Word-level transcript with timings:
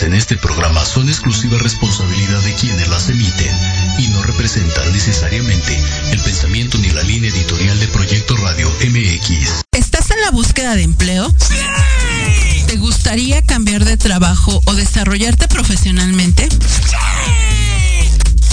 vertidas 0.00 0.02
en 0.02 0.14
este 0.14 0.36
programa 0.36 0.84
son 0.84 1.08
exclusiva 1.08 1.58
responsabilidad 1.58 2.40
de 2.42 2.54
quienes 2.54 2.88
las 2.88 3.08
emiten 3.08 3.54
y 3.98 4.08
no 4.08 4.22
representan 4.22 4.92
necesariamente 4.92 5.78
el 6.10 6.20
pensamiento 6.20 6.78
ni 6.78 6.90
la 6.90 7.02
línea 7.02 7.30
editorial 7.30 7.78
de 7.78 7.88
Proyecto 7.88 8.36
Radio 8.36 8.70
MX. 8.70 9.62
¿Estás 9.72 10.10
en 10.10 10.20
la 10.22 10.30
búsqueda 10.30 10.76
de 10.76 10.82
empleo? 10.82 11.28
¡Sí! 11.38 12.64
¿Te 12.66 12.76
gustaría 12.76 13.42
cambiar 13.42 13.84
de 13.84 13.96
trabajo 13.96 14.62
o 14.66 14.74
desarrollarte 14.74 15.48
profesionalmente? 15.48 16.48
¡Sí! 16.50 16.96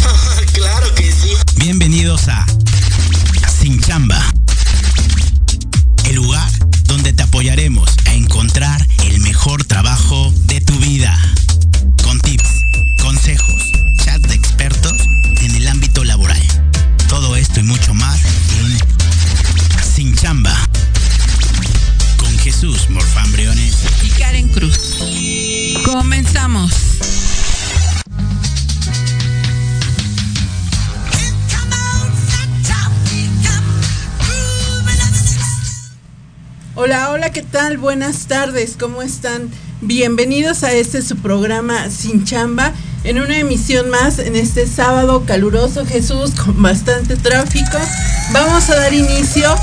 claro 0.54 0.94
que 0.96 1.12
sí. 1.12 1.34
Bienvenidos 1.56 2.28
a 2.28 2.46
Sin 3.60 3.82
Chamba. 3.82 4.22
El 6.06 6.16
lugar 6.16 6.50
donde 6.86 7.14
te 7.14 7.24
apoyaremos 7.24 7.90
a 8.06 8.14
encontrar 8.14 8.86
el 9.06 9.20
mejor 9.20 9.66
trabajo 9.66 10.34
de 10.46 10.62
tu 10.62 10.78
vida. 10.80 11.18
Comenzamos. 25.88 26.70
Hola, 36.76 37.12
hola, 37.12 37.30
¿qué 37.32 37.42
tal? 37.42 37.78
Buenas 37.78 38.28
tardes, 38.28 38.76
¿cómo 38.78 39.02
están? 39.02 39.50
Bienvenidos 39.80 40.66
a 40.66 40.74
este 40.74 41.02
su 41.02 41.16
programa 41.20 41.90
Sin 41.90 42.26
Chamba, 42.26 42.74
en 43.06 43.22
una 43.22 43.38
emisión 43.38 43.90
más 43.90 44.20
en 44.20 44.36
este 44.36 44.68
sábado 44.68 45.24
caluroso, 45.26 45.86
Jesús, 45.86 46.32
con 46.32 46.62
bastante 46.62 47.16
tráfico. 47.16 47.78
Vamos 48.34 48.70
a 48.70 48.76
dar 48.76 48.94
inicio. 48.94 49.56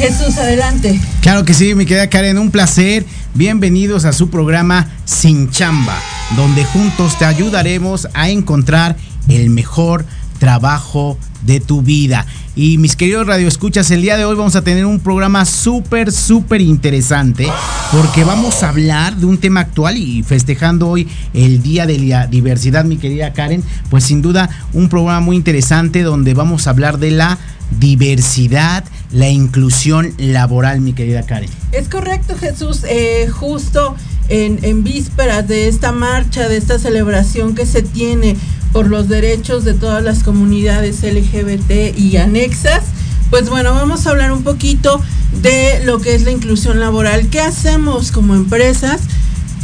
Jesús, 0.00 0.38
adelante. 0.38 0.98
Claro 1.20 1.44
que 1.44 1.52
sí, 1.52 1.74
mi 1.74 1.84
querida 1.84 2.08
Karen, 2.08 2.38
un 2.38 2.50
placer. 2.50 3.04
Bienvenidos 3.34 4.06
a 4.06 4.12
su 4.12 4.28
programa 4.28 4.88
Sin 5.04 5.50
Chamba, 5.50 5.96
donde 6.36 6.64
juntos 6.64 7.16
te 7.16 7.24
ayudaremos 7.24 8.08
a 8.12 8.28
encontrar 8.28 8.96
el 9.28 9.50
mejor 9.50 10.04
trabajo 10.40 11.16
de 11.42 11.60
tu 11.60 11.82
vida. 11.82 12.26
Y 12.56 12.78
mis 12.78 12.96
queridos 12.96 13.26
radioescuchas, 13.26 13.90
el 13.90 14.02
día 14.02 14.16
de 14.16 14.24
hoy 14.24 14.36
vamos 14.36 14.56
a 14.56 14.62
tener 14.62 14.84
un 14.84 15.00
programa 15.00 15.44
súper, 15.44 16.12
súper 16.12 16.60
interesante 16.60 17.46
porque 17.92 18.24
vamos 18.24 18.62
a 18.62 18.68
hablar 18.68 19.16
de 19.16 19.26
un 19.26 19.38
tema 19.38 19.60
actual 19.60 19.96
y 19.96 20.22
festejando 20.22 20.88
hoy 20.88 21.08
el 21.32 21.62
Día 21.62 21.86
de 21.86 21.98
la 21.98 22.26
Diversidad, 22.26 22.84
mi 22.84 22.96
querida 22.96 23.32
Karen, 23.32 23.62
pues 23.88 24.04
sin 24.04 24.22
duda 24.22 24.50
un 24.72 24.88
programa 24.88 25.20
muy 25.20 25.36
interesante 25.36 26.02
donde 26.02 26.34
vamos 26.34 26.66
a 26.66 26.70
hablar 26.70 26.98
de 26.98 27.12
la 27.12 27.38
diversidad, 27.78 28.84
la 29.12 29.28
inclusión 29.28 30.12
laboral, 30.18 30.80
mi 30.80 30.92
querida 30.92 31.22
Karen. 31.22 31.50
Es 31.72 31.88
correcto, 31.88 32.36
Jesús. 32.36 32.84
Eh, 32.88 33.28
justo 33.30 33.94
en, 34.28 34.58
en 34.62 34.82
vísperas 34.82 35.46
de 35.46 35.68
esta 35.68 35.92
marcha, 35.92 36.48
de 36.48 36.56
esta 36.56 36.78
celebración 36.78 37.54
que 37.54 37.66
se 37.66 37.82
tiene 37.82 38.36
por 38.72 38.88
los 38.88 39.08
derechos 39.08 39.64
de 39.64 39.74
todas 39.74 40.02
las 40.02 40.22
comunidades 40.22 41.02
LGBT 41.02 41.98
y 41.98 42.16
anexas. 42.16 42.84
Pues 43.30 43.48
bueno, 43.48 43.74
vamos 43.74 44.06
a 44.06 44.10
hablar 44.10 44.32
un 44.32 44.42
poquito 44.42 45.00
de 45.42 45.82
lo 45.84 46.00
que 46.00 46.14
es 46.14 46.22
la 46.22 46.30
inclusión 46.30 46.80
laboral. 46.80 47.28
¿Qué 47.28 47.40
hacemos 47.40 48.10
como 48.10 48.34
empresas 48.34 49.02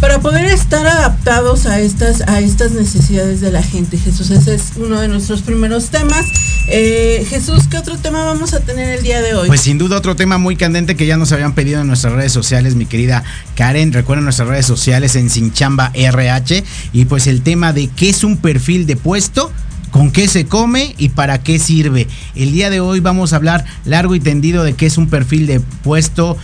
para 0.01 0.21
poder 0.21 0.47
estar 0.47 0.87
adaptados 0.87 1.67
a 1.67 1.81
estas, 1.81 2.23
a 2.23 2.41
estas 2.41 2.73
necesidades 2.73 3.41
de 3.41 3.51
la 3.51 3.63
gente? 3.63 3.99
Jesús, 3.99 4.31
ese 4.31 4.55
es 4.55 4.73
uno 4.77 5.01
de 5.01 5.09
nuestros 5.09 5.43
primeros 5.43 5.91
temas. 5.91 6.27
Eh, 6.69 7.27
Jesús, 7.29 7.69
¿qué 7.69 7.79
otro 7.79 7.97
tema 7.97 8.25
vamos 8.25 8.53
a 8.53 8.61
tener 8.61 8.99
el 8.99 9.03
día 9.03 9.23
de 9.23 9.35
hoy? 9.35 9.49
Pues 9.49 9.61
sin 9.61 9.79
duda 9.79 9.97
otro 9.97 10.17
tema 10.17 10.39
muy 10.39 10.57
candente 10.57 10.97
que 10.97 11.07
ya 11.07 11.17
nos 11.17 11.33
habían 11.33 11.55
pedido 11.55 11.81
en 11.81 11.87
nuestras 11.87 12.13
redes 12.13 12.33
sociales, 12.33 12.75
mi 12.75 12.87
querida 12.87 13.25
Karen. 13.55 13.93
Recuerden 13.93 14.25
nuestras 14.25 14.49
redes 14.49 14.67
sociales 14.67 15.17
en 15.17 15.31
Sinchamba 15.31 15.91
RH 15.95 16.65
y 16.93 17.05
pues 17.05 17.27
el 17.27 17.43
tema 17.43 17.73
de 17.73 17.89
qué 17.89 18.11
es 18.11 18.25
un 18.25 18.37
perfil 18.37 18.87
de 18.87 18.97
puesto 18.97 19.53
con 19.91 20.11
qué 20.11 20.29
se 20.29 20.45
come 20.45 20.95
y 20.99 21.11
para 21.11 21.43
qué 21.43 21.59
sirve. 21.59 22.07
El 22.35 22.53
día 22.53 22.69
de 22.69 22.81
hoy 22.81 23.01
vamos 23.01 23.33
a 23.33 23.37
hablar 23.37 23.65
largo 23.87 24.15
y 24.15 24.21
tendido 24.21 24.63
de 24.63 24.75
qué 24.75 24.87
es 24.87 24.99
un 24.99 25.09
perfil 25.09 25.47
de 25.47 25.61
puesto, 25.61 26.37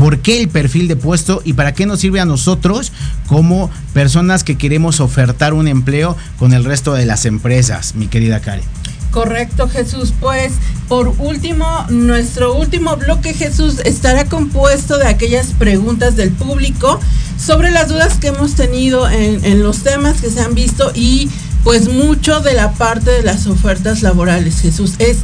por 0.00 0.20
qué 0.20 0.40
el 0.40 0.48
perfil 0.48 0.88
de 0.88 0.96
puesto 0.96 1.42
y 1.44 1.52
para 1.52 1.74
qué 1.74 1.84
nos 1.84 2.00
sirve 2.00 2.20
a 2.20 2.24
nosotros 2.24 2.90
como 3.26 3.70
personas 3.92 4.44
que 4.44 4.56
queremos 4.56 4.98
ofertar 4.98 5.52
un 5.52 5.68
empleo 5.68 6.16
con 6.38 6.54
el 6.54 6.64
resto 6.64 6.94
de 6.94 7.04
las 7.04 7.26
empresas, 7.26 7.94
mi 7.94 8.06
querida 8.06 8.40
Karen. 8.40 8.64
Correcto, 9.10 9.68
Jesús. 9.68 10.14
Pues 10.18 10.54
por 10.88 11.08
último, 11.18 11.66
nuestro 11.90 12.54
último 12.54 12.96
bloque, 12.96 13.34
Jesús, 13.34 13.80
estará 13.84 14.24
compuesto 14.24 14.96
de 14.96 15.06
aquellas 15.06 15.48
preguntas 15.48 16.16
del 16.16 16.30
público 16.30 16.98
sobre 17.38 17.70
las 17.70 17.88
dudas 17.88 18.14
que 18.14 18.28
hemos 18.28 18.54
tenido 18.54 19.06
en, 19.06 19.44
en 19.44 19.62
los 19.62 19.82
temas 19.82 20.22
que 20.22 20.30
se 20.30 20.40
han 20.40 20.54
visto 20.54 20.92
y 20.94 21.28
pues 21.62 21.88
mucho 21.88 22.40
de 22.40 22.54
la 22.54 22.72
parte 22.72 23.10
de 23.10 23.22
las 23.22 23.46
ofertas 23.46 24.00
laborales, 24.00 24.60
Jesús. 24.62 24.94
Es 24.98 25.18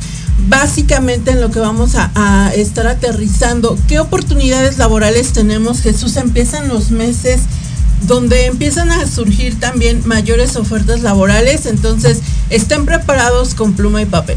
básicamente 0.48 1.32
en 1.32 1.40
lo 1.40 1.50
que 1.50 1.60
vamos 1.60 1.94
a, 1.96 2.52
estar 2.54 2.86
aterrizando. 2.86 3.78
¿Qué 3.88 3.98
oportunidades 3.98 4.78
laborales 4.78 5.32
tenemos, 5.32 5.80
Jesús? 5.80 6.16
Empiezan 6.16 6.68
los 6.68 6.90
meses 6.90 7.42
donde 8.06 8.46
empiezan 8.46 8.90
a 8.90 9.06
surgir 9.06 9.58
también 9.58 10.02
mayores 10.04 10.56
ofertas 10.56 11.02
laborales, 11.02 11.66
entonces 11.66 12.20
estén 12.50 12.84
preparados 12.84 13.54
con 13.54 13.72
pluma 13.72 14.02
y 14.02 14.06
papel. 14.06 14.36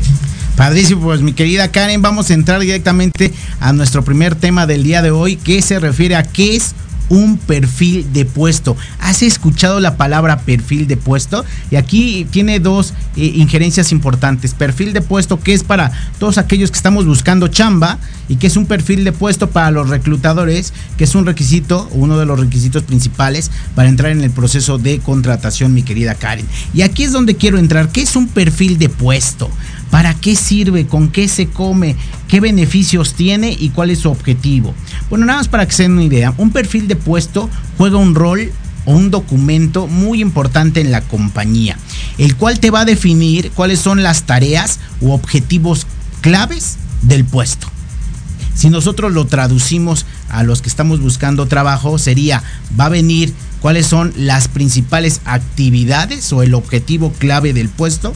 Padrísimo, 0.56 1.04
pues 1.04 1.22
mi 1.22 1.34
querida 1.34 1.72
Karen, 1.72 2.02
vamos 2.02 2.30
a 2.30 2.34
entrar 2.34 2.60
directamente 2.60 3.34
a 3.60 3.72
nuestro 3.72 4.04
primer 4.04 4.36
tema 4.36 4.66
del 4.68 4.84
día 4.84 5.02
de 5.02 5.12
hoy, 5.12 5.38
que 5.38 5.62
se 5.62 5.80
refiere 5.80 6.16
a 6.16 6.24
qué 6.24 6.56
es 6.56 6.74
un 7.10 7.38
perfil 7.38 8.12
de 8.14 8.26
puesto. 8.26 8.78
¿Has 9.00 9.22
escuchado 9.24 9.80
la 9.80 9.98
palabra 9.98 10.40
perfil 10.40 10.88
de 10.88 10.98
puesto? 10.98 11.44
Y 11.72 11.76
aquí 11.76 12.28
tiene 12.32 12.60
dos 12.60 12.94
eh, 13.16 13.34
injerencias 13.36 13.92
importantes. 13.92 14.54
Perfil 14.54 14.94
de 14.94 15.02
puesto 15.02 15.40
que 15.40 15.54
es 15.54 15.64
para 15.64 15.92
todos 16.20 16.38
aquellos 16.38 16.72
que 16.72 16.78
estamos 16.78 17.06
buscando 17.06 17.48
chamba 17.48 17.98
y 18.28 18.36
que 18.36 18.48
es 18.48 18.56
un 18.56 18.66
perfil 18.66 19.04
de 19.04 19.12
puesto 19.12 19.50
para 19.50 19.72
los 19.72 19.90
reclutadores, 19.90 20.74
que 20.98 21.04
es 21.04 21.16
un 21.16 21.26
requisito, 21.26 21.90
uno 21.92 22.18
de 22.18 22.26
los 22.26 22.40
requisitos 22.40 22.84
principales 22.84 23.52
para 23.76 23.90
entrar 23.90 24.12
en 24.12 24.22
el 24.22 24.32
proceso 24.32 24.78
de 24.78 25.00
contratación, 25.00 25.74
mi 25.74 25.84
querida 25.84 26.16
Karen. 26.16 26.46
Y 26.74 26.84
aquí 26.84 27.04
es 27.04 27.12
donde 27.12 27.36
quiero 27.36 27.58
entrar. 27.58 27.90
¿Qué 27.90 28.02
es 28.02 28.16
un 28.16 28.28
perfil 28.28 28.78
de 28.78 28.90
puesto? 28.90 29.50
¿Para 29.92 30.14
qué 30.14 30.36
sirve? 30.36 30.86
¿Con 30.86 31.10
qué 31.10 31.28
se 31.28 31.48
come? 31.48 31.96
¿Qué 32.28 32.40
beneficios 32.40 33.14
tiene? 33.14 33.56
¿Y 33.58 33.70
cuál 33.70 33.90
es 33.90 34.00
su 34.00 34.10
objetivo? 34.10 34.74
Bueno, 35.10 35.26
nada 35.26 35.40
más 35.40 35.48
para 35.48 35.68
que 35.68 35.74
se 35.74 35.84
den 35.84 35.94
una 35.94 36.04
idea. 36.04 36.34
Un 36.38 36.52
perfil 36.52 36.88
de 36.88 36.96
puesto 36.96 37.50
juega 37.78 37.98
un 37.98 38.16
rol 38.16 38.52
o 38.86 38.94
un 38.94 39.12
documento 39.12 39.88
muy 39.88 40.22
importante 40.22 40.82
en 40.82 40.92
la 40.92 41.02
compañía, 41.02 41.78
el 42.18 42.36
cual 42.36 42.60
te 42.60 42.72
va 42.72 42.82
a 42.82 42.86
definir 42.86 43.52
cuáles 43.52 43.80
son 43.80 44.04
las 44.04 44.24
tareas 44.24 44.80
u 45.02 45.12
objetivos 45.12 45.86
claves 46.22 46.78
del 47.02 47.26
puesto. 47.26 47.68
Si 48.60 48.70
nosotros 48.70 49.14
lo 49.14 49.24
traducimos 49.24 50.06
a 50.28 50.44
los 50.44 50.62
que 50.62 50.68
estamos 50.68 51.00
buscando 51.00 51.46
trabajo, 51.46 51.98
sería, 51.98 52.44
va 52.78 52.88
a 52.88 52.90
venir 52.90 53.34
cuáles 53.62 53.86
son 53.86 54.12
las 54.18 54.50
principales 54.50 55.22
actividades 55.24 56.34
o 56.34 56.44
el 56.44 56.54
objetivo 56.54 57.14
clave 57.14 57.54
del 57.54 57.70
puesto, 57.70 58.14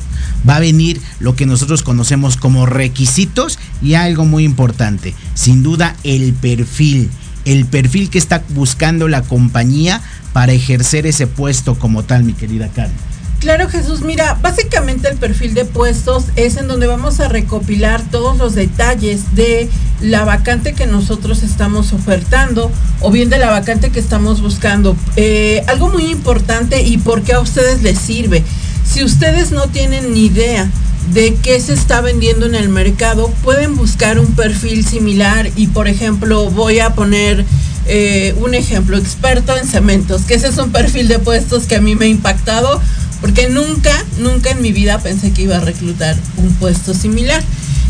va 0.48 0.58
a 0.58 0.60
venir 0.60 1.00
lo 1.22 1.38
que 1.38 1.46
nosotros 1.46 1.82
conocemos 1.82 2.36
como 2.36 2.66
requisitos 2.66 3.58
y 3.82 3.94
algo 3.94 4.26
muy 4.26 4.44
importante, 4.44 5.14
sin 5.34 5.64
duda 5.64 5.96
el 6.04 6.34
perfil, 6.34 7.10
el 7.46 7.66
perfil 7.66 8.10
que 8.10 8.18
está 8.18 8.44
buscando 8.50 9.08
la 9.08 9.22
compañía 9.22 10.02
para 10.34 10.52
ejercer 10.52 11.08
ese 11.08 11.26
puesto 11.26 11.76
como 11.76 12.04
tal, 12.04 12.26
mi 12.26 12.34
querida 12.34 12.68
Karen. 12.68 13.13
Claro, 13.44 13.68
Jesús. 13.68 14.04
Mira, 14.04 14.40
básicamente 14.42 15.10
el 15.10 15.18
perfil 15.18 15.54
de 15.54 15.66
puestos 15.66 16.28
es 16.38 16.56
en 16.56 16.70
donde 16.70 16.88
vamos 16.88 17.20
a 17.20 17.28
recopilar 17.28 18.02
todos 18.10 18.38
los 18.38 18.56
detalles 18.56 19.36
de 19.36 19.70
la 20.00 20.24
vacante 20.24 20.72
que 20.72 20.88
nosotros 20.88 21.44
estamos 21.44 21.92
ofertando 21.92 22.72
o 23.02 23.12
bien 23.12 23.30
de 23.30 23.40
la 23.40 23.50
vacante 23.50 23.90
que 23.90 24.00
estamos 24.00 24.40
buscando. 24.40 24.96
Eh, 25.18 25.62
algo 25.68 25.90
muy 25.90 26.06
importante 26.06 26.84
y 26.84 26.98
por 26.98 27.24
qué 27.24 27.34
a 27.34 27.42
ustedes 27.42 27.84
les 27.84 28.00
sirve. 28.00 28.46
Si 28.90 29.04
ustedes 29.04 29.52
no 29.52 29.68
tienen 29.68 30.14
ni 30.14 30.28
idea 30.28 30.70
de 31.12 31.36
qué 31.36 31.60
se 31.60 31.74
está 31.74 32.00
vendiendo 32.00 32.46
en 32.46 32.56
el 32.56 32.70
mercado, 32.70 33.28
pueden 33.44 33.76
buscar 33.76 34.20
un 34.20 34.36
perfil 34.36 34.86
similar 34.86 35.52
y, 35.58 35.68
por 35.68 35.90
ejemplo, 35.90 36.50
voy 36.50 36.80
a 36.80 36.92
poner 36.92 37.44
eh, 37.88 38.34
un 38.40 38.54
ejemplo, 38.54 38.98
experto 38.98 39.58
en 39.58 39.68
cementos, 39.68 40.22
que 40.22 40.36
ese 40.36 40.48
es 40.48 40.58
un 40.58 40.72
perfil 40.72 41.10
de 41.10 41.20
puestos 41.20 41.66
que 41.66 41.76
a 41.76 41.82
mí 41.82 41.96
me 41.96 42.06
ha 42.06 42.08
impactado 42.08 42.80
porque 43.24 43.48
nunca, 43.48 43.90
nunca 44.18 44.50
en 44.50 44.62
mi 44.62 44.74
vida 44.74 45.00
pensé 45.00 45.32
que 45.32 45.44
iba 45.44 45.56
a 45.56 45.62
reclutar 45.62 46.18
un 46.36 46.54
puesto 46.56 46.94
similar. 46.94 47.42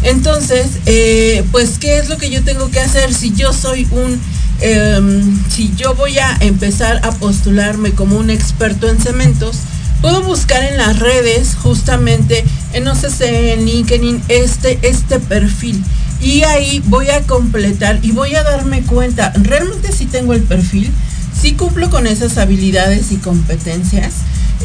Entonces, 0.03 0.67
eh, 0.85 1.43
pues, 1.51 1.79
¿qué 1.79 1.97
es 1.97 2.07
lo 2.07 2.19
que 2.19 2.29
yo 2.29 2.43
tengo 2.43 2.69
que 2.69 2.79
hacer 2.79 3.11
si 3.15 3.33
yo 3.33 3.51
soy 3.51 3.87
un 3.89 4.21
em, 4.61 5.43
si 5.49 5.73
yo 5.75 5.95
voy 5.95 6.19
a 6.19 6.37
empezar 6.41 6.99
a 7.03 7.11
postularme 7.13 7.93
como 7.93 8.17
un 8.17 8.29
experto 8.29 8.87
en 8.87 8.99
cementos, 8.99 9.57
puedo 10.01 10.21
buscar 10.21 10.61
en 10.61 10.77
las 10.77 10.99
redes 10.99 11.55
justamente 11.55 12.43
en 12.73 12.87
OCC, 12.87 13.21
en 13.53 13.65
LinkedIn, 13.65 14.21
este, 14.27 14.77
este 14.83 15.19
perfil. 15.19 15.83
Y 16.21 16.43
ahí 16.43 16.83
voy 16.85 17.09
a 17.09 17.23
completar 17.23 17.97
y 18.03 18.11
voy 18.11 18.35
a 18.35 18.43
darme 18.43 18.83
cuenta, 18.83 19.33
realmente 19.41 19.91
si 19.93 20.05
tengo 20.05 20.33
el 20.33 20.43
perfil, 20.43 20.91
si 21.41 21.53
cumplo 21.53 21.89
con 21.89 22.05
esas 22.05 22.37
habilidades 22.37 23.11
y 23.11 23.15
competencias. 23.15 24.13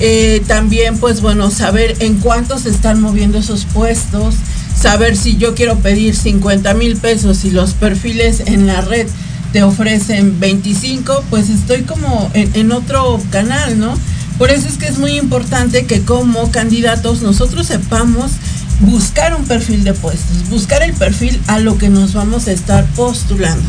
Eh, 0.01 0.43
también, 0.47 0.99
pues 0.99 1.21
bueno, 1.21 1.51
saber 1.51 1.97
en 2.01 2.19
cuánto 2.19 2.59
se 2.59 2.71
están 2.71 3.01
moviendo 3.01 3.39
esos 3.39 3.65
puestos, 3.65 4.35
saber 4.81 5.17
si 5.17 5.37
yo 5.37 5.55
quiero 5.55 5.79
pedir 5.79 6.15
50 6.15 6.75
mil 6.75 6.97
pesos 6.97 7.45
y 7.45 7.51
los 7.51 7.73
perfiles 7.73 8.43
en 8.47 8.67
la 8.67 8.81
red 8.81 9.09
te 9.53 9.63
ofrecen 9.63 10.39
25, 10.39 11.25
pues 11.31 11.49
estoy 11.49 11.83
como 11.83 12.31
en, 12.35 12.71
otro 12.71 13.21
canal, 13.31 13.79
¿no? 13.79 13.95
Por 14.37 14.51
eso 14.51 14.69
es 14.69 14.77
que 14.77 14.87
es 14.87 14.99
muy 14.99 15.13
importante 15.13 15.87
que 15.87 16.03
como 16.03 16.51
candidatos 16.51 17.23
nosotros 17.23 17.67
sepamos 17.67 18.33
buscar 18.81 19.35
un 19.35 19.47
perfil 19.47 19.83
de 19.85 19.95
puestos, 19.95 20.49
buscar 20.51 20.83
el 20.83 20.93
perfil 20.93 21.41
a 21.49 21.59
lo 21.59 21.79
que 21.79 21.89
nos 21.89 22.13
vamos 22.13 22.47
a 22.47 22.53
estar 22.53 22.85
postulando. 22.95 23.65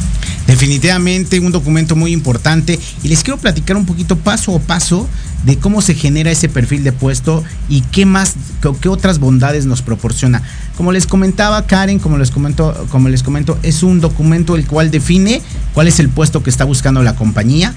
Definitivamente 0.49 1.39
un 1.39 1.51
documento 1.51 1.95
muy 1.95 2.11
importante 2.11 2.79
y 3.03 3.07
les 3.07 3.23
quiero 3.23 3.37
platicar 3.37 3.77
un 3.77 3.85
poquito 3.85 4.17
paso 4.17 4.55
a 4.55 4.59
paso 4.59 5.07
de 5.43 5.59
cómo 5.59 5.79
se 5.83 5.93
genera 5.93 6.31
ese 6.31 6.49
perfil 6.49 6.83
de 6.83 6.91
puesto 6.91 7.43
y 7.69 7.81
qué 7.81 8.07
más, 8.07 8.33
qué, 8.81 8.89
otras 8.89 9.19
bondades 9.19 9.67
nos 9.67 9.83
proporciona. 9.83 10.41
Como 10.75 10.91
les 10.91 11.05
comentaba 11.05 11.67
Karen, 11.67 11.99
como 11.99 12.17
les 12.17 12.31
comento, 12.31 12.87
como 12.89 13.09
les 13.09 13.21
comento, 13.21 13.59
es 13.61 13.83
un 13.83 14.01
documento 14.01 14.55
el 14.55 14.65
cual 14.65 14.89
define 14.89 15.43
cuál 15.75 15.87
es 15.87 15.99
el 15.99 16.09
puesto 16.09 16.41
que 16.41 16.49
está 16.49 16.65
buscando 16.65 17.03
la 17.03 17.15
compañía, 17.15 17.75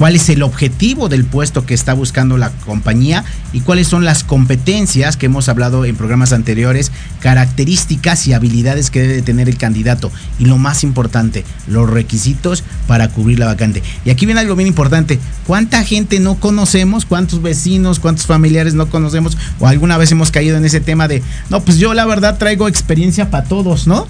cuál 0.00 0.16
es 0.16 0.30
el 0.30 0.42
objetivo 0.42 1.10
del 1.10 1.26
puesto 1.26 1.66
que 1.66 1.74
está 1.74 1.92
buscando 1.92 2.38
la 2.38 2.48
compañía 2.64 3.22
y 3.52 3.60
cuáles 3.60 3.86
son 3.86 4.06
las 4.06 4.24
competencias 4.24 5.18
que 5.18 5.26
hemos 5.26 5.50
hablado 5.50 5.84
en 5.84 5.94
programas 5.94 6.32
anteriores, 6.32 6.90
características 7.18 8.26
y 8.26 8.32
habilidades 8.32 8.88
que 8.88 9.02
debe 9.02 9.20
tener 9.20 9.50
el 9.50 9.58
candidato 9.58 10.10
y 10.38 10.46
lo 10.46 10.56
más 10.56 10.84
importante, 10.84 11.44
los 11.66 11.90
requisitos 11.90 12.64
para 12.86 13.08
cubrir 13.08 13.40
la 13.40 13.44
vacante. 13.44 13.82
Y 14.06 14.08
aquí 14.08 14.24
viene 14.24 14.40
algo 14.40 14.56
bien 14.56 14.68
importante, 14.68 15.18
¿cuánta 15.46 15.84
gente 15.84 16.18
no 16.18 16.36
conocemos? 16.36 17.04
¿Cuántos 17.04 17.42
vecinos, 17.42 18.00
cuántos 18.00 18.24
familiares 18.24 18.72
no 18.72 18.88
conocemos? 18.88 19.36
O 19.58 19.66
alguna 19.66 19.98
vez 19.98 20.10
hemos 20.12 20.30
caído 20.30 20.56
en 20.56 20.64
ese 20.64 20.80
tema 20.80 21.08
de, 21.08 21.22
no, 21.50 21.60
pues 21.60 21.76
yo 21.76 21.92
la 21.92 22.06
verdad 22.06 22.38
traigo 22.38 22.68
experiencia 22.68 23.30
para 23.30 23.44
todos, 23.44 23.86
¿no? 23.86 24.06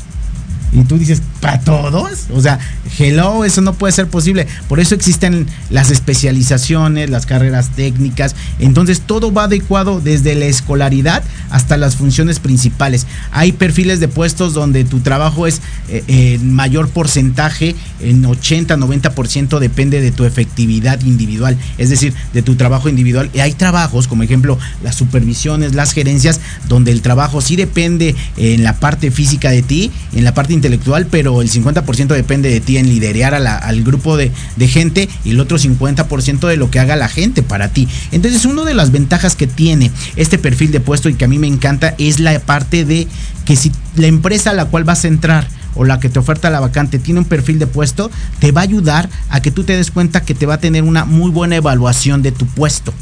Y 0.73 0.85
tú 0.85 0.99
dices, 0.99 1.23
¿para 1.41 1.61
todos? 1.61 2.27
O 2.33 2.41
sea, 2.41 2.59
hello, 2.99 3.45
eso 3.45 3.61
no 3.61 3.75
puede 3.75 3.93
ser 3.93 4.07
posible. 4.07 4.47
Por 4.69 4.79
eso 4.79 4.95
existen 4.95 5.47
las 5.69 5.91
especializaciones, 5.91 7.11
las 7.11 7.27
carreras 7.27 7.71
técnicas. 7.71 8.37
Entonces, 8.59 9.01
todo 9.01 9.33
va 9.33 9.45
adecuado 9.45 10.01
desde 10.01 10.35
la 10.35 10.47
escolaridad 10.47 11.25
hasta 11.51 11.77
las 11.77 11.97
funciones 11.97 12.39
principales. 12.39 13.07
Hay 13.33 13.53
perfiles 13.53 14.01
de 14.01 14.09
puestos 14.09 14.55
donde 14.55 14.85
tu 14.85 15.01
trabajo 15.01 15.47
es 15.47 15.61
eh, 15.89 16.05
en 16.07 16.55
mayor 16.55 16.89
porcentaje, 16.89 17.75
en 18.01 18.25
80, 18.25 18.77
90% 18.77 19.59
depende 19.59 20.01
de 20.01 20.13
tu 20.13 20.25
efectividad 20.25 21.01
individual, 21.03 21.57
es 21.79 21.91
decir, 21.91 22.15
de 22.33 22.43
tu 22.43 22.55
trabajo 22.55 22.89
individual. 22.89 23.31
Y 23.35 23.41
hay 23.41 23.55
trabajos, 23.55 24.07
como 24.07 24.23
ejemplo, 24.23 24.59
las 24.83 24.95
supervisiones, 24.95 25.75
las 25.75 25.93
gerencias, 25.93 26.41
donde 26.69 26.93
el 26.93 27.03
trabajo 27.03 27.41
sí 27.41 27.57
depende 27.57 28.15
en 28.37 28.63
la 28.63 28.79
parte 28.79 29.11
física 29.11 29.51
de 29.51 29.63
ti, 29.63 29.91
en 30.13 30.25
la 30.25 30.35
parte 30.35 30.53
intelectual, 30.61 31.07
pero 31.07 31.41
el 31.41 31.51
50% 31.51 32.09
depende 32.09 32.51
de 32.51 32.61
ti 32.61 32.77
en 32.77 32.89
liderar 32.89 33.35
al 33.35 33.83
grupo 33.83 34.17
de, 34.17 34.31
de 34.57 34.69
gente 34.69 35.09
y 35.25 35.31
el 35.31 35.41
otro 35.41 35.59
50% 35.59 36.47
de 36.47 36.57
lo 36.57 36.71
que 36.71 36.79
haga 36.79 36.97
la 36.97 37.09
gente 37.09 37.43
para 37.43 37.69
ti. 37.69 37.89
Entonces, 38.13 38.45
una 38.45 38.65
de 38.65 38.75
las 38.75 38.93
ventajas 38.93 39.37
que 39.37 39.47
tiene 39.47 39.91
este 40.17 40.39
perfil 40.39 40.71
de 40.71 40.81
puesto 40.81 41.09
y 41.09 41.15
que 41.15 41.25
a 41.25 41.29
mí 41.29 41.39
me 41.39 41.47
encanta 41.47 41.95
es 41.99 42.21
la 42.21 42.39
parte 42.41 42.85
de 42.85 43.09
que 43.45 43.57
si 43.57 43.73
la 43.97 44.07
empresa 44.07 44.51
a 44.51 44.55
la 44.55 44.67
cual 44.67 44.85
vas 44.85 45.05
a 45.05 45.09
entrar 45.09 45.49
o 45.75 45.85
la 45.85 46.01
que 46.01 46.09
te 46.09 46.19
oferta 46.19 46.51
la 46.51 46.61
vacante 46.61 46.99
tiene 46.99 47.21
un 47.21 47.27
perfil 47.27 47.59
de 47.59 47.67
puesto, 47.67 48.11
te 48.39 48.53
va 48.53 48.61
a 48.61 48.65
ayudar 48.65 49.09
a 49.29 49.41
que 49.41 49.51
tú 49.51 49.65
te 49.65 49.77
des 49.77 49.91
cuenta 49.91 50.23
que 50.23 50.35
te 50.35 50.47
va 50.47 50.55
a 50.55 50.61
tener 50.61 50.83
una 50.83 51.05
muy 51.05 51.31
buena 51.31 51.57
evaluación 51.57 52.23
de 52.23 52.33
tu 52.33 52.47
puesto. 52.47 52.93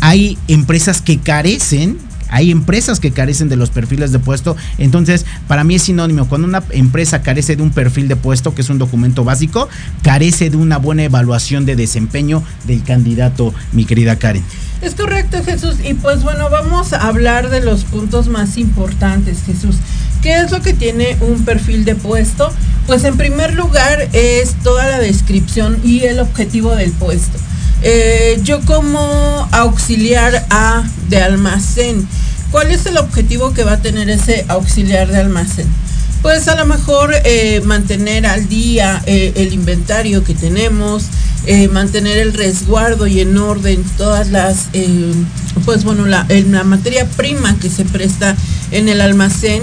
Hay 0.00 0.38
empresas 0.48 1.02
que 1.02 1.18
carecen 1.18 1.98
hay 2.30 2.50
empresas 2.50 3.00
que 3.00 3.10
carecen 3.10 3.48
de 3.48 3.56
los 3.56 3.70
perfiles 3.70 4.12
de 4.12 4.18
puesto. 4.18 4.56
Entonces, 4.78 5.26
para 5.48 5.64
mí 5.64 5.74
es 5.74 5.82
sinónimo. 5.82 6.28
Cuando 6.28 6.48
una 6.48 6.62
empresa 6.70 7.22
carece 7.22 7.56
de 7.56 7.62
un 7.62 7.70
perfil 7.70 8.08
de 8.08 8.16
puesto, 8.16 8.54
que 8.54 8.62
es 8.62 8.70
un 8.70 8.78
documento 8.78 9.24
básico, 9.24 9.68
carece 10.02 10.50
de 10.50 10.56
una 10.56 10.78
buena 10.78 11.04
evaluación 11.04 11.66
de 11.66 11.76
desempeño 11.76 12.42
del 12.64 12.82
candidato, 12.82 13.54
mi 13.72 13.84
querida 13.84 14.16
Karen. 14.16 14.44
Es 14.82 14.94
correcto, 14.94 15.42
Jesús. 15.44 15.76
Y 15.84 15.94
pues 15.94 16.22
bueno, 16.22 16.48
vamos 16.50 16.92
a 16.92 17.06
hablar 17.06 17.50
de 17.50 17.60
los 17.60 17.84
puntos 17.84 18.28
más 18.28 18.56
importantes, 18.56 19.42
Jesús. 19.44 19.76
¿Qué 20.22 20.38
es 20.40 20.50
lo 20.50 20.60
que 20.62 20.72
tiene 20.72 21.16
un 21.20 21.44
perfil 21.44 21.84
de 21.84 21.94
puesto? 21.94 22.50
Pues 22.86 23.04
en 23.04 23.16
primer 23.16 23.54
lugar 23.54 24.08
es 24.12 24.54
toda 24.62 24.86
la 24.86 24.98
descripción 24.98 25.78
y 25.84 26.00
el 26.00 26.18
objetivo 26.18 26.74
del 26.76 26.92
puesto. 26.92 27.38
Eh, 27.82 28.38
yo 28.42 28.60
como 28.66 29.48
auxiliar 29.52 30.46
A 30.50 30.84
de 31.08 31.22
almacén, 31.22 32.06
¿cuál 32.50 32.70
es 32.70 32.84
el 32.84 32.98
objetivo 32.98 33.54
que 33.54 33.64
va 33.64 33.72
a 33.72 33.80
tener 33.80 34.10
ese 34.10 34.44
auxiliar 34.48 35.08
de 35.08 35.18
almacén? 35.18 35.66
Pues 36.20 36.48
a 36.48 36.56
lo 36.56 36.66
mejor 36.66 37.14
eh, 37.24 37.62
mantener 37.64 38.26
al 38.26 38.48
día 38.48 39.02
eh, 39.06 39.32
el 39.36 39.54
inventario 39.54 40.22
que 40.22 40.34
tenemos, 40.34 41.04
mantener 41.72 42.18
el 42.18 42.34
resguardo 42.34 43.06
y 43.06 43.20
en 43.20 43.36
orden 43.38 43.82
todas 43.96 44.28
las, 44.28 44.68
pues 45.64 45.84
bueno, 45.84 46.04
la, 46.04 46.26
la, 46.28 46.64
materia 46.64 47.06
prima 47.16 47.56
que 47.58 47.70
se 47.70 47.86
presta 47.86 48.36
en 48.70 48.90
el 48.90 49.00
almacén. 49.00 49.62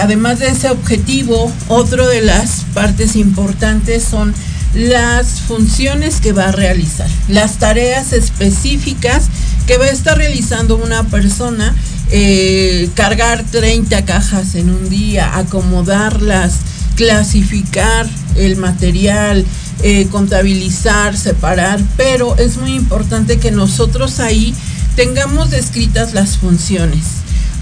además 0.00 0.38
de 0.38 0.48
ese 0.48 0.70
objetivo, 0.70 1.52
otro 1.68 2.08
de 2.08 2.22
las 2.22 2.64
partes 2.72 3.16
importantes 3.16 4.02
son 4.02 4.34
las 4.74 5.40
funciones 5.40 6.20
que 6.20 6.32
va 6.32 6.48
a 6.48 6.52
realizar, 6.52 7.08
las 7.28 7.58
tareas 7.58 8.12
específicas 8.12 9.28
que 9.66 9.78
va 9.78 9.86
a 9.86 9.90
estar 9.90 10.16
realizando 10.16 10.76
una 10.76 11.04
persona, 11.04 11.74
eh, 12.10 12.88
cargar 12.94 13.44
30 13.50 14.04
cajas 14.04 14.54
en 14.54 14.70
un 14.70 14.88
día, 14.88 15.36
acomodarlas, 15.36 16.54
clasificar 16.96 18.08
el 18.36 18.56
material, 18.56 19.44
eh, 19.82 20.08
contabilizar, 20.10 21.16
separar, 21.16 21.80
pero 21.96 22.36
es 22.36 22.56
muy 22.56 22.74
importante 22.74 23.38
que 23.38 23.50
nosotros 23.50 24.20
ahí 24.20 24.54
tengamos 24.96 25.50
descritas 25.50 26.14
las 26.14 26.38
funciones. 26.38 27.04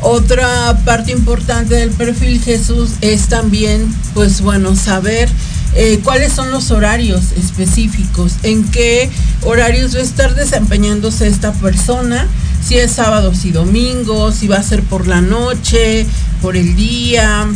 Otra 0.01 0.79
parte 0.85 1.13
importante 1.13 1.75
del 1.75 1.91
perfil 1.91 2.41
Jesús 2.41 2.93
es 3.01 3.29
también, 3.29 3.95
pues 4.15 4.41
bueno, 4.41 4.77
saber 4.77 5.29
eh, 5.77 6.01
cuáles 6.03 6.33
son 6.33 6.51
los 6.51 6.71
horarios 6.71 7.33
específicos, 7.37 8.37
en 8.43 8.65
qué 8.65 9.11
horarios 9.43 9.95
va 9.95 10.01
a 10.01 10.03
estar 10.03 10.35
desempeñándose 10.35 11.29
esta 11.29 11.53
persona, 11.53 12.27
si 12.67 12.77
es 12.77 12.93
sábados 12.93 13.45
y 13.45 13.51
domingos, 13.51 14.37
si 14.37 14.49
va 14.49 14.57
a 14.57 14.63
ser 14.63 14.83
por 14.83 15.07
la 15.07 15.21
noche, 15.21 16.07
por 16.41 16.57
el 16.57 16.77
día. 16.77 17.47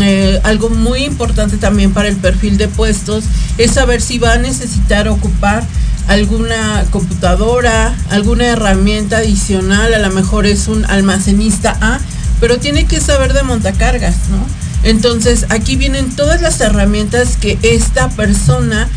Eh, 0.00 0.40
algo 0.44 0.70
muy 0.70 1.04
importante 1.04 1.56
también 1.56 1.92
para 1.92 2.08
el 2.08 2.16
perfil 2.16 2.58
de 2.58 2.68
puestos 2.68 3.24
es 3.58 3.72
saber 3.72 4.00
si 4.00 4.18
va 4.18 4.34
a 4.34 4.38
necesitar 4.38 5.08
ocupar 5.08 5.64
alguna 6.06 6.84
computadora, 6.90 7.94
alguna 8.10 8.46
herramienta 8.46 9.18
adicional, 9.18 9.94
a 9.94 9.98
lo 9.98 10.10
mejor 10.10 10.46
es 10.46 10.68
un 10.68 10.84
almacenista 10.84 11.76
A, 11.80 11.98
pero 12.40 12.58
tiene 12.58 12.86
que 12.86 13.00
saber 13.00 13.32
de 13.32 13.42
montacargas, 13.42 14.16
¿no? 14.30 14.69
Entonces 14.82 15.46
aquí 15.50 15.76
vienen 15.76 16.10
todas 16.16 16.40
las 16.40 16.60
herramientas 16.60 17.36
que 17.36 17.58
esta 17.62 18.08
persona 18.10 18.88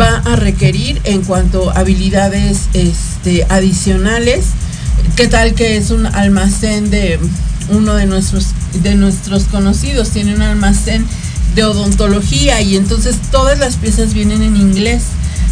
va 0.00 0.18
a 0.18 0.36
requerir 0.36 1.00
en 1.04 1.22
cuanto 1.22 1.70
a 1.70 1.80
habilidades 1.80 2.68
este, 2.74 3.44
adicionales. 3.48 4.46
¿Qué 5.16 5.26
tal 5.28 5.54
que 5.54 5.76
es 5.76 5.90
un 5.90 6.06
almacén 6.06 6.90
de 6.90 7.18
uno 7.70 7.94
de 7.94 8.06
nuestros, 8.06 8.48
de 8.82 8.94
nuestros 8.94 9.44
conocidos? 9.44 10.10
Tiene 10.10 10.34
un 10.34 10.42
almacén 10.42 11.04
de 11.54 11.64
odontología 11.64 12.60
y 12.62 12.76
entonces 12.76 13.16
todas 13.30 13.58
las 13.58 13.76
piezas 13.76 14.14
vienen 14.14 14.42
en 14.42 14.56
inglés. 14.56 15.02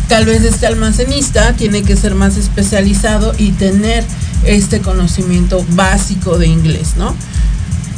Tal 0.09 0.25
vez 0.25 0.43
este 0.43 0.67
almacenista 0.67 1.53
tiene 1.55 1.83
que 1.83 1.97
ser 1.97 2.15
más 2.15 2.37
especializado 2.37 3.33
y 3.39 3.53
tener 3.53 4.05
este 4.45 4.81
conocimiento 4.81 5.65
básico 5.71 6.39
de 6.39 6.47
inglés, 6.47 6.95
¿no? 6.97 7.15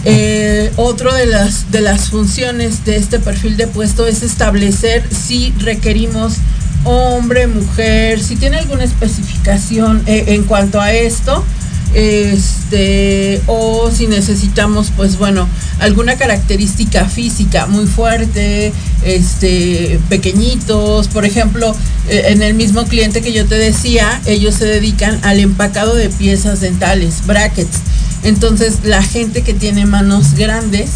Eh, 0.04 0.72
otro 0.76 1.14
de 1.14 1.26
las, 1.26 1.70
de 1.70 1.80
las 1.80 2.10
funciones 2.10 2.84
de 2.84 2.96
este 2.96 3.20
perfil 3.20 3.56
de 3.56 3.68
puesto 3.68 4.06
es 4.06 4.22
establecer 4.22 5.04
si 5.10 5.54
requerimos 5.58 6.34
hombre, 6.84 7.46
mujer, 7.46 8.20
si 8.20 8.34
tiene 8.34 8.58
alguna 8.58 8.84
especificación 8.84 10.02
eh, 10.06 10.24
en 10.28 10.44
cuanto 10.44 10.80
a 10.80 10.92
esto. 10.92 11.44
este 11.94 13.42
o 13.46 13.90
si 13.90 14.06
necesitamos 14.06 14.90
pues 14.96 15.18
bueno 15.18 15.46
alguna 15.78 16.16
característica 16.16 17.04
física 17.04 17.66
muy 17.66 17.84
fuerte 17.84 18.72
este 19.04 20.00
pequeñitos 20.08 21.08
por 21.08 21.26
ejemplo 21.26 21.76
eh, 22.08 22.28
en 22.28 22.40
el 22.40 22.54
mismo 22.54 22.84
cliente 22.84 23.20
que 23.20 23.34
yo 23.34 23.44
te 23.44 23.56
decía 23.56 24.22
ellos 24.24 24.54
se 24.54 24.64
dedican 24.64 25.20
al 25.22 25.38
empacado 25.38 25.94
de 25.94 26.08
piezas 26.08 26.62
dentales 26.62 27.26
brackets 27.26 27.80
entonces 28.22 28.84
la 28.84 29.02
gente 29.02 29.42
que 29.42 29.54
tiene 29.54 29.86
manos 29.86 30.34
grandes 30.34 30.90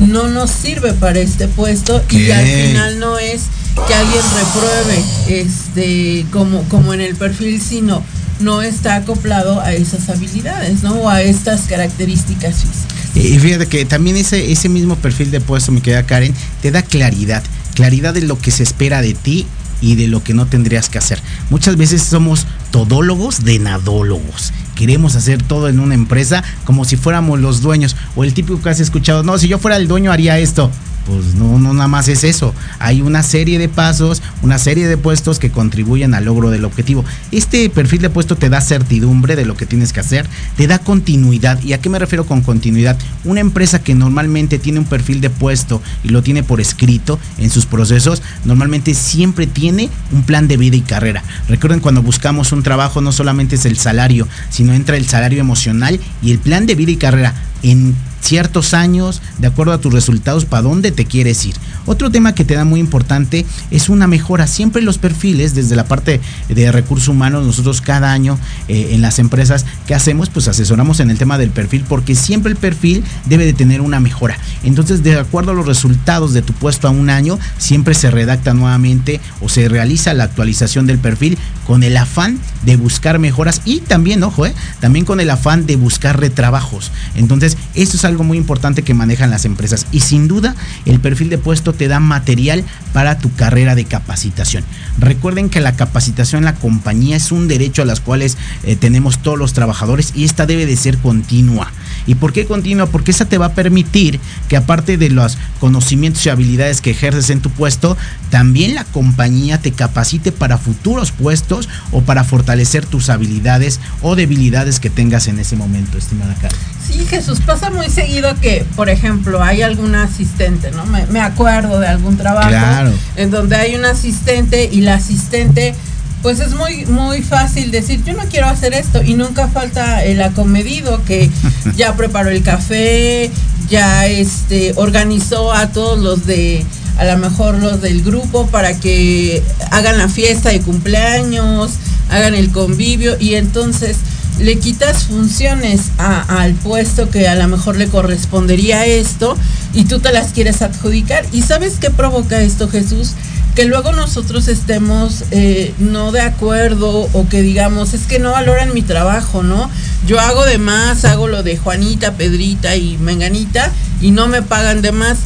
no 0.00 0.28
nos 0.28 0.50
sirve 0.50 0.92
para 0.92 1.20
este 1.20 1.48
puesto 1.48 2.02
y 2.10 2.30
al 2.30 2.46
final 2.46 2.98
no 2.98 3.18
es 3.18 3.42
que 3.86 3.94
alguien 3.94 4.22
repruebe 4.36 5.40
este 5.40 6.26
como 6.30 6.62
como 6.64 6.92
en 6.92 7.00
el 7.00 7.14
perfil 7.14 7.60
sino 7.60 8.02
no 8.40 8.62
está 8.62 8.96
acoplado 8.96 9.60
a 9.60 9.72
esas 9.72 10.08
habilidades, 10.08 10.82
¿no? 10.82 10.92
O 10.94 11.08
a 11.08 11.22
estas 11.22 11.62
características 11.62 12.56
físicas. 12.56 12.96
Y 13.14 13.38
fíjate 13.38 13.66
que 13.66 13.84
también 13.84 14.16
ese, 14.16 14.52
ese 14.52 14.68
mismo 14.68 14.96
perfil 14.96 15.30
de 15.30 15.40
puesto, 15.40 15.72
me 15.72 15.80
queda 15.80 16.04
Karen, 16.04 16.34
te 16.60 16.70
da 16.70 16.82
claridad, 16.82 17.42
claridad 17.74 18.12
de 18.12 18.22
lo 18.22 18.38
que 18.38 18.50
se 18.50 18.62
espera 18.62 19.00
de 19.00 19.14
ti 19.14 19.46
y 19.80 19.94
de 19.94 20.06
lo 20.08 20.22
que 20.22 20.34
no 20.34 20.46
tendrías 20.46 20.88
que 20.88 20.98
hacer. 20.98 21.20
Muchas 21.50 21.76
veces 21.76 22.02
somos 22.02 22.46
todólogos 22.70 23.44
de 23.44 23.58
nadólogos. 23.58 24.52
Queremos 24.76 25.16
hacer 25.16 25.42
todo 25.42 25.68
en 25.68 25.80
una 25.80 25.94
empresa 25.94 26.44
como 26.64 26.84
si 26.84 26.96
fuéramos 26.96 27.40
los 27.40 27.62
dueños. 27.62 27.96
O 28.14 28.22
el 28.22 28.32
típico 28.32 28.62
que 28.62 28.68
has 28.68 28.78
escuchado, 28.78 29.24
no, 29.24 29.36
si 29.38 29.48
yo 29.48 29.58
fuera 29.58 29.76
el 29.76 29.88
dueño 29.88 30.12
haría 30.12 30.38
esto 30.38 30.70
pues 31.06 31.34
no, 31.34 31.58
no 31.58 31.72
nada 31.72 31.88
más 31.88 32.08
es 32.08 32.24
eso. 32.24 32.54
Hay 32.78 33.00
una 33.00 33.22
serie 33.22 33.58
de 33.58 33.68
pasos, 33.68 34.22
una 34.42 34.58
serie 34.58 34.86
de 34.86 34.96
puestos 34.96 35.38
que 35.38 35.50
contribuyen 35.50 36.14
al 36.14 36.24
logro 36.24 36.50
del 36.50 36.64
objetivo. 36.64 37.04
Este 37.30 37.70
perfil 37.70 38.02
de 38.02 38.10
puesto 38.10 38.36
te 38.36 38.48
da 38.48 38.60
certidumbre 38.60 39.36
de 39.36 39.46
lo 39.46 39.56
que 39.56 39.66
tienes 39.66 39.92
que 39.92 40.00
hacer, 40.00 40.26
te 40.56 40.66
da 40.66 40.78
continuidad. 40.78 41.62
¿Y 41.62 41.72
a 41.72 41.80
qué 41.80 41.88
me 41.88 41.98
refiero 41.98 42.26
con 42.26 42.42
continuidad? 42.42 42.98
Una 43.24 43.40
empresa 43.40 43.82
que 43.82 43.94
normalmente 43.94 44.58
tiene 44.58 44.80
un 44.80 44.84
perfil 44.84 45.20
de 45.20 45.30
puesto 45.30 45.80
y 46.02 46.08
lo 46.08 46.22
tiene 46.22 46.42
por 46.42 46.60
escrito 46.60 47.18
en 47.38 47.50
sus 47.50 47.66
procesos, 47.66 48.22
normalmente 48.44 48.94
siempre 48.94 49.46
tiene 49.46 49.88
un 50.12 50.22
plan 50.22 50.48
de 50.48 50.56
vida 50.56 50.76
y 50.76 50.80
carrera. 50.80 51.22
Recuerden 51.48 51.80
cuando 51.80 52.02
buscamos 52.02 52.52
un 52.52 52.62
trabajo 52.62 53.00
no 53.00 53.12
solamente 53.12 53.56
es 53.56 53.64
el 53.64 53.76
salario, 53.76 54.26
sino 54.50 54.74
entra 54.74 54.96
el 54.96 55.06
salario 55.06 55.40
emocional 55.40 56.00
y 56.22 56.32
el 56.32 56.38
plan 56.38 56.66
de 56.66 56.74
vida 56.74 56.92
y 56.92 56.96
carrera 56.96 57.34
en 57.62 57.94
ciertos 58.26 58.74
años, 58.74 59.22
de 59.38 59.46
acuerdo 59.46 59.72
a 59.72 59.80
tus 59.80 59.92
resultados, 59.92 60.44
para 60.44 60.62
dónde 60.62 60.92
te 60.92 61.06
quieres 61.06 61.44
ir. 61.44 61.54
Otro 61.86 62.10
tema 62.10 62.34
que 62.34 62.44
te 62.44 62.54
da 62.54 62.64
muy 62.64 62.80
importante 62.80 63.46
es 63.70 63.88
una 63.88 64.06
mejora. 64.06 64.46
Siempre 64.46 64.82
los 64.82 64.98
perfiles, 64.98 65.54
desde 65.54 65.76
la 65.76 65.84
parte 65.84 66.20
de 66.48 66.72
recursos 66.72 67.08
humanos, 67.08 67.46
nosotros 67.46 67.80
cada 67.80 68.12
año 68.12 68.38
eh, 68.68 68.90
en 68.92 69.02
las 69.02 69.18
empresas 69.18 69.64
que 69.86 69.94
hacemos, 69.94 70.28
pues 70.28 70.48
asesoramos 70.48 71.00
en 71.00 71.10
el 71.10 71.18
tema 71.18 71.38
del 71.38 71.50
perfil, 71.50 71.84
porque 71.88 72.14
siempre 72.14 72.50
el 72.50 72.58
perfil 72.58 73.04
debe 73.26 73.44
de 73.44 73.52
tener 73.52 73.80
una 73.80 74.00
mejora. 74.00 74.36
Entonces, 74.64 75.02
de 75.02 75.18
acuerdo 75.18 75.52
a 75.52 75.54
los 75.54 75.66
resultados 75.66 76.32
de 76.32 76.42
tu 76.42 76.52
puesto 76.52 76.88
a 76.88 76.90
un 76.90 77.08
año, 77.10 77.38
siempre 77.58 77.94
se 77.94 78.10
redacta 78.10 78.54
nuevamente 78.54 79.20
o 79.40 79.48
se 79.48 79.68
realiza 79.68 80.14
la 80.14 80.24
actualización 80.24 80.86
del 80.86 80.98
perfil 80.98 81.38
con 81.66 81.82
el 81.82 81.96
afán 81.96 82.38
de 82.64 82.76
buscar 82.76 83.18
mejoras 83.18 83.62
y 83.64 83.80
también, 83.80 84.22
ojo, 84.22 84.46
eh, 84.46 84.54
también 84.80 85.04
con 85.04 85.20
el 85.20 85.30
afán 85.30 85.66
de 85.66 85.76
buscar 85.76 86.18
retrabajos. 86.18 86.90
Entonces, 87.14 87.56
esto 87.74 87.96
es 87.96 88.04
algo 88.04 88.15
muy 88.24 88.38
importante 88.38 88.82
que 88.82 88.94
manejan 88.94 89.30
las 89.30 89.44
empresas 89.44 89.86
y 89.92 90.00
sin 90.00 90.28
duda 90.28 90.54
el 90.84 91.00
perfil 91.00 91.28
de 91.28 91.38
puesto 91.38 91.72
te 91.72 91.88
da 91.88 92.00
material 92.00 92.64
para 92.92 93.18
tu 93.18 93.32
carrera 93.34 93.74
de 93.74 93.84
capacitación. 93.84 94.64
Recuerden 94.98 95.50
que 95.50 95.60
la 95.60 95.76
capacitación 95.76 96.40
en 96.40 96.46
la 96.46 96.54
compañía 96.54 97.16
es 97.16 97.32
un 97.32 97.48
derecho 97.48 97.82
a 97.82 97.86
las 97.86 98.00
cuales 98.00 98.36
eh, 98.62 98.76
tenemos 98.76 99.18
todos 99.18 99.38
los 99.38 99.52
trabajadores 99.52 100.12
y 100.14 100.24
esta 100.24 100.46
debe 100.46 100.66
de 100.66 100.76
ser 100.76 100.98
continua. 100.98 101.70
¿Y 102.06 102.14
por 102.14 102.32
qué 102.32 102.46
continua? 102.46 102.86
Porque 102.86 103.10
esa 103.10 103.24
te 103.24 103.38
va 103.38 103.46
a 103.46 103.54
permitir 103.54 104.20
que 104.48 104.56
aparte 104.56 104.96
de 104.96 105.10
los 105.10 105.38
conocimientos 105.60 106.24
y 106.24 106.28
habilidades 106.28 106.80
que 106.80 106.90
ejerces 106.90 107.30
en 107.30 107.40
tu 107.40 107.50
puesto, 107.50 107.96
también 108.30 108.74
la 108.74 108.84
compañía 108.84 109.60
te 109.60 109.72
capacite 109.72 110.32
para 110.32 110.58
futuros 110.58 111.12
puestos 111.12 111.68
o 111.90 112.02
para 112.02 112.24
fortalecer 112.24 112.86
tus 112.86 113.10
habilidades 113.10 113.80
o 114.02 114.16
debilidades 114.16 114.80
que 114.80 114.90
tengas 114.90 115.28
en 115.28 115.38
ese 115.38 115.56
momento, 115.56 115.98
estimada 115.98 116.34
Carla. 116.34 116.75
Sí, 116.86 117.04
Jesús, 117.06 117.40
pasa 117.44 117.70
muy 117.70 117.88
seguido 117.88 118.34
que, 118.40 118.64
por 118.76 118.88
ejemplo, 118.88 119.42
hay 119.42 119.62
algún 119.62 119.94
asistente, 119.94 120.70
¿no? 120.70 120.84
Me, 120.86 121.20
acuerdo 121.20 121.80
de 121.80 121.88
algún 121.88 122.16
trabajo 122.16 122.92
en 123.16 123.30
donde 123.30 123.56
hay 123.56 123.74
un 123.74 123.84
asistente 123.84 124.68
y 124.70 124.82
la 124.82 124.94
asistente, 124.94 125.74
pues 126.22 126.38
es 126.40 126.54
muy, 126.54 126.86
muy 126.86 127.22
fácil 127.22 127.70
decir, 127.70 128.04
yo 128.04 128.14
no 128.14 128.24
quiero 128.30 128.46
hacer 128.46 128.74
esto 128.74 129.02
y 129.02 129.14
nunca 129.14 129.48
falta 129.48 130.04
el 130.04 130.22
acomedido 130.22 131.02
que 131.04 131.30
ya 131.76 131.96
preparó 131.96 132.30
el 132.30 132.42
café, 132.42 133.30
ya 133.68 134.06
este, 134.06 134.72
organizó 134.76 135.52
a 135.52 135.68
todos 135.68 135.98
los 135.98 136.26
de 136.26 136.64
a 136.98 137.04
lo 137.04 137.18
mejor 137.18 137.58
los 137.58 137.82
del 137.82 138.02
grupo 138.02 138.46
para 138.46 138.78
que 138.78 139.42
hagan 139.70 139.98
la 139.98 140.08
fiesta 140.08 140.50
de 140.50 140.60
cumpleaños, 140.60 141.72
hagan 142.10 142.34
el 142.34 142.50
convivio 142.50 143.16
y 143.20 143.34
entonces 143.34 143.98
le 144.38 144.58
quitas 144.58 145.04
funciones 145.04 145.92
al 145.98 146.54
puesto 146.54 147.08
que 147.10 147.28
a 147.28 147.34
lo 147.34 147.48
mejor 147.48 147.76
le 147.76 147.88
correspondería 147.88 148.80
a 148.80 148.86
esto 148.86 149.36
y 149.72 149.84
tú 149.84 149.98
te 149.98 150.12
las 150.12 150.32
quieres 150.32 150.62
adjudicar. 150.62 151.24
¿Y 151.32 151.42
sabes 151.42 151.74
qué 151.80 151.90
provoca 151.90 152.40
esto, 152.40 152.68
Jesús? 152.68 153.12
Que 153.54 153.64
luego 153.64 153.92
nosotros 153.92 154.48
estemos 154.48 155.24
eh, 155.30 155.72
no 155.78 156.12
de 156.12 156.20
acuerdo 156.20 157.08
o 157.12 157.28
que 157.28 157.40
digamos, 157.40 157.94
es 157.94 158.02
que 158.02 158.18
no 158.18 158.32
valoran 158.32 158.74
mi 158.74 158.82
trabajo, 158.82 159.42
¿no? 159.42 159.70
Yo 160.06 160.20
hago 160.20 160.44
de 160.44 160.58
más, 160.58 161.06
hago 161.06 161.28
lo 161.28 161.42
de 161.42 161.56
Juanita, 161.56 162.14
Pedrita 162.14 162.76
y 162.76 162.98
Menganita 162.98 163.72
y 164.02 164.10
no 164.10 164.28
me 164.28 164.42
pagan 164.42 164.82
de 164.82 164.92
más. 164.92 165.18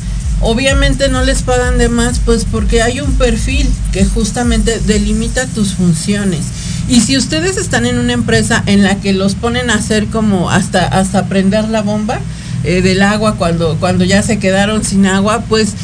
Obviamente 0.42 1.08
no 1.08 1.22
les 1.22 1.42
pagan 1.42 1.76
de 1.76 1.88
más, 1.88 2.20
pues 2.24 2.46
porque 2.50 2.80
hay 2.80 3.00
un 3.00 3.12
perfil 3.14 3.68
que 3.92 4.06
justamente 4.06 4.80
delimita 4.86 5.46
tus 5.46 5.74
funciones. 5.74 6.46
Y 6.90 7.02
si 7.02 7.16
ustedes 7.16 7.56
están 7.56 7.86
en 7.86 8.00
una 8.00 8.14
empresa 8.14 8.64
en 8.66 8.82
la 8.82 8.96
que 8.96 9.12
los 9.12 9.36
ponen 9.36 9.70
a 9.70 9.74
hacer 9.74 10.06
como 10.06 10.50
hasta, 10.50 10.84
hasta 10.84 11.26
prender 11.26 11.68
la 11.68 11.82
bomba 11.82 12.18
eh, 12.64 12.82
del 12.82 13.02
agua 13.02 13.36
cuando, 13.36 13.76
cuando 13.78 14.04
ya 14.04 14.22
se 14.22 14.40
quedaron 14.40 14.82
sin 14.84 15.06
agua, 15.06 15.44
pues 15.48 15.74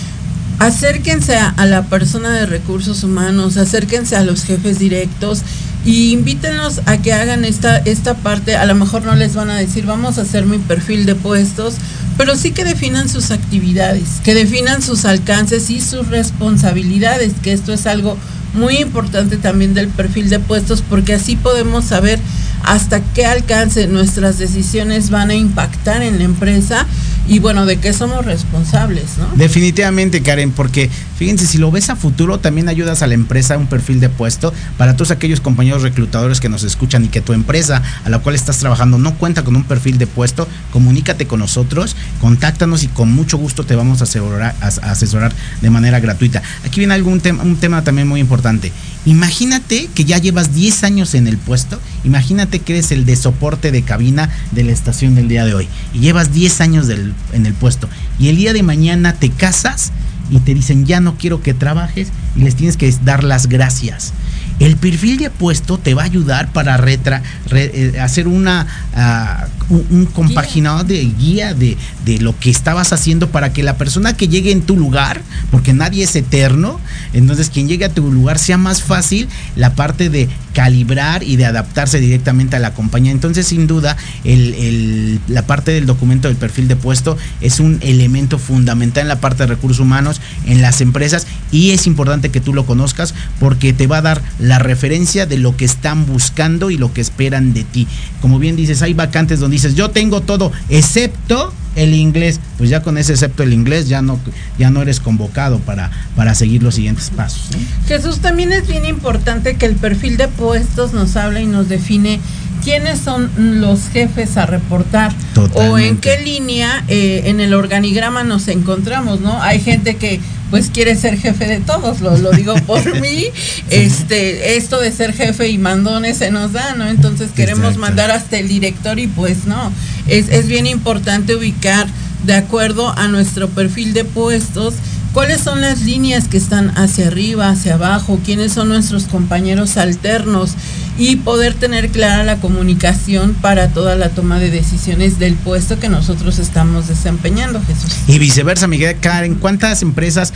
acérquense 0.59 1.37
a, 1.37 1.55
la 1.65 1.85
persona 1.85 2.33
de 2.33 2.47
recursos 2.47 3.05
humanos, 3.05 3.57
acérquense 3.57 4.17
a 4.17 4.25
los 4.25 4.43
jefes 4.43 4.81
directos 4.81 5.43
y 5.85 6.11
invítenos 6.11 6.81
a 6.87 6.99
que 6.99 7.13
hagan 7.13 7.45
esta, 7.45 7.77
esta 7.77 8.15
parte. 8.15 8.57
A 8.57 8.67
lo 8.67 8.75
mejor 8.75 9.05
no 9.05 9.15
les 9.15 9.37
van 9.37 9.51
a 9.51 9.57
decir, 9.57 9.87
vamos 9.87 10.19
a 10.19 10.23
hacer 10.23 10.45
mi 10.45 10.59
perfil 10.59 11.07
de 11.07 11.15
puestos, 11.15 11.75
pero 12.19 12.35
sí 12.35 12.51
que 12.51 12.65
definan 12.65 13.09
sus 13.09 13.31
actividades, 13.31 14.21
que 14.25 14.35
definan 14.35 14.83
sus 14.83 15.05
alcances 15.05 15.71
y 15.71 15.81
sus 15.81 16.09
responsabilidades, 16.09 17.33
que 17.45 17.53
esto 17.53 17.73
es 17.73 17.87
algo 17.87 18.19
muy 18.57 18.79
importante 18.79 19.37
también 19.37 19.75
del 19.75 19.89
perfil 19.89 20.29
de 20.31 20.39
puestos 20.39 20.83
porque 20.83 21.15
así 21.15 21.37
podemos 21.37 21.85
saber 21.85 22.19
hasta 22.65 23.01
qué 23.01 23.27
alcance 23.27 23.87
nuestras 23.87 24.39
decisiones 24.39 25.11
van 25.11 25.31
a 25.31 25.35
impactar 25.35 26.03
en 26.03 26.19
la 26.19 26.25
empresa 26.25 26.87
y 27.29 27.39
bueno, 27.39 27.67
de 27.67 27.79
qué 27.79 27.93
somos 27.93 28.25
responsables, 28.25 29.19
¿no? 29.19 29.27
Definitivamente, 29.37 30.23
Karen, 30.23 30.53
porque 30.53 30.91
fíjense, 31.19 31.47
si 31.47 31.59
lo 31.59 31.71
ves 31.71 31.91
a 31.91 31.97
futuro, 31.97 32.39
también 32.39 32.69
ayudas 32.69 33.03
a 33.03 33.07
la 33.07 33.15
empresa 33.15 33.55
a 33.55 33.59
un 33.59 33.67
perfil 33.67 34.01
de 34.01 34.09
puesto 34.09 34.53
para 34.77 34.95
todos 34.95 35.11
aquellos 35.11 35.41
compañeros 35.41 35.83
reclutadores 35.83 36.41
que 36.41 36.49
nos 36.49 36.63
escuchan 36.63 37.05
y 37.05 37.09
que 37.09 37.21
tu 37.21 37.33
empresa 37.33 37.83
a 38.05 38.11
la 38.11 38.19
cual 38.21 38.35
estás 38.35 38.59
trabajando 38.59 38.99
no 38.99 39.15
cuenta 39.15 39.43
con 39.43 39.57
un 39.57 39.65
perfil 39.65 39.99
de 39.99 40.07
puesto, 40.07 40.47
comunícate 40.73 41.27
con 41.27 41.41
nosotros, 41.41 41.97
contáctanos 42.21 42.83
y 42.83 42.89
con 42.89 43.13
mucho 43.13 43.39
gusto 43.39 43.65
te 43.65 43.75
vamos 43.75 44.01
a 44.01 44.05
asesorar, 44.05 44.55
a 44.61 44.67
asesorar 44.67 45.33
de 45.61 45.71
manera 45.71 46.01
gratuita. 46.01 46.43
Aquí 46.65 46.81
viene 46.81 46.95
algún 46.95 47.21
tema, 47.21 47.43
un 47.43 47.57
tema 47.57 47.83
también 47.83 48.09
muy 48.09 48.21
importante. 48.21 48.73
Imagínate 49.05 49.89
que 49.95 50.05
ya 50.05 50.19
llevas 50.19 50.55
10 50.55 50.85
años 50.85 51.15
en 51.15 51.27
el 51.29 51.39
puesto, 51.39 51.81
imagínate 52.05 52.59
que 52.61 52.75
eres 52.75 52.91
el 52.93 53.05
de 53.05 53.17
soporte 53.17 53.71
de 53.71 53.83
cabina 53.83 54.31
de 54.51 54.65
la 54.65 54.73
estación 54.73 55.15
del 55.15 55.29
día 55.29 55.45
de 55.45 55.55
hoy 55.55 55.69
y 55.95 56.01
llevas 56.01 56.33
10 56.33 56.61
años 56.61 56.87
en 57.33 57.47
el 57.47 57.55
puesto 57.55 57.89
y 58.19 58.29
el 58.29 58.37
día 58.37 58.53
de 58.53 58.63
mañana 58.63 59.15
te 59.15 59.31
casas 59.31 59.93
y 60.31 60.41
te 60.41 60.55
dicen 60.55 60.87
ya 60.87 61.01
no 61.01 61.17
quiero 61.17 61.43
que 61.43 61.55
trabajes 61.55 62.09
y 62.35 62.41
les 62.41 62.57
tienes 62.57 62.77
que 62.77 62.93
dar 63.05 63.25
las 63.25 63.49
gracias. 63.49 64.13
El 64.59 64.77
perfil 64.77 65.19
de 65.19 65.29
puesto 65.29 65.77
te 65.77 65.93
va 65.93 66.03
a 66.03 66.07
ayudar 66.07 66.51
para 66.51 66.83
eh, 66.87 67.93
hacer 68.01 68.27
una, 68.27 68.67
ah, 68.95 69.49
un, 69.69 70.07
compaginado 70.07 70.83
de 70.83 71.05
guía 71.05 71.53
de, 71.53 71.77
de, 72.07 72.19
lo 72.21 72.39
que 72.39 72.49
estabas 72.49 72.95
haciendo 72.95 73.29
para 73.29 73.53
que 73.53 73.63
la 73.63 73.77
persona 73.77 74.17
que 74.17 74.29
llegue 74.29 74.53
en 74.53 74.63
tu 74.63 74.77
lugar, 74.77 75.21
porque 75.51 75.75
nadie 75.75 76.05
es 76.05 76.17
eterno, 76.17 76.81
entonces 77.13 77.51
quien 77.51 77.69
llegue 77.69 77.85
a 77.85 77.93
tu 77.93 78.11
lugar 78.11 78.39
sea 78.39 78.57
más 78.57 78.83
fácil 78.83 79.29
la 79.57 79.75
parte 79.75 80.09
de 80.09 80.29
calibrar 80.57 81.23
y 81.23 81.37
de 81.37 81.45
adaptarse 81.45 82.01
directamente 82.01 82.57
a 82.57 82.59
la 82.59 82.73
compañía. 82.73 83.13
Entonces, 83.13 83.47
sin 83.47 83.67
duda, 83.67 83.95
la 84.25 85.43
parte 85.43 85.73
del 85.73 85.85
documento 85.85 86.29
del 86.29 86.39
perfil 86.39 86.67
de 86.67 86.77
puesto 86.77 87.19
es 87.43 87.61
un 87.61 87.79
elemento 87.83 88.39
fundamental 88.39 89.03
en 89.03 89.09
la 89.09 89.21
parte 89.21 89.43
de 89.43 89.49
recursos 89.49 89.81
humanos, 89.81 90.23
en 90.47 90.63
las 90.63 90.81
empresas, 90.81 91.27
y 91.53 91.73
es 91.73 91.87
importante 91.87 92.31
que 92.31 92.41
tú 92.41 92.55
lo 92.55 92.65
conozcas 92.65 93.13
porque 93.39 93.75
te 93.75 93.87
va 93.87 93.99
a 93.99 94.03
dar 94.03 94.23
la 94.39 94.59
referencia 94.59 95.27
de 95.27 95.37
lo 95.37 95.59
que 95.59 95.67
están 95.67 96.07
buscando 96.07 96.71
y 96.71 96.79
lo 96.79 96.91
que 96.91 97.03
esperan 97.03 97.53
de 97.53 97.65
ti. 97.65 97.87
Como 98.23 98.39
bien 98.39 98.57
dices, 98.57 98.81
hay 98.81 98.95
vacantes 98.95 99.41
donde 99.41 99.57
dices, 99.57 99.75
yo 99.75 99.91
tengo 99.91 100.23
todo, 100.23 100.53
excepto 100.71 101.53
el 101.77 101.95
inglés, 101.95 102.41
pues 102.59 102.71
ya 102.71 102.83
con 102.83 102.99
ese 102.99 103.13
excepto 103.13 103.43
el 103.43 103.53
inglés 103.53 103.89
ya 103.89 104.03
no, 104.03 104.19
ya 104.59 104.71
no 104.71 104.83
eres 104.83 104.99
convocado 104.99 105.61
para, 105.61 105.91
para 106.17 106.35
seguir 106.35 106.63
los 106.63 106.75
siguientes 106.75 107.11
pasos. 107.11 107.49
Jesús, 107.87 108.19
también 108.19 108.53
es 108.53 108.67
bien 108.67 108.85
importante 108.85 109.57
que 109.57 109.67
el 109.67 109.77
perfil 109.77 110.17
de 110.17 110.29
puestos 110.29 110.93
nos 110.93 111.17
hable 111.17 111.43
y 111.43 111.47
nos 111.47 111.69
define 111.69 112.19
quiénes 112.65 112.99
son 112.99 113.31
los 113.61 113.89
jefes 113.89 114.37
a 114.37 114.47
reportar 114.47 115.13
o 115.55 115.79
en 115.79 115.99
qué 115.99 116.19
línea 116.25 116.85
eh, 116.89 117.23
en 117.27 117.41
el 117.41 117.55
organigrama 117.55 118.25
nos 118.25 118.49
encontramos, 118.49 119.21
¿no? 119.21 119.41
Hay 119.41 119.61
gente 119.61 119.97
que 119.97 120.21
pues 120.51 120.71
quiere 120.71 120.97
ser 120.97 121.19
jefe 121.19 121.47
de 121.47 121.61
todos, 121.61 122.01
lo, 122.01 122.17
lo 122.17 122.31
digo 122.33 122.55
por 122.67 123.01
mí, 123.01 123.27
este, 123.71 124.57
esto 124.57 124.81
de 124.81 124.93
ser 124.93 125.13
jefe 125.13 125.49
y 125.49 125.59
mandones 125.59 126.19
se 126.19 126.31
nos 126.31 126.53
da, 126.53 126.75
¿no? 126.75 126.89
Entonces 126.89 127.31
queremos 127.35 127.77
mandar 127.77 128.11
hasta 128.11 128.39
el 128.39 128.49
director 128.49 128.99
y 128.99 129.07
pues 129.07 129.47
no, 129.47 129.73
es, 130.07 130.29
es 130.29 130.47
bien 130.47 130.67
importante 130.67 131.35
ubicar 131.35 131.87
de 132.25 132.35
acuerdo 132.35 132.97
a 132.97 133.09
nuestro 133.09 133.49
perfil 133.49 133.93
de 133.93 134.05
puestos, 134.05 134.75
cuáles 135.13 135.41
son 135.41 135.61
las 135.61 135.83
líneas 135.83 136.29
que 136.29 136.37
están 136.37 136.77
hacia 136.77 137.07
arriba, 137.07 137.49
hacia 137.49 137.75
abajo, 137.75 138.21
quiénes 138.25 138.53
son 138.53 138.69
nuestros 138.69 139.05
compañeros 139.05 139.77
alternos 139.77 140.51
y 140.99 141.17
poder 141.17 141.55
tener 141.55 141.91
clara 141.91 142.25
la 142.25 142.37
comunicación 142.37 143.35
para 143.35 143.69
toda 143.69 143.97
la 143.97 144.11
toma 144.11 144.39
de 144.39 144.51
decisiones 144.51 145.19
del 145.19 145.35
puesto 145.35 145.79
que 145.79 145.89
nosotros 145.89 146.39
estamos 146.39 146.89
desempeñando, 146.89 147.61
Jesús. 147.67 147.93
Y 148.09 148.19
viceversa, 148.19 148.67
Miguel 148.67 148.99
Karen, 149.01 149.35
¿cuántas 149.35 149.83
empresas 149.83 150.33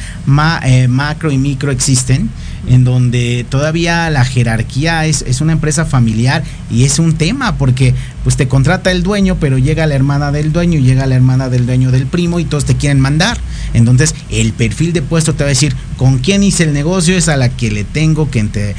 eh, 0.64 0.88
macro 0.88 1.30
y 1.30 1.38
micro 1.38 1.70
existen? 1.70 2.30
en 2.66 2.84
donde 2.84 3.46
todavía 3.48 4.10
la 4.10 4.24
jerarquía 4.24 5.06
es, 5.06 5.22
es, 5.22 5.40
una 5.40 5.52
empresa 5.52 5.86
familiar 5.86 6.42
y 6.70 6.84
es 6.84 6.98
un 6.98 7.14
tema 7.14 7.56
porque 7.56 7.94
pues 8.22 8.36
te 8.36 8.48
contrata 8.48 8.90
el 8.90 9.02
dueño 9.02 9.38
pero 9.40 9.56
llega 9.56 9.86
la 9.86 9.94
hermana 9.94 10.30
del 10.30 10.52
dueño 10.52 10.78
llega 10.78 11.06
la 11.06 11.14
hermana 11.14 11.48
del 11.48 11.64
dueño 11.66 11.90
del 11.90 12.06
primo 12.06 12.38
y 12.38 12.44
todos 12.44 12.66
te 12.66 12.76
quieren 12.76 13.00
mandar 13.00 13.38
entonces 13.72 14.14
el 14.28 14.52
perfil 14.52 14.92
de 14.92 15.00
puesto 15.00 15.34
te 15.34 15.44
va 15.44 15.48
a 15.48 15.48
decir 15.48 15.74
con 15.96 16.18
quién 16.18 16.42
hice 16.42 16.64
el 16.64 16.72
negocio 16.72 17.16
es 17.16 17.28
a 17.28 17.36
la 17.36 17.48
que 17.48 17.70
le 17.70 17.84
tengo 17.84 18.30
que 18.30 18.40
eh, 18.40 18.74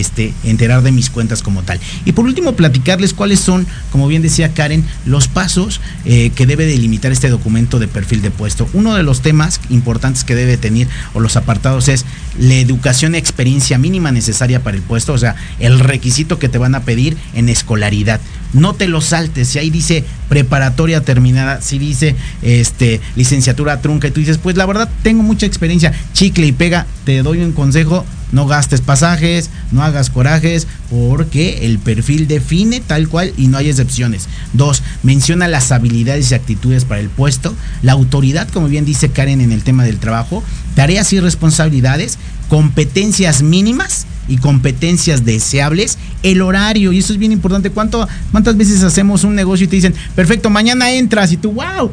este, 0.00 0.32
enterar 0.44 0.82
mis 0.92 1.10
cuentas 1.10 1.42
como 1.42 1.62
tal. 1.62 1.80
Y 2.04 2.12
por 2.12 2.24
último 2.24 2.54
platicarles 2.54 3.14
cuáles 3.14 3.40
son 3.40 3.66
como 3.90 4.08
bien 4.08 4.22
decía 4.22 4.54
Karen 4.54 4.84
los 5.04 5.28
pasos 5.28 5.80
eh, 6.04 6.30
que 6.30 6.46
debe 6.46 6.66
delimitar 6.66 7.12
este 7.12 7.28
documento 7.28 7.78
de 7.78 7.88
perfil 7.88 8.22
de 8.22 8.30
puesto. 8.30 8.68
Uno 8.72 8.94
de 8.94 9.02
los 9.02 9.22
temas 9.22 9.60
importantes 9.70 10.24
que 10.24 10.34
debe 10.34 10.56
tener 10.56 10.88
o 11.14 11.20
los 11.20 11.36
apartados 11.36 11.88
es 11.88 12.04
la 12.38 12.54
educación 12.54 13.14
y 13.14 13.18
experiencia 13.18 13.78
mínima 13.78 14.12
necesaria 14.12 14.62
para 14.62 14.76
el 14.76 14.82
puesto, 14.82 15.12
o 15.12 15.18
sea, 15.18 15.36
el 15.58 15.80
requisito 15.80 16.38
que 16.38 16.48
te 16.48 16.58
van 16.58 16.74
a 16.74 16.80
pedir 16.80 17.16
en 17.34 17.48
escolaridad. 17.48 18.20
No 18.52 18.74
te 18.74 18.88
lo 18.88 19.00
saltes, 19.00 19.48
si 19.48 19.58
ahí 19.58 19.70
dice 19.70 20.04
preparatoria 20.28 21.02
terminada, 21.02 21.60
si 21.60 21.78
dice 21.78 22.16
este 22.42 23.00
licenciatura 23.16 23.80
trunca 23.80 24.08
y 24.08 24.10
tú 24.10 24.20
dices, 24.20 24.38
pues 24.38 24.56
la 24.56 24.66
verdad 24.66 24.88
tengo 25.02 25.22
mucha 25.22 25.46
experiencia, 25.46 25.92
chicle 26.12 26.46
y 26.46 26.52
pega, 26.52 26.86
te 27.04 27.22
doy 27.22 27.42
un 27.42 27.52
consejo, 27.52 28.04
no 28.32 28.46
gastes 28.46 28.80
pasajes, 28.80 29.50
no 29.72 29.82
hagas 29.82 30.10
corajes, 30.10 30.66
porque 30.90 31.66
el 31.66 31.78
perfil 31.78 32.28
define 32.28 32.80
tal 32.80 33.08
cual 33.08 33.32
y 33.36 33.48
no 33.48 33.58
hay 33.58 33.68
excepciones. 33.68 34.28
Dos, 34.52 34.82
menciona 35.02 35.48
las 35.48 35.72
habilidades 35.72 36.30
y 36.30 36.34
actitudes 36.34 36.84
para 36.84 37.00
el 37.00 37.08
puesto, 37.08 37.54
la 37.82 37.92
autoridad, 37.92 38.48
como 38.48 38.68
bien 38.68 38.84
dice 38.84 39.10
Karen 39.10 39.40
en 39.40 39.52
el 39.52 39.62
tema 39.62 39.84
del 39.84 39.98
trabajo, 39.98 40.42
tareas 40.76 41.12
y 41.12 41.18
responsabilidades, 41.18 42.18
competencias 42.48 43.42
mínimas 43.42 44.06
y 44.28 44.36
competencias 44.36 45.24
deseables, 45.24 45.98
el 46.22 46.42
horario, 46.42 46.92
y 46.92 46.98
eso 46.98 47.12
es 47.12 47.18
bien 47.18 47.32
importante. 47.32 47.70
¿Cuánto, 47.70 48.06
¿Cuántas 48.30 48.56
veces 48.56 48.82
hacemos 48.82 49.24
un 49.24 49.34
negocio 49.34 49.64
y 49.64 49.68
te 49.68 49.76
dicen, 49.76 49.94
perfecto, 50.14 50.50
mañana 50.50 50.92
entras 50.92 51.32
y 51.32 51.38
tú, 51.38 51.52
wow, 51.52 51.90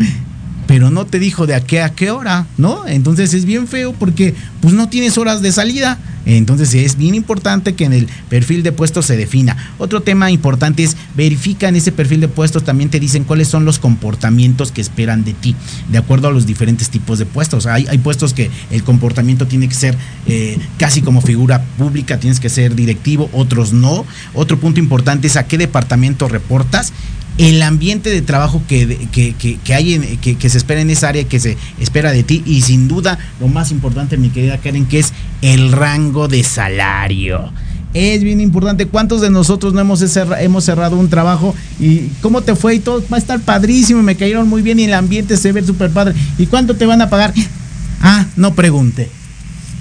pero 0.74 0.90
no 0.90 1.06
te 1.06 1.20
dijo 1.20 1.46
de 1.46 1.54
a 1.54 1.64
qué 1.64 1.84
a 1.84 1.90
qué 1.90 2.10
hora, 2.10 2.48
¿no? 2.58 2.88
Entonces 2.88 3.36
es 3.36 3.46
bien 3.46 3.68
feo 3.68 3.94
porque 3.94 4.34
pues 4.60 4.74
no 4.74 4.90
tienes 4.90 5.20
horas 5.20 5.44
de 5.44 5.52
salida. 5.52 6.00
Entonces 6.26 6.74
es 6.74 6.98
bien 6.98 7.14
importante 7.14 7.76
que 7.76 7.86
en 7.86 7.94
el 7.94 8.08
perfil 8.28 8.64
de 8.64 8.72
puestos 8.72 9.06
se 9.06 9.16
defina. 9.16 9.56
Otro 9.78 10.02
tema 10.02 10.32
importante 10.32 10.84
es 10.84 10.98
verifica 11.16 11.70
en 11.70 11.76
ese 11.76 11.92
perfil 11.92 12.22
de 12.22 12.28
puestos 12.28 12.64
también 12.64 12.90
te 12.90 13.00
dicen 13.00 13.24
cuáles 13.24 13.50
son 13.50 13.66
los 13.66 13.78
comportamientos 13.78 14.72
que 14.72 14.82
esperan 14.82 15.24
de 15.24 15.34
ti, 15.34 15.56
de 15.92 16.00
acuerdo 16.00 16.30
a 16.30 16.32
los 16.32 16.48
diferentes 16.48 16.90
tipos 16.90 17.20
de 17.20 17.28
puestos. 17.28 17.68
Hay, 17.68 17.86
hay 17.88 18.00
puestos 18.00 18.34
que 18.34 18.50
el 18.72 18.84
comportamiento 18.84 19.46
tiene 19.46 19.68
que 19.68 19.76
ser 19.76 19.96
eh, 20.26 20.58
casi 20.80 21.04
como 21.04 21.22
figura 21.22 21.64
pública, 21.78 22.20
tienes 22.20 22.40
que 22.40 22.50
ser 22.50 22.74
directivo, 22.74 23.30
otros 23.32 23.74
no. 23.74 24.08
Otro 24.34 24.60
punto 24.60 24.80
importante 24.80 25.28
es 25.28 25.38
a 25.38 25.46
qué 25.46 25.60
departamento 25.60 26.28
reportas 26.28 26.94
el 27.38 27.62
ambiente 27.64 28.10
de 28.10 28.22
trabajo 28.22 28.62
que, 28.68 29.08
que, 29.12 29.74
hay 29.74 29.94
en, 29.96 30.18
que, 30.18 30.50
se 30.50 30.58
espera 30.58 30.82
en 30.82 30.90
esa 30.90 31.10
área 31.10 31.24
que 31.24 31.40
se 31.40 31.58
espera 31.80 32.12
de 32.12 32.24
ti 32.24 32.44
y 32.46 32.62
sin 32.62 32.88
duda 32.88 33.18
lo 33.40 33.48
más 33.48 33.72
importante 33.72 34.18
mi 34.18 34.30
querida 34.30 34.60
Karen 34.60 34.86
que 34.86 35.00
es 35.00 35.14
el 35.42 35.72
rango 35.72 36.28
de 36.28 36.44
salario. 36.44 37.52
Es 37.94 38.24
bien 38.24 38.42
importante 38.42 38.88
cuántos 38.88 39.22
de 39.22 39.30
nosotros 39.30 39.74
no 39.74 39.80
hemos 39.80 40.00
cerrado, 40.00 40.42
hemos 40.42 40.64
cerrado 40.64 40.98
un 40.98 41.10
trabajo 41.10 41.54
y 41.80 42.08
cómo 42.22 42.42
te 42.42 42.56
fue 42.56 42.76
y 42.76 42.80
todo 42.80 43.04
va 43.12 43.18
a 43.18 43.20
estar 43.20 43.40
padrísimo 43.40 44.02
me 44.02 44.16
cayeron 44.16 44.48
muy 44.48 44.62
bien 44.62 44.80
y 44.80 44.86
el 44.86 44.94
ambiente 44.94 45.38
se 45.38 45.52
ve 45.52 45.64
súper 45.64 45.92
padre 45.92 46.16
y 46.38 46.48
cuánto 46.48 46.76
te 46.76 46.86
van 46.86 47.02
a 47.02 47.10
pagar 47.10 47.34
ah 48.02 48.28
no 48.36 48.54
pregunte. 48.54 49.10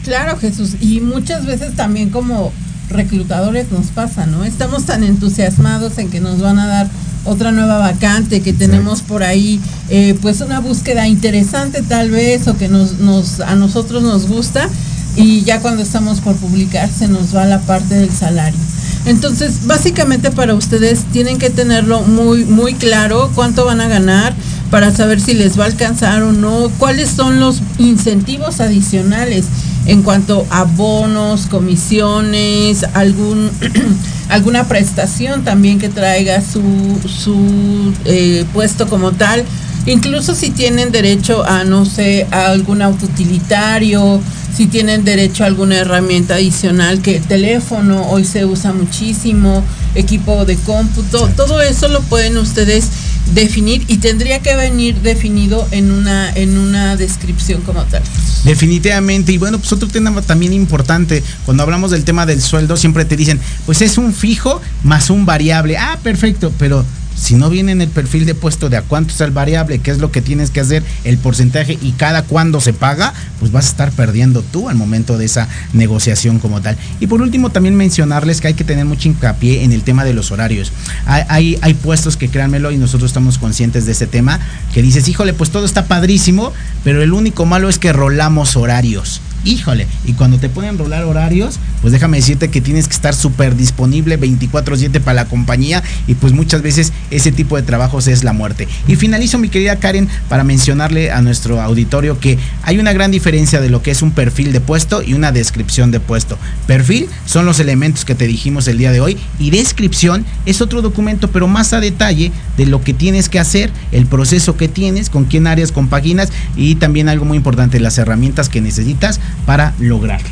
Claro 0.04 0.38
Jesús 0.38 0.76
y 0.80 1.00
muchas 1.00 1.46
veces 1.46 1.74
también 1.74 2.10
como 2.10 2.52
reclutadores 2.90 3.70
nos 3.70 3.86
pasa 3.86 4.26
no 4.26 4.44
estamos 4.44 4.84
tan 4.84 5.04
entusiasmados 5.04 5.96
en 5.98 6.10
que 6.10 6.20
nos 6.20 6.40
van 6.40 6.58
a 6.58 6.66
dar 6.66 6.90
otra 7.24 7.52
nueva 7.52 7.78
vacante 7.78 8.40
que 8.40 8.52
tenemos 8.52 9.02
por 9.02 9.22
ahí, 9.22 9.60
eh, 9.88 10.16
pues 10.20 10.40
una 10.40 10.60
búsqueda 10.60 11.06
interesante 11.06 11.82
tal 11.82 12.10
vez 12.10 12.48
o 12.48 12.56
que 12.56 12.68
nos, 12.68 12.98
nos, 12.98 13.40
a 13.40 13.54
nosotros 13.54 14.02
nos 14.02 14.26
gusta 14.26 14.68
y 15.16 15.42
ya 15.42 15.60
cuando 15.60 15.82
estamos 15.82 16.20
por 16.20 16.36
publicar 16.36 16.88
se 16.90 17.08
nos 17.08 17.34
va 17.34 17.44
la 17.44 17.60
parte 17.60 17.94
del 17.94 18.10
salario. 18.10 18.58
Entonces, 19.04 19.66
básicamente 19.66 20.30
para 20.30 20.54
ustedes 20.54 21.04
tienen 21.12 21.38
que 21.38 21.50
tenerlo 21.50 22.02
muy, 22.02 22.44
muy 22.44 22.74
claro 22.74 23.30
cuánto 23.34 23.64
van 23.64 23.80
a 23.80 23.88
ganar 23.88 24.32
para 24.70 24.94
saber 24.94 25.20
si 25.20 25.34
les 25.34 25.58
va 25.58 25.64
a 25.64 25.66
alcanzar 25.66 26.22
o 26.22 26.32
no, 26.32 26.70
cuáles 26.78 27.10
son 27.10 27.40
los 27.40 27.60
incentivos 27.78 28.60
adicionales 28.60 29.46
en 29.86 30.02
cuanto 30.02 30.46
a 30.50 30.64
bonos, 30.64 31.46
comisiones, 31.46 32.84
algún 32.94 33.50
alguna 34.28 34.66
prestación 34.68 35.44
también 35.44 35.78
que 35.78 35.88
traiga 35.88 36.40
su, 36.40 36.62
su 37.06 37.92
eh, 38.04 38.44
puesto 38.52 38.88
como 38.88 39.12
tal. 39.12 39.44
Incluso 39.86 40.34
si 40.34 40.50
tienen 40.50 40.92
derecho 40.92 41.44
a, 41.44 41.64
no 41.64 41.84
sé, 41.84 42.26
a 42.30 42.46
algún 42.46 42.82
autoutilitario, 42.82 44.20
si 44.54 44.66
tienen 44.66 45.04
derecho 45.04 45.44
a 45.44 45.46
alguna 45.46 45.76
herramienta 45.76 46.34
adicional, 46.34 47.00
que 47.02 47.20
teléfono 47.20 48.08
hoy 48.08 48.24
se 48.24 48.44
usa 48.44 48.72
muchísimo, 48.72 49.64
equipo 49.94 50.44
de 50.44 50.56
cómputo, 50.56 51.28
todo 51.36 51.60
eso 51.60 51.88
lo 51.88 52.00
pueden 52.02 52.36
ustedes 52.36 52.88
definir 53.34 53.84
y 53.88 53.98
tendría 53.98 54.40
que 54.40 54.54
venir 54.56 54.96
definido 55.00 55.66
en 55.70 55.90
una, 55.90 56.30
en 56.34 56.58
una 56.58 56.96
descripción 56.96 57.62
como 57.62 57.82
tal. 57.84 58.02
Definitivamente, 58.44 59.32
y 59.32 59.38
bueno, 59.38 59.58
pues 59.58 59.72
otro 59.72 59.88
tema 59.88 60.20
también 60.22 60.52
importante, 60.52 61.22
cuando 61.44 61.62
hablamos 61.62 61.90
del 61.90 62.04
tema 62.04 62.26
del 62.26 62.42
sueldo, 62.42 62.76
siempre 62.76 63.04
te 63.04 63.16
dicen, 63.16 63.40
pues 63.66 63.82
es 63.82 63.98
un 63.98 64.12
fijo 64.12 64.60
más 64.82 65.10
un 65.10 65.24
variable. 65.24 65.76
Ah, 65.76 65.98
perfecto, 66.02 66.52
pero 66.58 66.84
si 67.14 67.34
no 67.34 67.50
viene 67.50 67.72
en 67.72 67.80
el 67.80 67.88
perfil 67.88 68.26
de 68.26 68.34
puesto 68.34 68.68
de 68.68 68.76
a 68.76 68.82
cuánto 68.82 69.12
es 69.12 69.20
el 69.20 69.30
variable, 69.30 69.78
qué 69.78 69.90
es 69.90 69.98
lo 69.98 70.10
que 70.10 70.22
tienes 70.22 70.50
que 70.50 70.60
hacer, 70.60 70.82
el 71.04 71.18
porcentaje 71.18 71.78
y 71.80 71.92
cada 71.92 72.22
cuándo 72.22 72.60
se 72.60 72.72
paga, 72.72 73.12
pues 73.38 73.52
vas 73.52 73.66
a 73.66 73.68
estar 73.68 73.92
perdiendo 73.92 74.42
tú 74.42 74.68
al 74.68 74.76
momento 74.76 75.18
de 75.18 75.24
esa 75.24 75.48
negociación 75.72 76.38
como 76.38 76.60
tal. 76.60 76.76
Y 77.00 77.06
por 77.06 77.22
último, 77.22 77.50
también 77.50 77.74
mencionarles 77.74 78.40
que 78.40 78.48
hay 78.48 78.54
que 78.54 78.64
tener 78.64 78.84
mucho 78.84 79.08
hincapié 79.08 79.64
en 79.64 79.72
el 79.72 79.82
tema 79.82 80.04
de 80.04 80.14
los 80.14 80.30
horarios. 80.30 80.72
Hay, 81.06 81.58
hay, 81.60 81.74
puestos 81.74 82.16
que 82.16 82.28
créanmelo 82.28 82.70
y 82.70 82.76
nosotros 82.76 83.10
estamos 83.10 83.38
conscientes 83.38 83.86
de 83.86 83.92
ese 83.92 84.06
tema, 84.06 84.40
que 84.72 84.82
dices, 84.82 85.08
híjole, 85.08 85.32
pues 85.32 85.50
todo 85.50 85.64
está 85.64 85.86
padrísimo, 85.86 86.52
pero 86.84 87.02
el 87.02 87.12
único 87.12 87.46
malo 87.46 87.68
es 87.68 87.78
que 87.78 87.92
rolamos 87.92 88.56
horarios 88.56 89.20
híjole, 89.44 89.86
y 90.04 90.12
cuando 90.12 90.38
te 90.38 90.48
pueden 90.48 90.78
rolar 90.78 91.04
horarios, 91.04 91.58
pues 91.80 91.92
déjame 91.92 92.18
decirte 92.18 92.48
que 92.48 92.60
tienes 92.60 92.88
que 92.88 92.94
estar 92.94 93.14
súper 93.14 93.56
disponible 93.56 94.18
24/7 94.18 95.00
para 95.00 95.14
la 95.14 95.24
compañía 95.26 95.82
y 96.06 96.14
pues 96.14 96.32
muchas 96.32 96.62
veces 96.62 96.92
ese 97.10 97.32
tipo 97.32 97.56
de 97.56 97.62
trabajos 97.62 98.06
es 98.06 98.24
la 98.24 98.32
muerte. 98.32 98.68
Y 98.86 98.96
finalizo 98.96 99.38
mi 99.38 99.48
querida 99.48 99.76
Karen 99.76 100.08
para 100.28 100.44
mencionarle 100.44 101.10
a 101.10 101.22
nuestro 101.22 101.60
auditorio 101.60 102.18
que 102.20 102.38
hay 102.62 102.78
una 102.78 102.92
gran 102.92 103.10
diferencia 103.10 103.60
de 103.60 103.70
lo 103.70 103.82
que 103.82 103.90
es 103.90 104.02
un 104.02 104.12
perfil 104.12 104.52
de 104.52 104.60
puesto 104.60 105.02
y 105.02 105.14
una 105.14 105.32
descripción 105.32 105.90
de 105.90 106.00
puesto. 106.00 106.38
Perfil 106.66 107.08
son 107.26 107.46
los 107.46 107.60
elementos 107.60 108.04
que 108.04 108.14
te 108.14 108.26
dijimos 108.26 108.68
el 108.68 108.78
día 108.78 108.92
de 108.92 109.00
hoy 109.00 109.16
y 109.38 109.50
descripción 109.50 110.24
es 110.46 110.60
otro 110.60 110.82
documento 110.82 111.30
pero 111.30 111.48
más 111.48 111.72
a 111.72 111.80
detalle 111.80 112.32
de 112.56 112.66
lo 112.66 112.82
que 112.82 112.94
tienes 112.94 113.28
que 113.28 113.38
hacer, 113.38 113.70
el 113.90 114.06
proceso 114.06 114.56
que 114.56 114.68
tienes, 114.68 115.10
con 115.10 115.24
quién 115.24 115.46
áreas 115.46 115.72
compaginas 115.72 116.30
y 116.56 116.76
también 116.76 117.08
algo 117.08 117.24
muy 117.24 117.36
importante, 117.36 117.80
las 117.80 117.98
herramientas 117.98 118.48
que 118.48 118.60
necesitas 118.60 119.20
para 119.46 119.74
lograrlo. 119.78 120.28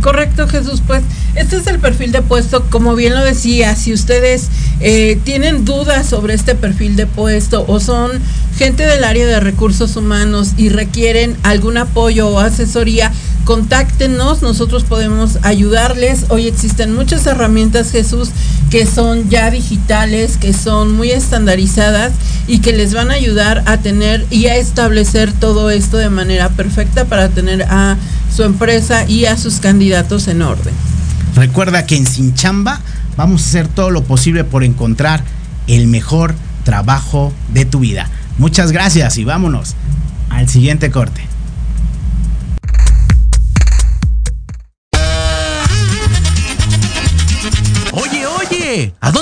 Correcto, 0.00 0.48
Jesús. 0.48 0.82
Pues 0.86 1.02
este 1.34 1.56
es 1.56 1.66
el 1.66 1.78
perfil 1.78 2.12
de 2.12 2.20
puesto, 2.20 2.64
como 2.70 2.94
bien 2.94 3.14
lo 3.14 3.24
decía, 3.24 3.74
si 3.74 3.92
ustedes 3.92 4.48
eh, 4.80 5.18
tienen 5.24 5.64
dudas 5.64 6.06
sobre 6.06 6.34
este 6.34 6.54
perfil 6.54 6.94
de 6.94 7.06
puesto 7.06 7.64
o 7.68 7.80
son 7.80 8.10
gente 8.56 8.84
del 8.84 9.02
área 9.02 9.26
de 9.26 9.40
recursos 9.40 9.96
humanos 9.96 10.52
y 10.58 10.68
requieren 10.68 11.36
algún 11.42 11.78
apoyo 11.78 12.28
o 12.28 12.38
asesoría, 12.38 13.10
contáctenos, 13.44 14.42
nosotros 14.42 14.84
podemos 14.84 15.38
ayudarles. 15.42 16.26
Hoy 16.28 16.46
existen 16.46 16.94
muchas 16.94 17.26
herramientas, 17.26 17.90
Jesús, 17.90 18.28
que 18.70 18.86
son 18.86 19.30
ya 19.30 19.50
digitales, 19.50 20.36
que 20.36 20.52
son 20.52 20.92
muy 20.92 21.10
estandarizadas 21.10 22.12
y 22.46 22.58
que 22.58 22.72
les 22.72 22.92
van 22.92 23.10
a 23.10 23.14
ayudar 23.14 23.62
a 23.66 23.78
tener 23.78 24.26
y 24.30 24.46
a 24.46 24.56
establecer 24.56 25.32
todo 25.32 25.70
esto 25.70 25.96
de 25.96 26.10
manera 26.10 26.50
perfecta 26.50 27.06
para 27.06 27.30
tener 27.30 27.62
a 27.64 27.96
su 28.34 28.42
empresa 28.42 29.08
y 29.08 29.24
a 29.24 29.36
sus 29.36 29.60
candidatos 29.60 30.28
en 30.28 30.42
orden. 30.42 30.74
Recuerda 31.34 31.86
que 31.86 31.96
en 31.96 32.06
Sin 32.06 32.34
Chamba 32.34 32.80
vamos 33.16 33.42
a 33.42 33.46
hacer 33.46 33.68
todo 33.68 33.90
lo 33.90 34.04
posible 34.04 34.44
por 34.44 34.64
encontrar 34.64 35.22
el 35.66 35.86
mejor 35.86 36.34
trabajo 36.64 37.32
de 37.52 37.64
tu 37.64 37.80
vida. 37.80 38.10
Muchas 38.38 38.72
gracias 38.72 39.18
y 39.18 39.24
vámonos 39.24 39.74
al 40.30 40.48
siguiente 40.48 40.90
corte. 40.90 41.22
Oye, 47.92 48.26
oye, 48.26 48.94
¿a 49.00 49.10
dónde. 49.10 49.21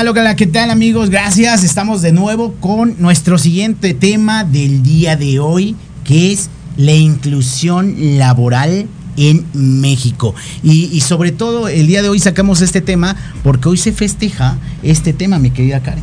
Tal? 0.00 0.08
Hola, 0.08 0.34
¿qué 0.34 0.46
tal 0.46 0.70
amigos? 0.70 1.10
Gracias. 1.10 1.62
Estamos 1.62 2.00
de 2.00 2.10
nuevo 2.10 2.54
con 2.54 2.94
nuestro 2.98 3.36
siguiente 3.36 3.92
tema 3.92 4.44
del 4.44 4.82
día 4.82 5.14
de 5.16 5.40
hoy, 5.40 5.76
que 6.04 6.32
es 6.32 6.48
la 6.78 6.92
inclusión 6.92 7.94
laboral 8.16 8.88
en 9.18 9.44
México. 9.52 10.34
Y, 10.62 10.98
sobre 11.02 11.32
todo 11.32 11.68
el 11.68 11.86
día 11.86 12.00
de 12.00 12.08
hoy 12.08 12.18
sacamos 12.18 12.62
este 12.62 12.80
tema 12.80 13.14
porque 13.42 13.68
hoy 13.68 13.76
se 13.76 13.92
festeja 13.92 14.56
este 14.82 15.12
tema, 15.12 15.38
mi 15.38 15.50
querida 15.50 15.80
Karen. 15.80 16.02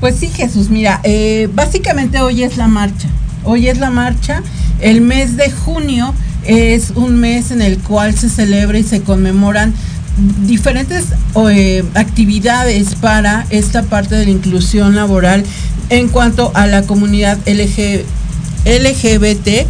Pues 0.00 0.16
sí, 0.16 0.26
Jesús, 0.26 0.68
mira, 0.68 1.00
eh, 1.04 1.48
básicamente 1.54 2.20
hoy 2.20 2.42
es 2.42 2.56
la 2.56 2.66
marcha. 2.66 3.08
Hoy 3.44 3.68
es 3.68 3.78
la 3.78 3.90
marcha. 3.90 4.42
El 4.80 5.00
mes 5.00 5.36
de 5.36 5.48
junio 5.48 6.12
es 6.44 6.90
un 6.96 7.20
mes 7.20 7.52
en 7.52 7.62
el 7.62 7.78
cual 7.78 8.18
se 8.18 8.28
celebra 8.28 8.80
y 8.80 8.82
se 8.82 9.02
conmemoran 9.02 9.74
diferentes 10.16 11.06
eh, 11.50 11.84
actividades 11.94 12.94
para 12.96 13.46
esta 13.50 13.82
parte 13.82 14.14
de 14.14 14.26
la 14.26 14.30
inclusión 14.30 14.94
laboral 14.94 15.44
en 15.88 16.08
cuanto 16.08 16.52
a 16.54 16.66
la 16.66 16.82
comunidad 16.82 17.38
LG, 17.46 18.04
LGBT 18.64 19.66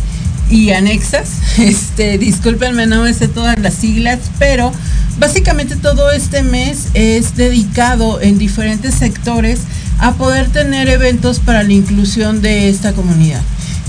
y 0.50 0.70
anexas. 0.70 1.28
Este, 1.59 2.16
discúlpenme, 2.16 2.87
no 2.87 3.02
me 3.02 3.12
sé 3.12 3.28
todas 3.28 3.59
las 3.59 3.74
siglas, 3.74 4.18
pero 4.38 4.72
básicamente 5.18 5.76
todo 5.76 6.11
este 6.11 6.42
mes 6.42 6.87
es 6.94 7.37
dedicado 7.37 8.22
en 8.22 8.38
diferentes 8.38 8.94
sectores 8.94 9.61
a 9.98 10.14
poder 10.14 10.48
tener 10.48 10.88
eventos 10.88 11.40
para 11.40 11.62
la 11.62 11.72
inclusión 11.74 12.40
de 12.40 12.70
esta 12.70 12.94
comunidad. 12.94 13.42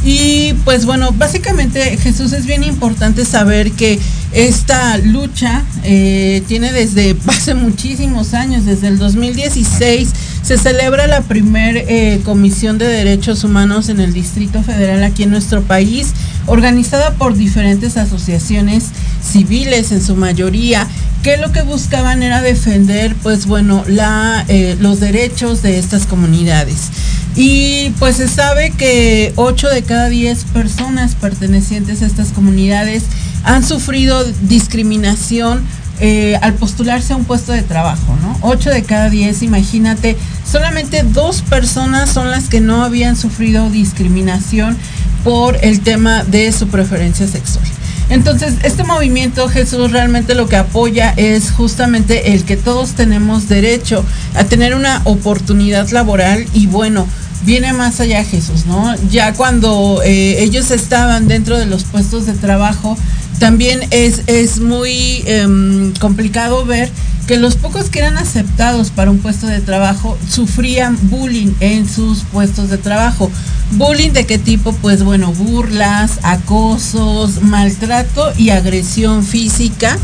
Y 0.04 0.54
pues 0.66 0.86
bueno, 0.86 1.12
básicamente 1.14 1.98
Jesús 1.98 2.34
es 2.34 2.46
bien 2.46 2.64
importante 2.64 3.24
saber 3.24 3.72
que 3.72 4.00
esta 4.34 4.98
lucha 4.98 5.64
eh, 5.84 6.44
tiene 6.48 6.74
desde 6.74 7.16
hace 7.28 7.54
muchísimos 7.54 8.34
años, 8.34 8.66
desde 8.66 8.88
el 8.88 8.98
2016 8.98 10.10
se 10.44 10.58
celebra 10.58 11.08
la 11.08 11.22
primer 11.22 11.78
eh, 11.78 12.20
Comisión 12.26 12.78
de 12.78 12.86
Derechos 12.86 13.46
Humanos 13.46 13.88
en 13.88 14.02
el 14.02 14.12
Distrito 14.12 14.62
Federal 14.62 15.02
aquí 15.04 15.24
en 15.24 15.32
nuestro 15.32 15.62
país, 15.62 16.14
organizada 16.46 17.14
por 17.16 17.36
diferentes 17.36 17.98
asociaciones 17.98 18.86
civiles 19.22 19.92
en 19.92 20.02
su 20.02 20.16
mayoría, 20.16 20.88
que 21.24 21.38
lo 21.38 21.52
que 21.52 21.62
buscaban 21.62 22.22
era 22.22 22.42
defender, 22.42 23.16
pues 23.24 23.46
bueno, 23.46 23.84
la, 23.88 24.44
eh, 24.50 24.76
los 24.80 25.00
derechos 25.00 25.62
de 25.62 25.80
estas 25.80 26.06
comunidades. 26.06 26.90
Y 27.36 27.92
pues 27.98 28.18
se 28.18 28.28
sabe 28.28 28.72
que 28.72 29.34
8 29.38 29.70
de 29.70 29.82
cada 29.84 30.10
10 30.10 30.44
personas 30.46 31.16
pertenecientes 31.16 32.02
a 32.02 32.06
estas 32.06 32.28
comunidades 32.30 33.04
han 33.44 33.66
sufrido 33.66 34.24
discriminación 34.42 35.66
eh, 36.00 36.38
al 36.42 36.56
postularse 36.56 37.14
a 37.14 37.16
un 37.16 37.26
puesto 37.26 37.52
de 37.52 37.62
trabajo, 37.62 38.18
¿no? 38.22 38.38
8 38.42 38.70
de 38.72 38.84
cada 38.84 39.10
10, 39.10 39.44
imagínate, 39.44 40.18
solamente 40.50 41.04
dos 41.04 41.42
personas 41.42 42.10
son 42.10 42.32
las 42.32 42.50
que 42.50 42.62
no 42.62 42.84
habían 42.84 43.16
sufrido 43.16 43.70
discriminación 43.70 44.78
por 45.24 45.58
el 45.62 45.82
tema 45.82 46.24
de 46.24 46.52
su 46.52 46.68
preferencia 46.68 47.28
sexual. 47.28 47.66
Entonces, 48.10 48.56
este 48.64 48.84
movimiento 48.84 49.48
Jesús 49.48 49.92
realmente 49.92 50.36
lo 50.36 50.48
que 50.48 50.58
apoya 50.58 51.14
es 51.16 51.52
justamente 51.52 52.34
el 52.34 52.44
que 52.44 52.58
todos 52.58 52.92
tenemos 52.92 53.48
derecho 53.48 54.04
a 54.36 54.44
tener 54.44 54.76
una 54.76 55.02
oportunidad 55.06 55.90
laboral 55.90 56.46
y 56.54 56.68
bueno, 56.68 57.08
viene 57.46 57.74
más 57.74 58.00
allá 58.00 58.24
Jesús, 58.24 58.66
¿no? 58.66 58.94
Ya 59.10 59.34
cuando 59.34 60.02
eh, 60.04 60.44
ellos 60.44 60.72
estaban 60.72 61.28
dentro 61.28 61.58
de 61.58 61.66
los 61.66 61.84
puestos 61.86 62.26
de 62.26 62.34
trabajo, 62.34 62.98
también 63.40 63.82
es, 63.92 64.22
es 64.28 64.60
muy 64.60 65.24
em, 65.26 65.94
complicado 65.96 66.66
ver 66.66 66.90
que 67.28 67.38
los 67.38 67.56
pocos 67.56 67.90
que 67.90 68.00
eran 68.00 68.18
aceptados 68.18 68.90
para 68.90 69.10
un 69.10 69.20
puesto 69.20 69.48
de 69.48 69.62
trabajo 69.62 70.18
sufrían 70.30 70.98
bullying 71.10 71.54
en 71.62 71.88
sus 71.88 72.24
puestos 72.24 72.70
de 72.70 72.78
trabajo. 72.78 73.32
Bullying 73.72 74.12
de 74.12 74.26
qué 74.26 74.38
tipo? 74.38 74.74
Pues 74.74 75.04
bueno, 75.04 75.32
burlas, 75.32 76.20
acosos, 76.24 77.42
maltrato 77.42 78.34
y 78.38 78.50
agresión 78.50 79.24
física. 79.24 79.98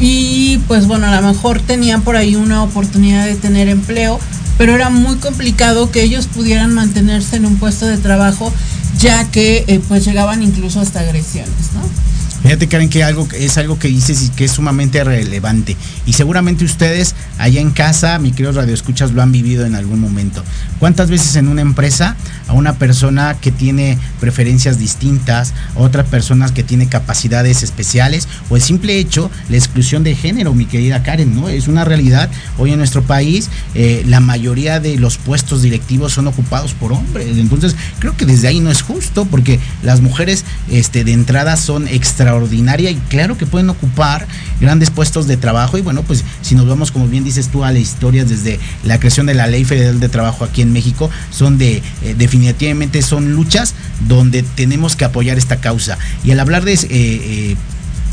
Y 0.00 0.58
pues 0.66 0.86
bueno, 0.86 1.06
a 1.06 1.20
lo 1.20 1.28
mejor 1.28 1.60
tenían 1.60 2.02
por 2.02 2.16
ahí 2.16 2.34
una 2.34 2.62
oportunidad 2.62 3.26
de 3.26 3.34
tener 3.34 3.68
empleo, 3.68 4.18
pero 4.56 4.74
era 4.74 4.88
muy 4.88 5.16
complicado 5.16 5.90
que 5.90 6.02
ellos 6.02 6.26
pudieran 6.26 6.72
mantenerse 6.72 7.36
en 7.36 7.46
un 7.46 7.56
puesto 7.56 7.86
de 7.86 7.98
trabajo, 7.98 8.52
ya 8.98 9.30
que 9.30 9.64
eh, 9.66 9.80
pues 9.88 10.04
llegaban 10.04 10.42
incluso 10.42 10.80
hasta 10.80 11.00
agresiones, 11.00 11.72
¿no? 11.74 12.11
Fíjate, 12.42 12.66
Karen, 12.66 12.88
que 12.88 13.04
algo, 13.04 13.28
es 13.38 13.56
algo 13.56 13.78
que 13.78 13.86
dices 13.86 14.22
y 14.24 14.28
que 14.30 14.46
es 14.46 14.52
sumamente 14.52 15.04
relevante. 15.04 15.76
Y 16.06 16.14
seguramente 16.14 16.64
ustedes 16.64 17.14
allá 17.38 17.60
en 17.60 17.70
casa, 17.70 18.18
mi 18.18 18.32
queridos 18.32 18.56
radioescuchas, 18.56 19.12
lo 19.12 19.22
han 19.22 19.30
vivido 19.30 19.64
en 19.64 19.76
algún 19.76 20.00
momento. 20.00 20.42
¿Cuántas 20.80 21.08
veces 21.08 21.36
en 21.36 21.46
una 21.46 21.60
empresa 21.60 22.16
a 22.48 22.54
una 22.54 22.74
persona 22.74 23.36
que 23.40 23.52
tiene 23.52 23.96
preferencias 24.18 24.78
distintas, 24.78 25.54
a 25.76 25.78
otras 25.78 26.06
personas 26.08 26.50
que 26.50 26.64
tiene 26.64 26.88
capacidades 26.88 27.62
especiales, 27.62 28.26
o 28.50 28.56
el 28.56 28.62
simple 28.62 28.98
hecho, 28.98 29.30
la 29.48 29.56
exclusión 29.56 30.02
de 30.02 30.16
género, 30.16 30.52
mi 30.52 30.64
querida 30.64 31.04
Karen, 31.04 31.34
¿no? 31.36 31.48
Es 31.48 31.68
una 31.68 31.84
realidad. 31.84 32.28
Hoy 32.58 32.72
en 32.72 32.78
nuestro 32.78 33.02
país, 33.02 33.50
eh, 33.76 34.02
la 34.06 34.18
mayoría 34.18 34.80
de 34.80 34.96
los 34.98 35.16
puestos 35.16 35.62
directivos 35.62 36.12
son 36.12 36.26
ocupados 36.26 36.74
por 36.74 36.92
hombres. 36.92 37.38
Entonces, 37.38 37.76
creo 38.00 38.16
que 38.16 38.26
desde 38.26 38.48
ahí 38.48 38.58
no 38.58 38.70
es 38.72 38.82
justo, 38.82 39.26
porque 39.26 39.60
las 39.84 40.00
mujeres 40.00 40.44
este, 40.68 41.04
de 41.04 41.12
entrada 41.12 41.56
son 41.56 41.86
extra 41.86 42.31
ordinaria 42.34 42.90
y 42.90 42.96
claro 43.08 43.36
que 43.36 43.46
pueden 43.46 43.70
ocupar 43.70 44.26
grandes 44.60 44.90
puestos 44.90 45.26
de 45.26 45.36
trabajo 45.36 45.78
y 45.78 45.80
bueno, 45.80 46.02
pues 46.02 46.24
si 46.42 46.54
nos 46.54 46.66
vamos 46.66 46.90
como 46.90 47.08
bien 47.08 47.24
dices 47.24 47.48
tú 47.48 47.64
a 47.64 47.72
la 47.72 47.78
historia 47.78 48.24
desde 48.24 48.58
la 48.84 48.98
creación 48.98 49.26
de 49.26 49.34
la 49.34 49.46
Ley 49.46 49.64
Federal 49.64 50.00
de 50.00 50.08
Trabajo 50.08 50.44
aquí 50.44 50.62
en 50.62 50.72
México, 50.72 51.10
son 51.30 51.58
de 51.58 51.82
eh, 52.02 52.14
definitivamente 52.16 53.02
son 53.02 53.32
luchas 53.32 53.74
donde 54.06 54.42
tenemos 54.42 54.96
que 54.96 55.04
apoyar 55.04 55.38
esta 55.38 55.56
causa. 55.56 55.98
Y 56.24 56.30
al 56.30 56.40
hablar 56.40 56.64
de 56.64 56.72
eh, 56.72 56.78
eh, 56.90 57.56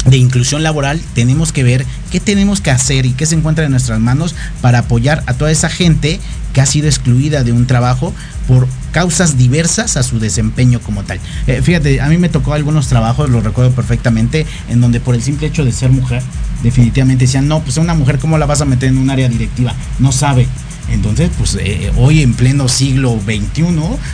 de 0.05 0.17
inclusión 0.17 0.63
laboral, 0.63 1.01
tenemos 1.13 1.51
que 1.51 1.63
ver 1.63 1.85
qué 2.11 2.19
tenemos 2.19 2.61
que 2.61 2.71
hacer 2.71 3.05
y 3.05 3.11
qué 3.11 3.25
se 3.25 3.35
encuentra 3.35 3.65
en 3.65 3.71
nuestras 3.71 3.99
manos 3.99 4.33
para 4.61 4.79
apoyar 4.79 5.23
a 5.27 5.33
toda 5.33 5.51
esa 5.51 5.69
gente 5.69 6.19
que 6.53 6.61
ha 6.61 6.65
sido 6.65 6.87
excluida 6.87 7.43
de 7.43 7.51
un 7.51 7.67
trabajo 7.67 8.13
por 8.47 8.67
causas 8.91 9.37
diversas 9.37 9.97
a 9.97 10.03
su 10.03 10.19
desempeño 10.19 10.79
como 10.79 11.03
tal. 11.03 11.19
Eh, 11.47 11.61
fíjate, 11.61 12.01
a 12.01 12.07
mí 12.07 12.17
me 12.17 12.29
tocó 12.29 12.53
algunos 12.53 12.87
trabajos, 12.87 13.29
lo 13.29 13.41
recuerdo 13.41 13.71
perfectamente, 13.71 14.45
en 14.69 14.81
donde 14.81 14.99
por 14.99 15.15
el 15.15 15.21
simple 15.21 15.47
hecho 15.47 15.65
de 15.65 15.71
ser 15.71 15.91
mujer, 15.91 16.21
definitivamente 16.63 17.25
decían, 17.25 17.47
no, 17.47 17.61
pues 17.61 17.77
una 17.77 17.93
mujer, 17.93 18.19
¿cómo 18.19 18.37
la 18.37 18.45
vas 18.45 18.61
a 18.61 18.65
meter 18.65 18.89
en 18.89 18.97
un 18.97 19.09
área 19.09 19.29
directiva? 19.29 19.73
No 19.99 20.11
sabe. 20.11 20.47
Entonces, 20.91 21.29
pues 21.37 21.57
eh, 21.59 21.91
hoy 21.97 22.21
en 22.21 22.33
pleno 22.33 22.67
siglo 22.67 23.19
XXI 23.23 23.63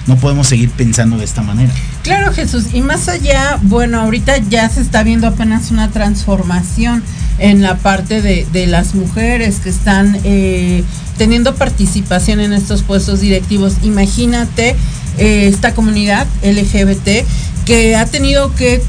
no 0.08 0.16
podemos 0.20 0.48
seguir 0.48 0.70
pensando 0.70 1.18
de 1.18 1.26
esta 1.26 1.42
manera. 1.42 1.74
Claro, 2.04 2.32
Jesús. 2.34 2.66
Y 2.74 2.82
más 2.82 3.10
allá, 3.10 3.60
bueno, 3.64 4.00
ahorita 4.00 4.38
ya 4.50 4.70
se 4.70 4.82
está 4.82 5.04
viendo 5.04 5.28
apenas 5.28 5.72
una 5.72 5.90
transformación 5.90 7.04
en 7.40 7.62
la 7.62 7.78
parte 7.78 8.22
de, 8.22 8.68
las 8.68 8.96
mujeres 8.96 9.60
que 9.60 9.70
están 9.70 10.18
eh, 10.24 10.84
teniendo 11.18 11.56
participación 11.56 12.40
en 12.40 12.54
estos 12.54 12.84
puestos 12.84 13.22
directivos. 13.22 13.78
Imagínate 13.84 14.76
eh, 15.18 15.48
esta 15.48 15.74
comunidad 15.74 16.28
LGBT 16.44 17.26
que 17.66 17.96
ha 17.96 18.06
tenido 18.06 18.54
que, 18.56 18.82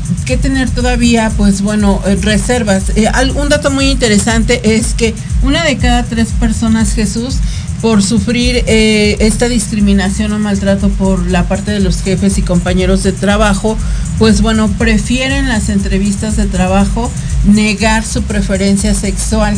tener 0.42 0.68
todavía, 0.68 1.32
pues 1.36 1.62
bueno, 1.62 2.02
reservas. 2.20 2.92
un 3.34 3.48
dato 3.48 3.70
muy 3.70 3.90
interesante 3.90 4.76
es 4.76 4.92
que 4.92 5.14
una 5.42 5.64
de 5.64 5.78
cada 5.78 6.02
tres 6.02 6.28
personas, 6.38 6.92
Jesús, 6.92 7.38
por 7.86 8.02
sufrir 8.02 8.64
eh, 8.66 9.16
esta 9.20 9.48
discriminación 9.48 10.32
o 10.32 10.40
maltrato 10.40 10.88
por 10.88 11.30
la 11.30 11.46
parte 11.46 11.70
de 11.70 11.78
los 11.78 12.02
jefes 12.02 12.36
y 12.36 12.42
compañeros 12.42 13.04
de 13.04 13.12
trabajo, 13.12 13.78
pues 14.18 14.42
bueno, 14.42 14.66
prefieren 14.76 15.48
las 15.48 15.68
entrevistas 15.68 16.36
de 16.36 16.46
trabajo 16.46 17.08
negar 17.44 18.04
su 18.04 18.24
preferencia 18.24 18.92
sexual. 18.92 19.56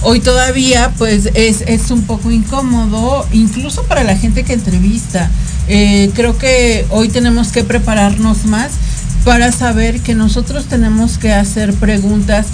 Hoy 0.00 0.20
todavía 0.20 0.90
pues 0.96 1.28
es, 1.34 1.60
es, 1.66 1.90
un 1.90 2.04
poco 2.04 2.30
incómodo, 2.30 3.26
incluso 3.30 3.82
para 3.82 4.04
la 4.04 4.16
gente 4.16 4.42
que 4.42 4.54
entrevista. 4.54 5.30
Eh, 5.68 6.10
creo 6.14 6.38
que 6.38 6.86
hoy 6.88 7.10
tenemos 7.10 7.48
que 7.48 7.62
prepararnos 7.62 8.46
más 8.46 8.70
para 9.26 9.52
saber 9.52 10.00
que 10.00 10.14
nosotros 10.14 10.64
tenemos 10.64 11.18
que 11.18 11.34
hacer 11.34 11.74
preguntas 11.74 12.46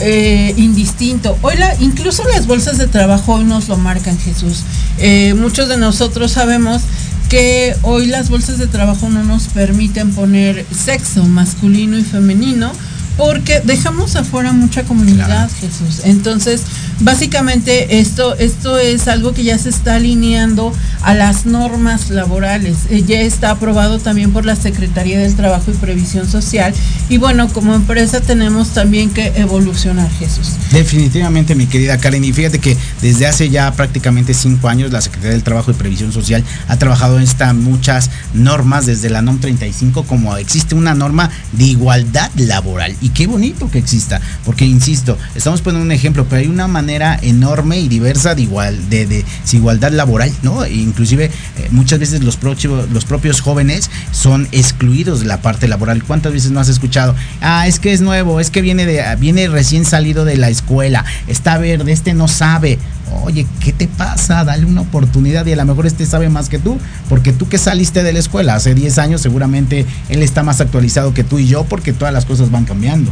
eh, 0.00 0.54
indistinto. 0.56 1.36
Hoy 1.42 1.56
la, 1.56 1.74
incluso 1.80 2.24
las 2.34 2.46
bolsas 2.46 2.78
de 2.78 2.86
trabajo 2.86 3.34
hoy 3.34 3.44
nos 3.44 3.68
lo 3.68 3.76
marcan 3.76 4.18
Jesús. 4.18 4.64
Eh, 4.98 5.34
muchos 5.34 5.68
de 5.68 5.76
nosotros 5.76 6.32
sabemos 6.32 6.82
que 7.28 7.76
hoy 7.82 8.06
las 8.06 8.28
bolsas 8.28 8.58
de 8.58 8.66
trabajo 8.66 9.08
no 9.08 9.22
nos 9.22 9.44
permiten 9.48 10.12
poner 10.12 10.66
sexo 10.74 11.24
masculino 11.24 11.96
y 11.96 12.02
femenino 12.02 12.72
porque 13.20 13.60
dejamos 13.62 14.16
afuera 14.16 14.50
mucha 14.50 14.84
comunidad, 14.84 15.50
Jesús. 15.60 16.00
Entonces, 16.04 16.62
básicamente 17.00 18.00
esto, 18.00 18.34
esto 18.36 18.78
es 18.78 19.08
algo 19.08 19.34
que 19.34 19.44
ya 19.44 19.58
se 19.58 19.68
está 19.68 19.96
alineando 19.96 20.72
a 21.02 21.12
las 21.12 21.44
normas 21.44 22.08
laborales. 22.08 22.78
Eh, 22.88 23.04
ya 23.06 23.20
está 23.20 23.50
aprobado 23.50 23.98
también 23.98 24.32
por 24.32 24.46
la 24.46 24.56
Secretaría 24.56 25.18
del 25.18 25.36
Trabajo 25.36 25.70
y 25.70 25.74
Previsión 25.74 26.26
Social. 26.26 26.72
Y 27.10 27.18
bueno, 27.18 27.48
como 27.48 27.74
empresa 27.74 28.22
tenemos 28.22 28.70
también 28.70 29.10
que 29.10 29.26
evolucionar, 29.36 30.10
Jesús. 30.12 30.52
Definitivamente, 30.72 31.54
mi 31.54 31.66
querida 31.66 31.98
Karen. 31.98 32.24
Y 32.24 32.32
fíjate 32.32 32.58
que 32.58 32.74
desde 33.02 33.26
hace 33.26 33.50
ya 33.50 33.70
prácticamente 33.72 34.32
cinco 34.32 34.70
años 34.70 34.92
la 34.92 35.02
Secretaría 35.02 35.32
del 35.32 35.42
Trabajo 35.42 35.70
y 35.70 35.74
Previsión 35.74 36.10
Social 36.10 36.42
ha 36.68 36.78
trabajado 36.78 37.18
en 37.18 37.24
estas 37.24 37.54
muchas 37.54 38.10
normas, 38.32 38.86
desde 38.86 39.10
la 39.10 39.20
NOM 39.20 39.40
35, 39.40 40.04
como 40.04 40.34
existe 40.38 40.74
una 40.74 40.94
norma 40.94 41.28
de 41.52 41.64
igualdad 41.64 42.30
laboral. 42.36 42.96
Y 43.02 43.09
qué 43.14 43.26
bonito 43.26 43.70
que 43.70 43.78
exista, 43.78 44.20
porque 44.44 44.64
insisto, 44.64 45.16
estamos 45.34 45.60
poniendo 45.60 45.84
un 45.84 45.92
ejemplo, 45.92 46.26
pero 46.28 46.40
hay 46.40 46.48
una 46.48 46.68
manera 46.68 47.18
enorme 47.22 47.80
y 47.80 47.88
diversa 47.88 48.34
de 48.34 48.42
igual 48.42 48.88
de, 48.90 49.06
desigualdad 49.06 49.92
laboral, 49.92 50.32
¿no? 50.42 50.64
E 50.64 50.72
inclusive 50.72 51.26
eh, 51.26 51.68
muchas 51.70 51.98
veces 51.98 52.22
los, 52.22 52.38
los 52.92 53.04
propios 53.04 53.40
jóvenes 53.40 53.90
son 54.12 54.48
excluidos 54.52 55.20
de 55.20 55.26
la 55.26 55.42
parte 55.42 55.68
laboral. 55.68 56.02
¿Cuántas 56.04 56.32
veces 56.32 56.50
no 56.50 56.60
has 56.60 56.68
escuchado? 56.68 57.14
Ah, 57.40 57.66
es 57.66 57.80
que 57.80 57.92
es 57.92 58.00
nuevo, 58.00 58.40
es 58.40 58.50
que 58.50 58.62
viene 58.62 58.86
de 58.86 59.00
viene 59.16 59.48
recién 59.48 59.84
salido 59.84 60.24
de 60.24 60.36
la 60.36 60.48
escuela, 60.48 61.04
está 61.26 61.58
verde, 61.58 61.92
este 61.92 62.14
no 62.14 62.28
sabe. 62.28 62.78
Oye, 63.24 63.46
¿qué 63.60 63.72
te 63.72 63.88
pasa? 63.88 64.44
Dale 64.44 64.66
una 64.66 64.82
oportunidad 64.82 65.46
y 65.46 65.52
a 65.52 65.56
lo 65.56 65.64
mejor 65.64 65.86
este 65.86 66.06
sabe 66.06 66.28
más 66.28 66.48
que 66.48 66.58
tú, 66.58 66.78
porque 67.08 67.32
tú 67.32 67.48
que 67.48 67.58
saliste 67.58 68.02
de 68.02 68.12
la 68.12 68.18
escuela 68.18 68.54
hace 68.54 68.74
10 68.74 68.98
años, 68.98 69.20
seguramente 69.20 69.86
él 70.08 70.22
está 70.22 70.42
más 70.42 70.60
actualizado 70.60 71.14
que 71.14 71.24
tú 71.24 71.38
y 71.38 71.46
yo, 71.46 71.64
porque 71.64 71.92
todas 71.92 72.14
las 72.14 72.24
cosas 72.24 72.50
van 72.50 72.64
cambiando. 72.64 73.10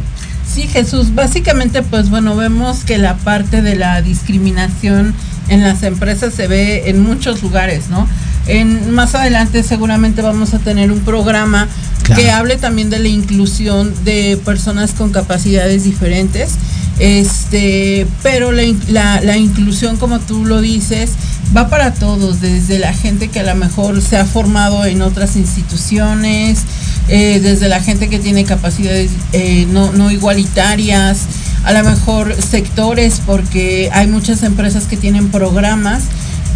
Sí, 0.51 0.67
Jesús, 0.67 1.13
básicamente 1.13 1.83
pues 1.83 2.09
bueno, 2.09 2.35
vemos 2.35 2.83
que 2.83 2.97
la 2.97 3.15
parte 3.17 3.61
de 3.61 3.75
la 3.75 4.01
discriminación 4.01 5.13
en 5.47 5.61
las 5.61 5.83
empresas 5.83 6.33
se 6.33 6.47
ve 6.47 6.89
en 6.89 7.01
muchos 7.01 7.43
lugares, 7.43 7.89
¿no? 7.89 8.07
En, 8.47 8.91
más 8.91 9.13
adelante 9.13 9.61
seguramente 9.61 10.21
vamos 10.21 10.53
a 10.53 10.59
tener 10.59 10.91
un 10.91 11.01
programa 11.01 11.67
que 12.15 12.31
hable 12.31 12.57
también 12.57 12.89
de 12.89 12.97
la 12.97 13.07
inclusión 13.07 13.93
de 14.03 14.39
personas 14.43 14.93
con 14.93 15.11
capacidades 15.11 15.83
diferentes. 15.83 16.55
Este, 16.99 18.05
pero 18.21 18.51
la, 18.51 19.21
la, 19.21 19.37
inclusión, 19.37 19.95
como 19.95 20.19
tú 20.19 20.45
lo 20.45 20.59
dices, 20.59 21.11
va 21.55 21.69
para 21.69 21.93
todos, 21.93 22.41
desde 22.41 22.77
la 22.77 22.93
gente 22.93 23.29
que 23.29 23.39
a 23.39 23.43
lo 23.43 23.55
mejor 23.55 24.01
se 24.01 24.17
ha 24.17 24.25
formado 24.25 24.85
en 24.85 25.01
otras 25.01 25.37
instituciones, 25.37 26.59
eh, 27.07 27.39
desde 27.41 27.69
la 27.69 27.81
gente 27.81 28.09
que 28.09 28.19
tiene 28.19 28.43
capacidades 28.43 29.11
eh, 29.31 29.65
no, 29.71 29.93
no 29.93 30.11
igualitarias, 30.11 31.21
a 31.63 31.71
lo 31.71 31.83
mejor 31.83 32.35
sectores, 32.41 33.21
porque 33.25 33.89
hay 33.93 34.07
muchas 34.07 34.43
empresas 34.43 34.83
que 34.85 34.97
tienen 34.97 35.29
programas 35.29 36.03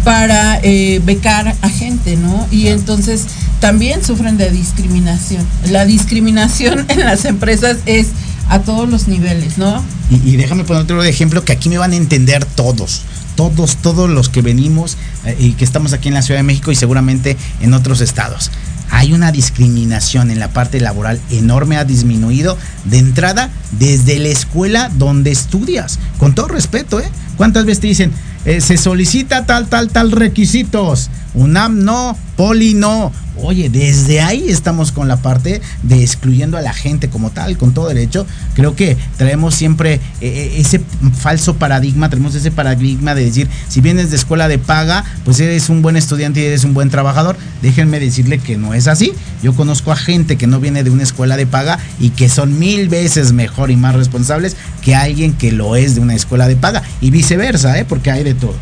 para 0.04 0.60
eh, 0.62 1.00
becar 1.04 1.54
a 1.62 1.68
gente, 1.70 2.16
¿no? 2.16 2.46
Y 2.50 2.68
entonces 2.68 3.26
también 3.60 4.04
sufren 4.04 4.36
de 4.36 4.50
discriminación. 4.50 5.44
La 5.70 5.86
discriminación 5.86 6.84
en 6.88 7.00
las 7.00 7.24
empresas 7.24 7.78
es 7.86 8.08
a 8.48 8.60
todos 8.60 8.88
los 8.88 9.08
niveles, 9.08 9.58
¿no? 9.58 9.82
Y, 10.10 10.36
déjame 10.36 10.64
poner 10.64 10.82
otro 10.82 11.02
ejemplo 11.02 11.44
que 11.44 11.52
aquí 11.52 11.68
me 11.68 11.78
van 11.78 11.92
a 11.92 11.96
entender 11.96 12.44
todos. 12.44 13.02
Todos, 13.36 13.76
todos 13.78 14.08
los 14.08 14.28
que 14.28 14.42
venimos 14.42 14.96
eh, 15.24 15.36
y 15.40 15.52
que 15.52 15.64
estamos 15.64 15.92
aquí 15.92 16.06
en 16.06 16.14
la 16.14 16.22
Ciudad 16.22 16.38
de 16.38 16.44
México 16.44 16.70
y 16.70 16.76
seguramente 16.76 17.36
en 17.60 17.74
otros 17.74 18.00
estados 18.00 18.50
hay 18.90 19.12
una 19.12 19.32
discriminación 19.32 20.30
en 20.30 20.38
la 20.38 20.48
parte 20.48 20.80
laboral 20.80 21.20
enorme, 21.30 21.76
ha 21.76 21.84
disminuido 21.84 22.56
de 22.84 22.98
entrada 22.98 23.50
desde 23.78 24.18
la 24.18 24.28
escuela 24.28 24.90
donde 24.96 25.30
estudias. 25.30 25.98
Con 26.18 26.34
todo 26.34 26.48
respeto, 26.48 27.00
¿eh? 27.00 27.08
¿Cuántas 27.36 27.64
veces 27.64 27.80
te 27.80 27.86
dicen, 27.88 28.12
eh, 28.44 28.60
se 28.60 28.76
solicita 28.76 29.46
tal, 29.46 29.68
tal, 29.68 29.88
tal 29.88 30.12
requisitos? 30.12 31.10
UNAM 31.34 31.84
no, 31.84 32.16
Poli 32.36 32.74
no, 32.74 33.10
Oye, 33.36 33.68
desde 33.68 34.20
ahí 34.20 34.48
estamos 34.48 34.92
con 34.92 35.08
la 35.08 35.16
parte 35.16 35.60
de 35.82 36.02
excluyendo 36.04 36.56
a 36.56 36.62
la 36.62 36.72
gente 36.72 37.08
como 37.08 37.30
tal, 37.30 37.58
con 37.58 37.74
todo 37.74 37.88
derecho. 37.88 38.26
Creo 38.54 38.76
que 38.76 38.96
traemos 39.16 39.56
siempre 39.56 39.94
eh, 39.94 40.00
eh, 40.20 40.54
ese 40.58 40.80
falso 41.18 41.56
paradigma, 41.56 42.08
tenemos 42.08 42.36
ese 42.36 42.52
paradigma 42.52 43.14
de 43.16 43.24
decir, 43.24 43.48
si 43.68 43.80
vienes 43.80 44.10
de 44.10 44.16
escuela 44.16 44.46
de 44.46 44.58
paga, 44.58 45.04
pues 45.24 45.40
eres 45.40 45.68
un 45.68 45.82
buen 45.82 45.96
estudiante 45.96 46.40
y 46.40 46.44
eres 46.44 46.62
un 46.62 46.74
buen 46.74 46.90
trabajador. 46.90 47.36
Déjenme 47.60 47.98
decirle 47.98 48.38
que 48.38 48.56
no 48.56 48.72
es 48.72 48.86
así. 48.86 49.12
Yo 49.42 49.52
conozco 49.52 49.90
a 49.90 49.96
gente 49.96 50.36
que 50.36 50.46
no 50.46 50.60
viene 50.60 50.84
de 50.84 50.90
una 50.90 51.02
escuela 51.02 51.36
de 51.36 51.46
paga 51.46 51.80
y 51.98 52.10
que 52.10 52.28
son 52.28 52.56
mil 52.60 52.88
veces 52.88 53.32
mejor 53.32 53.63
y 53.70 53.76
más 53.76 53.94
responsables 53.94 54.56
que 54.82 54.94
alguien 54.94 55.32
que 55.32 55.52
lo 55.52 55.76
es 55.76 55.94
de 55.94 56.00
una 56.00 56.14
escuela 56.14 56.48
de 56.48 56.56
paga. 56.56 56.82
Y 57.00 57.10
viceversa, 57.10 57.78
¿eh? 57.78 57.84
porque 57.84 58.10
hay 58.10 58.24
de 58.24 58.34
todo. 58.34 58.54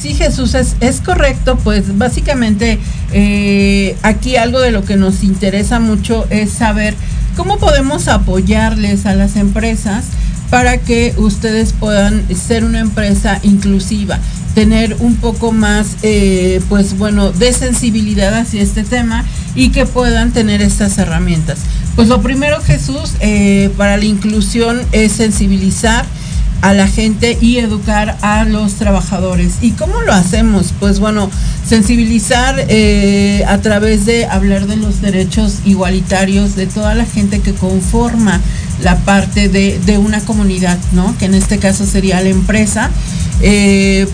Sí, 0.00 0.12
Jesús, 0.14 0.54
es, 0.54 0.76
es 0.80 1.00
correcto, 1.00 1.56
pues 1.64 1.96
básicamente 1.96 2.78
eh, 3.12 3.96
aquí 4.02 4.36
algo 4.36 4.60
de 4.60 4.70
lo 4.70 4.84
que 4.84 4.96
nos 4.96 5.22
interesa 5.22 5.80
mucho 5.80 6.26
es 6.28 6.50
saber 6.50 6.94
cómo 7.36 7.58
podemos 7.58 8.08
apoyarles 8.08 9.06
a 9.06 9.14
las 9.14 9.36
empresas 9.36 10.04
para 10.50 10.78
que 10.78 11.14
ustedes 11.16 11.72
puedan 11.72 12.22
ser 12.36 12.64
una 12.64 12.80
empresa 12.80 13.40
inclusiva, 13.42 14.18
tener 14.54 14.96
un 15.00 15.16
poco 15.16 15.52
más, 15.52 15.96
eh, 16.02 16.60
pues 16.68 16.98
bueno, 16.98 17.32
de 17.32 17.52
sensibilidad 17.52 18.34
hacia 18.34 18.62
este 18.62 18.84
tema 18.84 19.24
y 19.54 19.70
que 19.70 19.86
puedan 19.86 20.32
tener 20.32 20.62
estas 20.62 20.98
herramientas. 20.98 21.58
Pues 21.96 22.08
lo 22.08 22.20
primero, 22.22 22.60
Jesús, 22.60 23.14
eh, 23.20 23.70
para 23.76 23.96
la 23.96 24.04
inclusión 24.04 24.80
es 24.90 25.12
sensibilizar 25.12 26.04
a 26.60 26.72
la 26.72 26.88
gente 26.88 27.36
y 27.40 27.58
educar 27.58 28.16
a 28.22 28.44
los 28.44 28.74
trabajadores. 28.74 29.56
¿Y 29.60 29.72
cómo 29.72 30.00
lo 30.00 30.12
hacemos? 30.12 30.72
Pues 30.80 30.98
bueno, 30.98 31.30
sensibilizar 31.68 32.56
eh, 32.68 33.44
a 33.46 33.58
través 33.58 34.06
de 34.06 34.26
hablar 34.26 34.66
de 34.66 34.76
los 34.76 35.02
derechos 35.02 35.58
igualitarios 35.66 36.56
de 36.56 36.66
toda 36.66 36.94
la 36.94 37.04
gente 37.04 37.40
que 37.40 37.52
conforma 37.52 38.40
la 38.82 38.96
parte 39.00 39.48
de, 39.48 39.98
una 39.98 40.20
comunidad, 40.20 40.78
¿no? 40.92 41.16
Que 41.18 41.26
en 41.26 41.34
este 41.34 41.58
caso 41.58 41.86
sería 41.86 42.20
la 42.22 42.30
empresa. 42.30 42.90
Eh, 43.40 44.08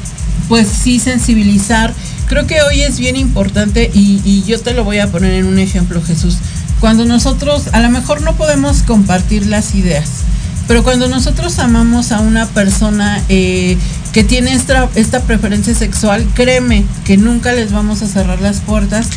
pues 0.49 0.66
sí 0.68 0.99
sensibilizar. 0.99 1.95
Creo 2.26 2.47
que 2.47 2.61
hoy 2.62 2.83
es 2.83 2.99
bien 2.99 3.16
importante 3.16 3.91
y, 3.95 4.20
y 4.24 4.43
yo 4.43 4.61
te 4.61 4.74
lo 4.74 4.83
voy 4.85 4.99
a 4.99 5.07
poner 5.07 5.35
en 5.35 5.47
un 5.47 5.61
ejemplo, 5.61 6.03
Jesús. 6.03 6.39
Cuando 6.81 7.05
nosotros 7.05 7.68
a 7.72 7.81
lo 7.81 7.91
mejor 7.91 8.22
no 8.22 8.35
podemos 8.37 8.83
compartir 8.83 9.47
las 9.47 9.74
ideas, 9.74 10.09
pero 10.66 10.83
cuando 10.83 11.09
nosotros 11.09 11.59
amamos 11.59 12.12
a 12.12 12.20
una 12.20 12.47
persona 12.47 13.22
eh, 13.28 13.76
que 14.12 14.24
tiene 14.24 14.53
esta, 14.55 14.89
esta 14.95 15.20
preferencia 15.22 15.74
sexual, 15.74 16.26
créeme 16.35 16.85
que 17.05 17.16
nunca 17.16 17.53
les 17.53 17.72
vamos 17.72 18.03
a 18.03 18.07
cerrar 18.07 18.41
las 18.41 18.61
puertas. 18.61 19.09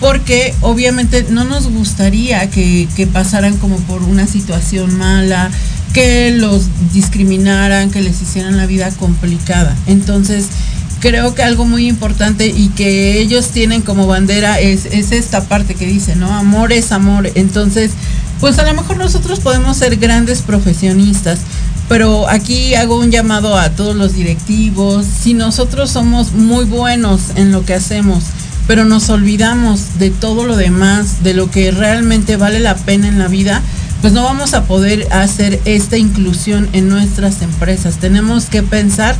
Porque 0.00 0.54
obviamente 0.60 1.26
no 1.30 1.44
nos 1.44 1.68
gustaría 1.68 2.50
que, 2.50 2.88
que 2.96 3.06
pasaran 3.06 3.56
como 3.58 3.76
por 3.76 4.02
una 4.02 4.26
situación 4.26 4.96
mala, 4.98 5.50
que 5.92 6.32
los 6.32 6.68
discriminaran, 6.92 7.90
que 7.90 8.02
les 8.02 8.20
hicieran 8.20 8.56
la 8.56 8.66
vida 8.66 8.90
complicada. 8.90 9.76
Entonces, 9.86 10.48
creo 11.04 11.34
que 11.34 11.42
algo 11.42 11.66
muy 11.66 11.86
importante 11.86 12.46
y 12.46 12.68
que 12.70 13.20
ellos 13.20 13.48
tienen 13.48 13.82
como 13.82 14.06
bandera 14.06 14.58
es, 14.58 14.86
es 14.86 15.12
esta 15.12 15.44
parte 15.44 15.74
que 15.74 15.84
dice, 15.84 16.16
¿no? 16.16 16.32
Amor 16.32 16.72
es 16.72 16.92
amor. 16.92 17.30
Entonces, 17.34 17.90
pues 18.40 18.58
a 18.58 18.62
lo 18.62 18.72
mejor 18.72 18.96
nosotros 18.96 19.38
podemos 19.40 19.76
ser 19.76 19.96
grandes 19.96 20.40
profesionistas, 20.40 21.40
pero 21.90 22.26
aquí 22.30 22.74
hago 22.74 22.98
un 22.98 23.10
llamado 23.10 23.58
a 23.58 23.68
todos 23.68 23.94
los 23.94 24.14
directivos, 24.14 25.04
si 25.04 25.34
nosotros 25.34 25.90
somos 25.90 26.32
muy 26.32 26.64
buenos 26.64 27.32
en 27.36 27.52
lo 27.52 27.66
que 27.66 27.74
hacemos, 27.74 28.24
pero 28.66 28.86
nos 28.86 29.10
olvidamos 29.10 29.98
de 29.98 30.08
todo 30.08 30.46
lo 30.46 30.56
demás, 30.56 31.22
de 31.22 31.34
lo 31.34 31.50
que 31.50 31.70
realmente 31.70 32.38
vale 32.38 32.60
la 32.60 32.76
pena 32.76 33.08
en 33.08 33.18
la 33.18 33.28
vida, 33.28 33.60
pues 34.00 34.14
no 34.14 34.24
vamos 34.24 34.54
a 34.54 34.64
poder 34.64 35.06
hacer 35.12 35.60
esta 35.66 35.98
inclusión 35.98 36.66
en 36.72 36.88
nuestras 36.88 37.42
empresas. 37.42 37.98
Tenemos 37.98 38.46
que 38.46 38.62
pensar 38.62 39.16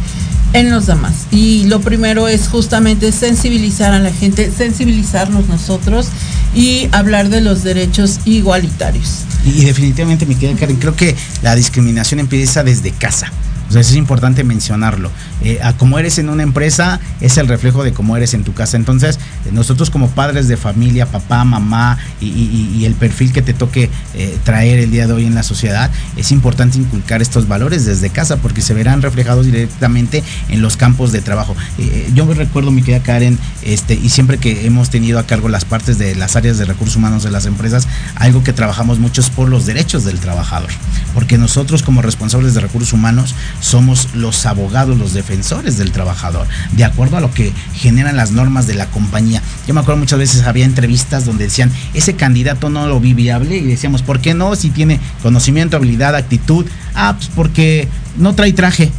en 0.54 0.70
los 0.70 0.86
demás. 0.86 1.26
Y 1.30 1.64
lo 1.64 1.80
primero 1.80 2.26
es 2.28 2.48
justamente 2.48 3.12
sensibilizar 3.12 3.92
a 3.92 3.98
la 3.98 4.10
gente, 4.10 4.50
sensibilizarnos 4.50 5.46
nosotros 5.48 6.08
y 6.54 6.88
hablar 6.92 7.28
de 7.28 7.42
los 7.42 7.62
derechos 7.62 8.20
igualitarios. 8.24 9.24
Y, 9.44 9.64
definitivamente, 9.64 10.24
mi 10.24 10.36
querida 10.36 10.58
Karen, 10.58 10.76
creo 10.76 10.96
que 10.96 11.14
la 11.42 11.54
discriminación 11.54 12.20
empieza 12.20 12.64
desde 12.64 12.92
casa. 12.92 13.30
Eso 13.70 13.80
es 13.80 13.96
importante 13.96 14.44
mencionarlo. 14.44 15.10
Eh, 15.42 15.60
a 15.62 15.72
como 15.74 15.98
eres 15.98 16.18
en 16.18 16.28
una 16.28 16.42
empresa 16.42 17.00
es 17.20 17.36
el 17.38 17.48
reflejo 17.48 17.82
de 17.84 17.92
cómo 17.92 18.16
eres 18.16 18.34
en 18.34 18.44
tu 18.44 18.54
casa. 18.54 18.76
Entonces, 18.76 19.18
nosotros 19.52 19.90
como 19.90 20.08
padres 20.10 20.48
de 20.48 20.56
familia, 20.56 21.06
papá, 21.06 21.44
mamá 21.44 21.98
y, 22.20 22.84
el 22.84 22.94
perfil 22.94 23.32
que 23.32 23.40
te 23.40 23.54
toque 23.54 23.88
eh, 24.14 24.38
traer 24.44 24.78
el 24.78 24.90
día 24.90 25.06
de 25.06 25.14
hoy 25.14 25.24
en 25.24 25.34
la 25.34 25.42
sociedad, 25.42 25.90
es 26.16 26.32
importante 26.32 26.76
inculcar 26.76 27.22
estos 27.22 27.48
valores 27.48 27.86
desde 27.86 28.10
casa 28.10 28.36
porque 28.36 28.60
se 28.60 28.74
verán 28.74 29.00
reflejados 29.00 29.46
directamente 29.46 30.22
en 30.48 30.60
los 30.60 30.76
campos 30.76 31.12
de 31.12 31.22
trabajo. 31.22 31.56
Eh, 31.78 32.10
yo 32.14 32.26
me 32.26 32.34
recuerdo, 32.34 32.70
mi 32.70 32.82
querida 32.82 33.02
Karen, 33.02 33.38
este, 33.62 33.94
y 33.94 34.10
siempre 34.10 34.38
que 34.38 34.66
hemos 34.66 34.90
tenido 34.90 35.18
a 35.18 35.26
cargo 35.26 35.48
las 35.48 35.64
partes 35.64 35.98
de 35.98 36.14
las 36.14 36.36
áreas 36.36 36.58
de 36.58 36.66
recursos 36.66 36.96
humanos 36.96 37.22
de 37.22 37.30
las 37.30 37.46
empresas, 37.46 37.88
algo 38.16 38.44
que 38.44 38.52
trabajamos 38.52 38.98
mucho 38.98 39.20
es 39.20 39.30
por 39.30 39.48
los 39.48 39.66
derechos 39.66 40.04
del 40.04 40.20
trabajador. 40.20 40.70
Porque 41.14 41.38
nosotros 41.38 41.82
como 41.82 42.02
responsables 42.02 42.54
de 42.54 42.60
recursos 42.60 42.92
humanos 42.92 43.34
somos 43.60 44.08
los 44.14 44.46
abogados, 44.46 44.98
los 44.98 45.12
defensores 45.14 45.78
del 45.78 45.92
trabajador, 45.92 46.46
de 46.72 46.84
acuerdo 46.84 47.16
a 47.16 47.20
lo 47.20 47.32
que 47.32 47.52
generan 47.74 48.16
las 48.16 48.30
normas 48.32 48.66
de 48.66 48.74
la 48.74 48.86
compañía. 48.86 49.42
Yo 49.66 49.74
me 49.74 49.80
acuerdo 49.80 50.00
muchas 50.00 50.18
veces 50.18 50.42
había 50.42 50.64
entrevistas 50.64 51.24
donde 51.24 51.44
decían, 51.44 51.70
ese 51.94 52.14
candidato 52.14 52.70
no 52.70 52.86
lo 52.86 53.00
vi 53.00 53.14
viable 53.14 53.56
y 53.56 53.64
decíamos, 53.64 54.02
¿por 54.02 54.20
qué 54.20 54.34
no? 54.34 54.54
Si 54.56 54.70
tiene 54.70 55.00
conocimiento, 55.22 55.76
habilidad, 55.76 56.14
actitud. 56.14 56.66
Ah, 56.94 57.14
pues 57.16 57.30
porque 57.34 57.88
no 58.16 58.34
trae 58.34 58.52
traje. 58.52 58.92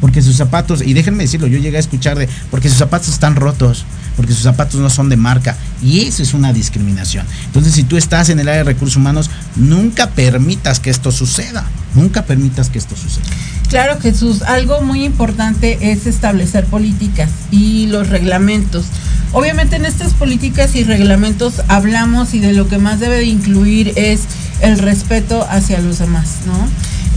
porque 0.00 0.22
sus 0.22 0.36
zapatos, 0.36 0.82
y 0.82 0.92
déjenme 0.92 1.24
decirlo, 1.24 1.46
yo 1.46 1.58
llegué 1.58 1.78
a 1.78 1.80
escuchar 1.80 2.18
de, 2.18 2.28
porque 2.50 2.68
sus 2.68 2.78
zapatos 2.78 3.08
están 3.08 3.34
rotos, 3.34 3.84
porque 4.14 4.32
sus 4.32 4.42
zapatos 4.42 4.80
no 4.80 4.90
son 4.90 5.08
de 5.08 5.16
marca, 5.16 5.56
y 5.82 6.00
eso 6.00 6.22
es 6.22 6.34
una 6.34 6.52
discriminación. 6.52 7.26
Entonces, 7.46 7.74
si 7.74 7.84
tú 7.84 7.96
estás 7.96 8.28
en 8.28 8.38
el 8.38 8.48
área 8.48 8.58
de 8.58 8.64
recursos 8.64 8.96
humanos, 8.96 9.30
nunca 9.56 10.10
permitas 10.10 10.80
que 10.80 10.90
esto 10.90 11.12
suceda, 11.12 11.64
nunca 11.94 12.24
permitas 12.24 12.68
que 12.70 12.78
esto 12.78 12.94
suceda. 12.96 13.26
Claro, 13.68 14.00
Jesús, 14.00 14.42
algo 14.42 14.80
muy 14.80 15.04
importante 15.04 15.78
es 15.80 16.06
establecer 16.06 16.64
políticas 16.66 17.30
y 17.50 17.86
los 17.86 18.08
reglamentos. 18.08 18.86
Obviamente 19.32 19.76
en 19.76 19.84
estas 19.84 20.14
políticas 20.14 20.76
y 20.76 20.84
reglamentos 20.84 21.62
hablamos 21.68 22.32
y 22.34 22.38
de 22.38 22.52
lo 22.52 22.68
que 22.68 22.78
más 22.78 23.00
debe 23.00 23.16
de 23.16 23.24
incluir 23.24 23.92
es 23.96 24.22
el 24.60 24.78
respeto 24.78 25.46
hacia 25.50 25.80
los 25.80 25.98
demás. 25.98 26.36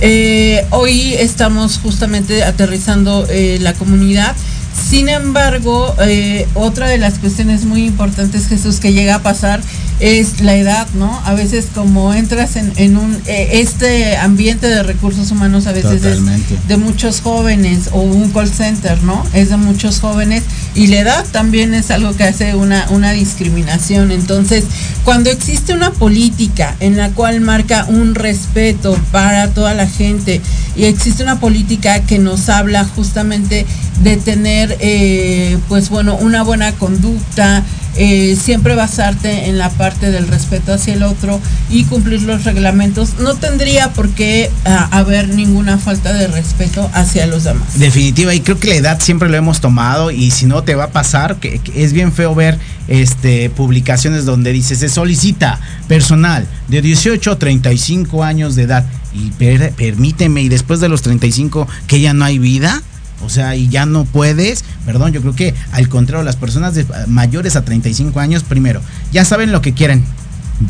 Eh, 0.01 0.65
hoy 0.71 1.13
estamos 1.13 1.77
justamente 1.77 2.43
aterrizando 2.43 3.27
eh, 3.29 3.59
la 3.61 3.73
comunidad. 3.73 4.35
Sin 4.79 5.09
embargo, 5.09 5.95
eh, 6.01 6.47
otra 6.55 6.87
de 6.87 6.97
las 6.97 7.19
cuestiones 7.19 7.65
muy 7.65 7.85
importantes, 7.85 8.47
Jesús, 8.47 8.79
que 8.79 8.93
llega 8.93 9.15
a 9.15 9.23
pasar 9.23 9.61
es 9.99 10.39
la 10.39 10.55
edad, 10.55 10.87
¿no? 10.93 11.19
A 11.25 11.33
veces 11.33 11.67
como 11.73 12.13
entras 12.13 12.55
en, 12.55 12.97
un 12.97 13.21
este 13.25 14.15
ambiente 14.15 14.67
de 14.67 14.81
recursos 14.81 15.29
humanos 15.31 15.67
a 15.67 15.73
veces 15.73 16.03
es 16.05 16.67
de 16.67 16.77
muchos 16.77 17.19
jóvenes 17.19 17.89
o 17.91 17.99
un 17.99 18.31
call 18.31 18.49
center, 18.49 19.01
¿no? 19.03 19.25
Es 19.33 19.49
de 19.49 19.57
muchos 19.57 19.99
jóvenes 19.99 20.43
y 20.73 20.87
la 20.87 20.99
edad 20.99 21.25
también 21.31 21.73
es 21.73 21.91
algo 21.91 22.15
que 22.15 22.23
hace 22.23 22.55
una, 22.55 22.87
una 22.91 23.11
discriminación. 23.11 24.11
Entonces, 24.11 24.63
cuando 25.03 25.29
existe 25.29 25.73
una 25.73 25.91
política 25.91 26.75
en 26.79 26.95
la 26.95 27.09
cual 27.09 27.41
marca 27.41 27.85
un 27.89 28.15
respeto 28.15 28.97
para 29.11 29.49
toda 29.49 29.73
la 29.73 29.87
gente 29.87 30.41
y 30.75 30.85
existe 30.85 31.23
una 31.23 31.41
política 31.41 32.01
que 32.03 32.19
nos 32.19 32.47
habla 32.47 32.85
justamente 32.85 33.65
de 34.03 34.17
tener, 34.17 34.68
eh, 34.79 35.57
pues 35.67 35.89
bueno, 35.89 36.15
una 36.15 36.43
buena 36.43 36.71
conducta, 36.73 37.63
eh, 37.95 38.37
siempre 38.41 38.75
basarte 38.75 39.49
en 39.49 39.57
la 39.57 39.69
parte 39.69 40.11
del 40.11 40.27
respeto 40.27 40.73
hacia 40.73 40.93
el 40.93 41.03
otro 41.03 41.39
y 41.69 41.83
cumplir 41.85 42.21
los 42.21 42.43
reglamentos, 42.45 43.15
no 43.19 43.35
tendría 43.35 43.91
por 43.93 44.09
qué 44.09 44.49
ah, 44.65 44.87
haber 44.91 45.29
ninguna 45.29 45.77
falta 45.77 46.13
de 46.13 46.27
respeto 46.27 46.89
hacia 46.93 47.25
los 47.25 47.43
demás. 47.43 47.79
Definitiva, 47.79 48.33
y 48.33 48.41
creo 48.41 48.59
que 48.59 48.69
la 48.69 48.75
edad 48.75 49.01
siempre 49.01 49.27
lo 49.27 49.37
hemos 49.37 49.59
tomado 49.59 50.11
y 50.11 50.31
si 50.31 50.45
no 50.45 50.63
te 50.63 50.75
va 50.75 50.85
a 50.85 50.91
pasar, 50.91 51.37
que, 51.37 51.59
es 51.75 51.93
bien 51.93 52.13
feo 52.13 52.35
ver 52.35 52.57
este, 52.87 53.49
publicaciones 53.49 54.25
donde 54.25 54.51
dice 54.51 54.75
se 54.75 54.89
solicita 54.89 55.59
personal 55.87 56.47
de 56.67 56.81
18 56.81 57.31
a 57.31 57.39
35 57.39 58.23
años 58.23 58.55
de 58.55 58.63
edad 58.63 58.85
y 59.13 59.31
permíteme 59.31 60.41
y 60.41 60.49
después 60.49 60.79
de 60.79 60.89
los 60.89 61.01
35 61.01 61.67
que 61.87 61.99
ya 61.99 62.13
no 62.13 62.25
hay 62.25 62.39
vida 62.39 62.81
o 63.23 63.29
sea, 63.29 63.55
y 63.55 63.67
ya 63.69 63.85
no 63.85 64.05
puedes, 64.05 64.63
perdón, 64.85 65.11
yo 65.11 65.21
creo 65.21 65.35
que 65.35 65.53
al 65.71 65.89
contrario, 65.89 66.23
las 66.23 66.35
personas 66.35 66.73
mayores 67.07 67.55
a 67.55 67.63
35 67.63 68.19
años, 68.19 68.43
primero, 68.43 68.81
ya 69.11 69.25
saben 69.25 69.51
lo 69.51 69.61
que 69.61 69.73
quieren, 69.73 70.03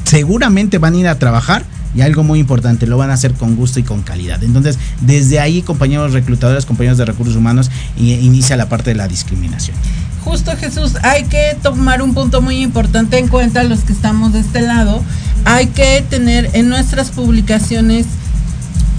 seguramente 0.04 0.78
van 0.78 0.94
a 0.94 0.98
ir 0.98 1.08
a 1.08 1.20
trabajar 1.20 1.66
y 1.96 2.02
algo 2.02 2.24
muy 2.24 2.40
importante, 2.40 2.86
lo 2.86 2.98
van 2.98 3.10
a 3.10 3.14
hacer 3.14 3.34
con 3.34 3.56
gusto 3.56 3.80
y 3.80 3.84
con 3.84 4.04
calidad. 4.04 4.44
Entonces, 4.44 4.78
desde 5.02 5.40
ahí, 5.40 5.64
compañeros 5.64 6.14
reclutadores, 6.14 6.66
compañeros 6.66 7.00
de 7.00 7.06
recursos 7.06 7.36
humanos, 7.36 7.72
inicia 7.98 8.56
la 8.58 8.70
parte 8.70 8.92
de 8.92 8.96
la 8.96 9.08
discriminación. 9.08 9.76
Justo 10.24 10.56
Jesús, 10.58 10.98
hay 11.02 11.24
que 11.24 11.58
tomar 11.64 12.02
un 12.04 12.14
punto 12.14 12.42
muy 12.42 12.62
importante 12.62 13.18
en 13.18 13.28
cuenta 13.28 13.64
los 13.64 13.80
que 13.80 13.94
estamos 13.94 14.34
de 14.34 14.42
este 14.42 14.62
lado. 14.62 15.02
Hay 15.46 15.68
que 15.68 16.06
tener 16.08 16.52
en 16.54 16.70
nuestras 16.70 17.10
publicaciones 17.10 18.06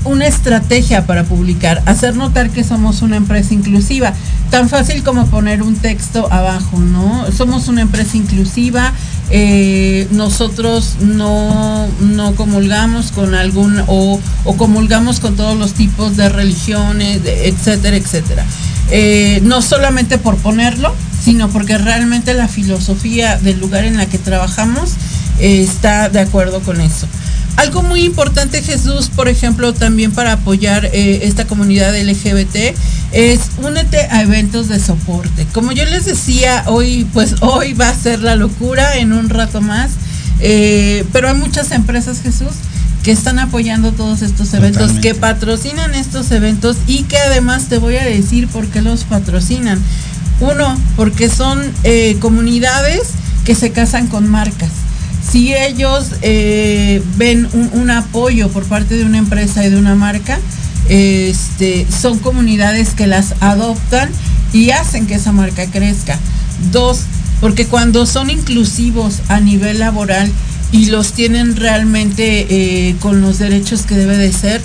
una 0.05 0.27
estrategia 0.27 1.07
para 1.07 1.25
publicar, 1.25 1.83
hacer 1.87 2.17
notar 2.17 2.51
que 2.51 2.65
somos 2.65 3.03
una 3.03 3.17
empresa 3.17 3.55
inclusiva, 3.55 4.15
tan 4.51 4.69
fácil 4.69 5.03
como 5.03 5.27
poner 5.27 5.63
un 5.63 5.77
texto 5.77 6.33
abajo, 6.33 6.79
¿no? 6.79 7.27
Somos 7.33 7.69
una 7.69 7.83
empresa 7.83 8.17
inclusiva, 8.17 8.93
eh, 9.31 10.09
nosotros 10.11 10.97
no, 11.01 11.87
no 12.01 12.35
comulgamos 12.35 13.13
con 13.13 13.35
algún 13.35 13.83
o, 13.87 14.21
comulgamos 14.57 15.21
con 15.21 15.37
todos 15.37 15.57
los 15.57 15.75
tipos 15.75 16.17
de 16.17 16.29
religiones, 16.29 17.21
etcétera, 17.25 17.97
etcétera. 17.97 18.45
Eh, 18.91 19.41
no 19.45 19.63
solamente 19.63 20.19
por 20.19 20.37
ponerlo, 20.37 20.93
sino 21.23 21.49
porque 21.49 21.79
realmente 21.79 22.35
la 22.35 22.49
filosofía 22.49 23.37
del 23.37 23.61
lugar 23.61 23.85
en 23.85 23.99
la 23.99 24.07
que 24.07 24.19
trabajamos 24.19 24.95
eh, 25.41 25.63
está 25.63 26.09
de 26.09 26.21
acuerdo 26.21 26.61
con 26.61 26.81
eso. 26.81 27.07
Algo 27.61 27.83
muy 27.83 28.05
importante, 28.05 28.63
Jesús, 28.63 29.11
por 29.15 29.29
ejemplo, 29.29 29.75
también 29.75 30.13
para 30.13 30.33
apoyar 30.33 30.87
eh, 30.87 31.21
esta 31.25 31.47
comunidad 31.47 31.95
LGBT, 31.95 32.75
es 33.13 33.41
únete 33.63 33.99
a 34.11 34.23
eventos 34.23 34.69
de 34.69 34.81
soporte. 34.81 35.47
Como 35.53 35.73
yo 35.73 35.85
les 35.85 36.07
decía, 36.07 36.65
hoy, 36.69 37.07
pues 37.13 37.35
hoy 37.43 37.75
va 37.75 37.91
a 37.91 37.95
ser 37.95 38.21
la 38.21 38.35
locura 38.35 38.97
en 38.97 39.13
un 39.13 39.29
rato 39.29 39.61
más, 39.61 39.91
eh, 40.41 41.05
pero 41.13 41.29
hay 41.29 41.35
muchas 41.35 41.71
empresas, 41.73 42.23
Jesús, 42.23 42.49
que 43.03 43.13
están 43.13 43.39
apoyando 43.39 43.93
todos 43.93 44.23
estos 44.23 44.55
eventos, 44.55 44.93
que 44.93 45.15
patrocinan 45.15 45.95
estos 45.95 46.31
eventos 46.31 46.79
y 46.87 47.03
que 47.03 47.19
además 47.19 47.65
te 47.69 47.77
voy 47.77 47.97
a 47.97 48.05
decir 48.05 48.49
por 48.49 48.69
qué 48.69 48.81
los 48.81 49.05
patrocinan. 49.05 49.79
Uno, 50.41 50.81
porque 50.97 51.29
son 51.29 51.61
eh, 51.85 52.17
comunidades 52.21 53.03
que 53.45 53.55
se 53.55 53.71
casan 53.73 54.07
con 54.07 54.29
marcas 54.31 54.71
si 55.31 55.55
ellos 55.55 56.13
eh, 56.23 57.03
ven 57.17 57.49
un, 57.53 57.91
apoyo 57.91 58.49
por 58.49 58.65
parte 58.65 58.97
de 58.97 59.05
una 59.05 59.19
empresa 59.19 59.65
y 59.65 59.71
de 59.71 59.77
una 59.77 59.95
marca, 59.95 60.39
este, 60.89 61.87
son 61.89 62.19
comunidades 62.19 62.95
que 62.95 63.07
las 63.07 63.35
adoptan 63.41 64.11
y 64.53 64.71
hacen 64.71 65.07
que 65.07 65.15
esa 65.15 65.31
marca 65.31 65.67
crezca. 65.67 66.19
Dos, 66.73 67.03
porque 67.41 67.67
cuando 67.67 68.07
son 68.07 68.29
inclusivos 68.31 69.21
a 69.29 69.41
nivel 69.41 69.79
laboral 69.79 70.31
y 70.73 70.87
los 70.87 71.13
tienen 71.13 71.57
realmente 71.57 72.47
eh, 72.51 72.97
con 73.01 73.21
los 73.21 73.39
derechos 73.39 73.83
que 73.83 73.95
debe 73.95 74.17
de 74.17 74.33
ser, 74.33 74.61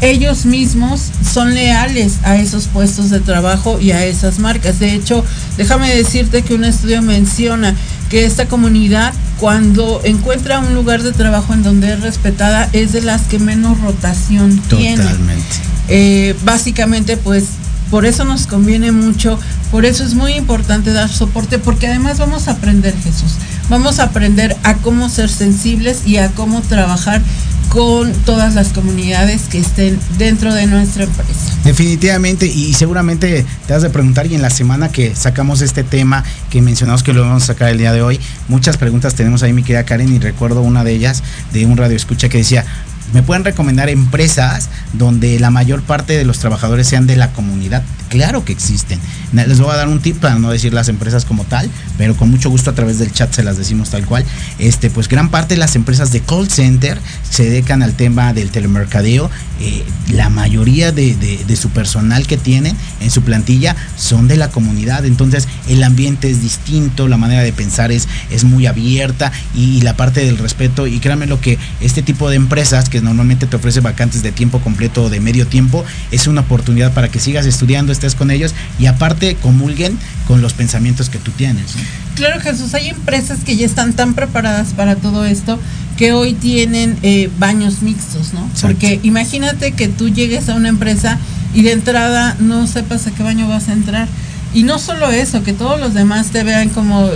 ellos 0.00 0.46
mismos 0.46 1.10
son 1.32 1.54
leales 1.54 2.18
a 2.22 2.36
esos 2.36 2.66
puestos 2.66 3.10
de 3.10 3.20
trabajo 3.20 3.80
y 3.80 3.90
a 3.90 4.04
esas 4.04 4.38
marcas. 4.38 4.78
De 4.78 4.94
hecho, 4.94 5.24
déjame 5.56 5.94
decirte 5.94 6.42
que 6.42 6.54
un 6.54 6.64
estudio 6.64 7.02
menciona 7.02 7.74
que 8.08 8.24
esta 8.24 8.46
comunidad 8.46 9.12
cuando 9.38 10.00
encuentra 10.04 10.60
un 10.60 10.74
lugar 10.74 11.02
de 11.02 11.12
trabajo 11.12 11.52
en 11.54 11.62
donde 11.62 11.92
es 11.92 12.00
respetada 12.00 12.68
es 12.72 12.92
de 12.92 13.02
las 13.02 13.22
que 13.22 13.38
menos 13.38 13.80
rotación 13.80 14.58
tiene. 14.68 15.02
Totalmente. 15.02 15.44
Eh, 15.88 16.36
básicamente 16.44 17.16
pues 17.16 17.44
por 17.90 18.04
eso 18.04 18.24
nos 18.24 18.46
conviene 18.46 18.92
mucho, 18.92 19.38
por 19.70 19.86
eso 19.86 20.04
es 20.04 20.14
muy 20.14 20.34
importante 20.34 20.92
dar 20.92 21.08
soporte, 21.08 21.58
porque 21.58 21.86
además 21.86 22.18
vamos 22.18 22.48
a 22.48 22.52
aprender 22.52 22.94
Jesús, 23.02 23.32
vamos 23.70 23.98
a 23.98 24.04
aprender 24.04 24.54
a 24.62 24.74
cómo 24.74 25.08
ser 25.08 25.30
sensibles 25.30 26.06
y 26.06 26.18
a 26.18 26.28
cómo 26.32 26.60
trabajar 26.60 27.22
con 27.68 28.12
todas 28.24 28.54
las 28.54 28.68
comunidades 28.68 29.42
que 29.42 29.58
estén 29.58 29.98
dentro 30.16 30.54
de 30.54 30.66
nuestra 30.66 31.04
empresa. 31.04 31.54
Definitivamente, 31.64 32.46
y 32.46 32.72
seguramente 32.74 33.44
te 33.66 33.74
has 33.74 33.82
de 33.82 33.90
preguntar, 33.90 34.26
y 34.26 34.34
en 34.34 34.42
la 34.42 34.50
semana 34.50 34.90
que 34.90 35.14
sacamos 35.14 35.60
este 35.60 35.84
tema, 35.84 36.24
que 36.50 36.62
mencionamos 36.62 37.02
que 37.02 37.12
lo 37.12 37.22
vamos 37.22 37.42
a 37.44 37.46
sacar 37.46 37.68
el 37.70 37.78
día 37.78 37.92
de 37.92 38.02
hoy, 38.02 38.20
muchas 38.48 38.76
preguntas 38.76 39.14
tenemos 39.14 39.42
ahí, 39.42 39.52
mi 39.52 39.62
querida 39.62 39.84
Karen, 39.84 40.12
y 40.14 40.18
recuerdo 40.18 40.62
una 40.62 40.84
de 40.84 40.92
ellas 40.92 41.22
de 41.52 41.66
un 41.66 41.76
radio 41.76 41.96
escucha 41.96 42.28
que 42.28 42.38
decía, 42.38 42.64
me 43.12 43.22
pueden 43.22 43.44
recomendar 43.44 43.88
empresas 43.88 44.68
donde 44.92 45.38
la 45.38 45.50
mayor 45.50 45.82
parte 45.82 46.16
de 46.16 46.24
los 46.24 46.38
trabajadores 46.38 46.86
sean 46.86 47.06
de 47.06 47.16
la 47.16 47.32
comunidad. 47.32 47.82
Claro 48.08 48.44
que 48.44 48.52
existen. 48.52 48.98
Les 49.32 49.60
voy 49.60 49.70
a 49.70 49.76
dar 49.76 49.88
un 49.88 50.00
tip 50.00 50.16
para 50.16 50.38
no 50.38 50.50
decir 50.50 50.72
las 50.72 50.88
empresas 50.88 51.26
como 51.26 51.44
tal, 51.44 51.68
pero 51.98 52.16
con 52.16 52.30
mucho 52.30 52.48
gusto 52.48 52.70
a 52.70 52.74
través 52.74 52.98
del 52.98 53.12
chat 53.12 53.32
se 53.34 53.42
las 53.42 53.58
decimos 53.58 53.90
tal 53.90 54.06
cual. 54.06 54.24
Este, 54.58 54.88
pues 54.88 55.08
gran 55.08 55.30
parte 55.30 55.54
de 55.54 55.58
las 55.58 55.76
empresas 55.76 56.10
de 56.10 56.20
call 56.20 56.48
center 56.48 56.98
se 57.28 57.44
dedican 57.44 57.82
al 57.82 57.92
tema 57.92 58.32
del 58.32 58.50
telemercadeo. 58.50 59.30
Eh, 59.60 59.84
la 60.12 60.30
mayoría 60.30 60.92
de, 60.92 61.44
su 61.60 61.68
personal 61.70 62.26
que 62.26 62.36
tienen 62.36 62.76
en 63.00 63.10
su 63.10 63.22
plantilla 63.22 63.76
son 63.96 64.28
de 64.28 64.36
la 64.36 64.48
comunidad. 64.48 65.04
Entonces 65.04 65.46
el 65.68 65.82
ambiente 65.82 66.30
es 66.30 66.40
distinto, 66.40 67.08
la 67.08 67.16
manera 67.18 67.42
de 67.42 67.52
pensar 67.52 67.92
es, 67.92 68.08
es 68.30 68.44
muy 68.44 68.66
abierta 68.66 69.32
y, 69.54 69.82
la 69.82 69.96
parte 69.96 70.24
del 70.24 70.38
respeto. 70.38 70.86
Y 70.86 70.98
créanme 70.98 71.26
lo 71.26 71.40
que 71.40 71.58
este 71.80 72.02
tipo 72.02 72.30
de 72.30 72.36
empresas 72.36 72.88
que 72.88 72.97
normalmente 73.02 73.46
te 73.46 73.56
ofrece 73.56 73.80
vacantes 73.80 74.22
de 74.22 74.32
tiempo 74.32 74.60
completo 74.60 75.04
o 75.04 75.10
de 75.10 75.20
medio 75.20 75.46
tiempo 75.46 75.84
es 76.10 76.26
una 76.26 76.42
oportunidad 76.42 76.92
para 76.92 77.08
que 77.08 77.20
sigas 77.20 77.46
estudiando 77.46 77.92
estés 77.92 78.14
con 78.14 78.30
ellos 78.30 78.54
y 78.78 78.86
aparte 78.86 79.36
comulguen 79.36 79.98
con 80.26 80.42
los 80.42 80.52
pensamientos 80.52 81.10
que 81.10 81.18
tú 81.18 81.30
tienes. 81.32 81.74
Claro, 82.14 82.40
Jesús, 82.40 82.74
hay 82.74 82.88
empresas 82.88 83.40
que 83.44 83.56
ya 83.56 83.66
están 83.66 83.92
tan 83.92 84.14
preparadas 84.14 84.68
para 84.68 84.96
todo 84.96 85.24
esto 85.24 85.58
que 85.96 86.12
hoy 86.12 86.32
tienen 86.34 86.96
eh, 87.02 87.28
baños 87.38 87.82
mixtos, 87.82 88.32
¿no? 88.32 88.48
Porque 88.62 89.00
imagínate 89.02 89.72
que 89.72 89.88
tú 89.88 90.08
llegues 90.08 90.48
a 90.48 90.54
una 90.54 90.68
empresa 90.68 91.18
y 91.54 91.62
de 91.62 91.72
entrada 91.72 92.36
no 92.38 92.66
sepas 92.66 93.06
a 93.06 93.10
qué 93.10 93.22
baño 93.22 93.48
vas 93.48 93.68
a 93.68 93.72
entrar. 93.72 94.08
Y 94.54 94.62
no 94.62 94.78
solo 94.78 95.10
eso, 95.10 95.42
que 95.42 95.52
todos 95.52 95.80
los 95.80 95.94
demás 95.94 96.28
te 96.28 96.44
vean 96.44 96.68
como 96.68 97.08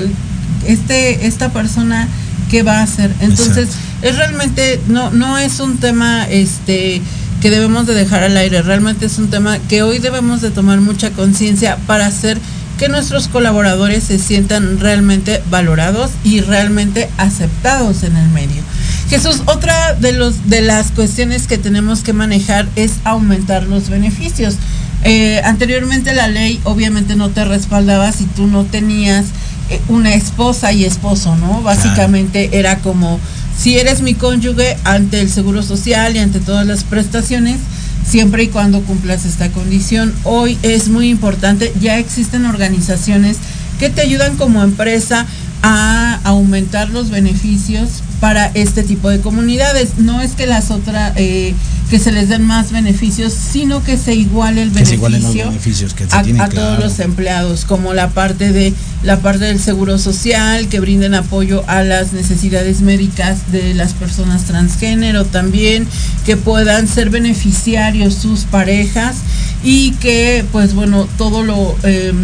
este, 0.67 1.27
esta 1.27 1.51
persona 1.53 2.09
qué 2.53 2.63
va 2.63 2.81
a 2.81 2.83
hacer. 2.83 3.11
Entonces, 3.21 3.71
es 4.03 4.17
realmente, 4.17 4.79
no, 4.87 5.11
no 5.11 5.39
es 5.39 5.59
un 5.59 5.79
tema 5.79 6.29
este 6.29 7.01
que 7.41 7.51
debemos 7.51 7.87
de 7.87 7.95
dejar 7.95 8.23
al 8.23 8.37
aire. 8.37 8.61
Realmente 8.61 9.07
es 9.07 9.19
un 9.19 9.31
tema 9.31 9.59
que 9.59 9.83
hoy 9.83 9.99
debemos 9.99 10.43
de 10.43 10.51
tomar 10.51 10.83
mucha 10.83 11.11
conciencia 11.11 11.79
para 11.87 12.05
hacer 12.07 12.39
que 12.79 12.91
nuestros 12.91 13.29
colaboradores 13.29 14.05
se 14.05 14.19
sientan 14.19 14.79
realmente 14.81 15.43
valorados 15.51 16.11
y 16.25 16.43
realmente 16.43 17.09
aceptados 17.17 18.03
en 18.03 18.17
el 18.17 18.29
medio. 18.29 18.63
Jesús, 19.09 19.41
otra 19.47 19.95
de, 19.95 20.13
los, 20.13 20.51
de 20.51 20.61
las 20.61 20.91
cuestiones 20.91 21.47
que 21.47 21.57
tenemos 21.57 22.03
que 22.03 22.13
manejar 22.13 22.69
es 22.77 22.97
aumentar 23.05 23.65
los 23.65 23.89
beneficios. 23.89 24.57
Eh, 25.05 25.41
anteriormente 25.45 26.13
la 26.13 26.29
ley 26.29 26.61
obviamente 26.65 27.17
no 27.17 27.31
te 27.31 27.45
respaldaba 27.45 28.13
si 28.13 28.25
tú 28.27 28.47
no 28.47 28.65
tenías 28.65 29.25
una 29.89 30.15
esposa 30.15 30.73
y 30.73 30.85
esposo, 30.85 31.37
¿no? 31.37 31.63
Básicamente 31.63 32.59
era 32.59 32.79
como, 32.79 33.19
si 33.59 33.79
eres 33.79 34.03
mi 34.03 34.15
cónyuge 34.15 34.77
ante 34.85 35.21
el 35.21 35.31
Seguro 35.31 35.63
Social 35.63 36.17
y 36.17 36.21
ante 36.21 36.41
todas 36.41 36.67
las 36.67 36.85
prestaciones, 36.85 37.59
siempre 38.07 38.45
y 38.45 38.49
cuando 38.49 38.83
cumplas 38.83 39.25
esta 39.25 39.51
condición. 39.51 40.13
Hoy 40.25 40.59
es 40.63 40.89
muy 40.89 41.09
importante, 41.09 41.73
ya 41.81 41.99
existen 41.99 42.47
organizaciones 42.47 43.37
que 43.79 43.91
te 43.91 44.03
ayudan 44.03 44.37
como 44.37 44.63
empresa 44.63 45.27
a 45.63 46.21
aumentar 46.25 46.91
los 46.91 47.11
beneficios 47.11 48.03
para 48.21 48.47
este 48.55 48.83
tipo 48.83 49.09
de 49.11 49.21
comunidades. 49.21 49.99
No 49.99 50.21
es 50.21 50.33
que 50.33 50.47
las 50.47 50.71
otras, 50.71 51.13
eh, 51.17 51.55
que 51.93 51.99
se 51.99 52.11
les 52.11 52.31
den 52.31 52.43
más 52.43 52.73
beneficios, 52.73 53.35
sino 53.35 53.85
que 53.85 53.99
se 53.99 54.15
iguale 54.15 54.63
el 54.63 54.71
beneficio 54.71 55.91
a, 56.41 56.49
todos 56.49 56.79
los 56.79 56.99
empleados, 57.01 57.67
como 57.67 57.93
la 57.93 58.09
parte 58.09 58.51
de 58.51 58.73
la 59.03 59.21
parte 59.21 59.45
del 59.45 59.61
seguro 59.61 59.99
social, 59.99 60.69
que 60.69 60.81
brinden 60.81 61.13
apoyo 61.13 61.63
a 61.67 61.83
las 61.83 62.15
necesidades 62.15 62.81
médicas 62.81 63.53
de 63.53 63.75
las 63.75 63.93
personas 63.93 64.45
transgénero 64.45 65.27
también, 65.27 65.87
que 66.25 66.39
puedan 66.39 66.89
ser 66.89 67.11
beneficiarios 67.11 68.15
sus 68.15 68.45
parejas 68.45 69.17
y 69.63 69.91
que 69.97 70.47
pues 70.51 70.73
bueno 70.73 71.07
todo 71.19 71.45
lo 71.45 71.77
em, 71.83 72.17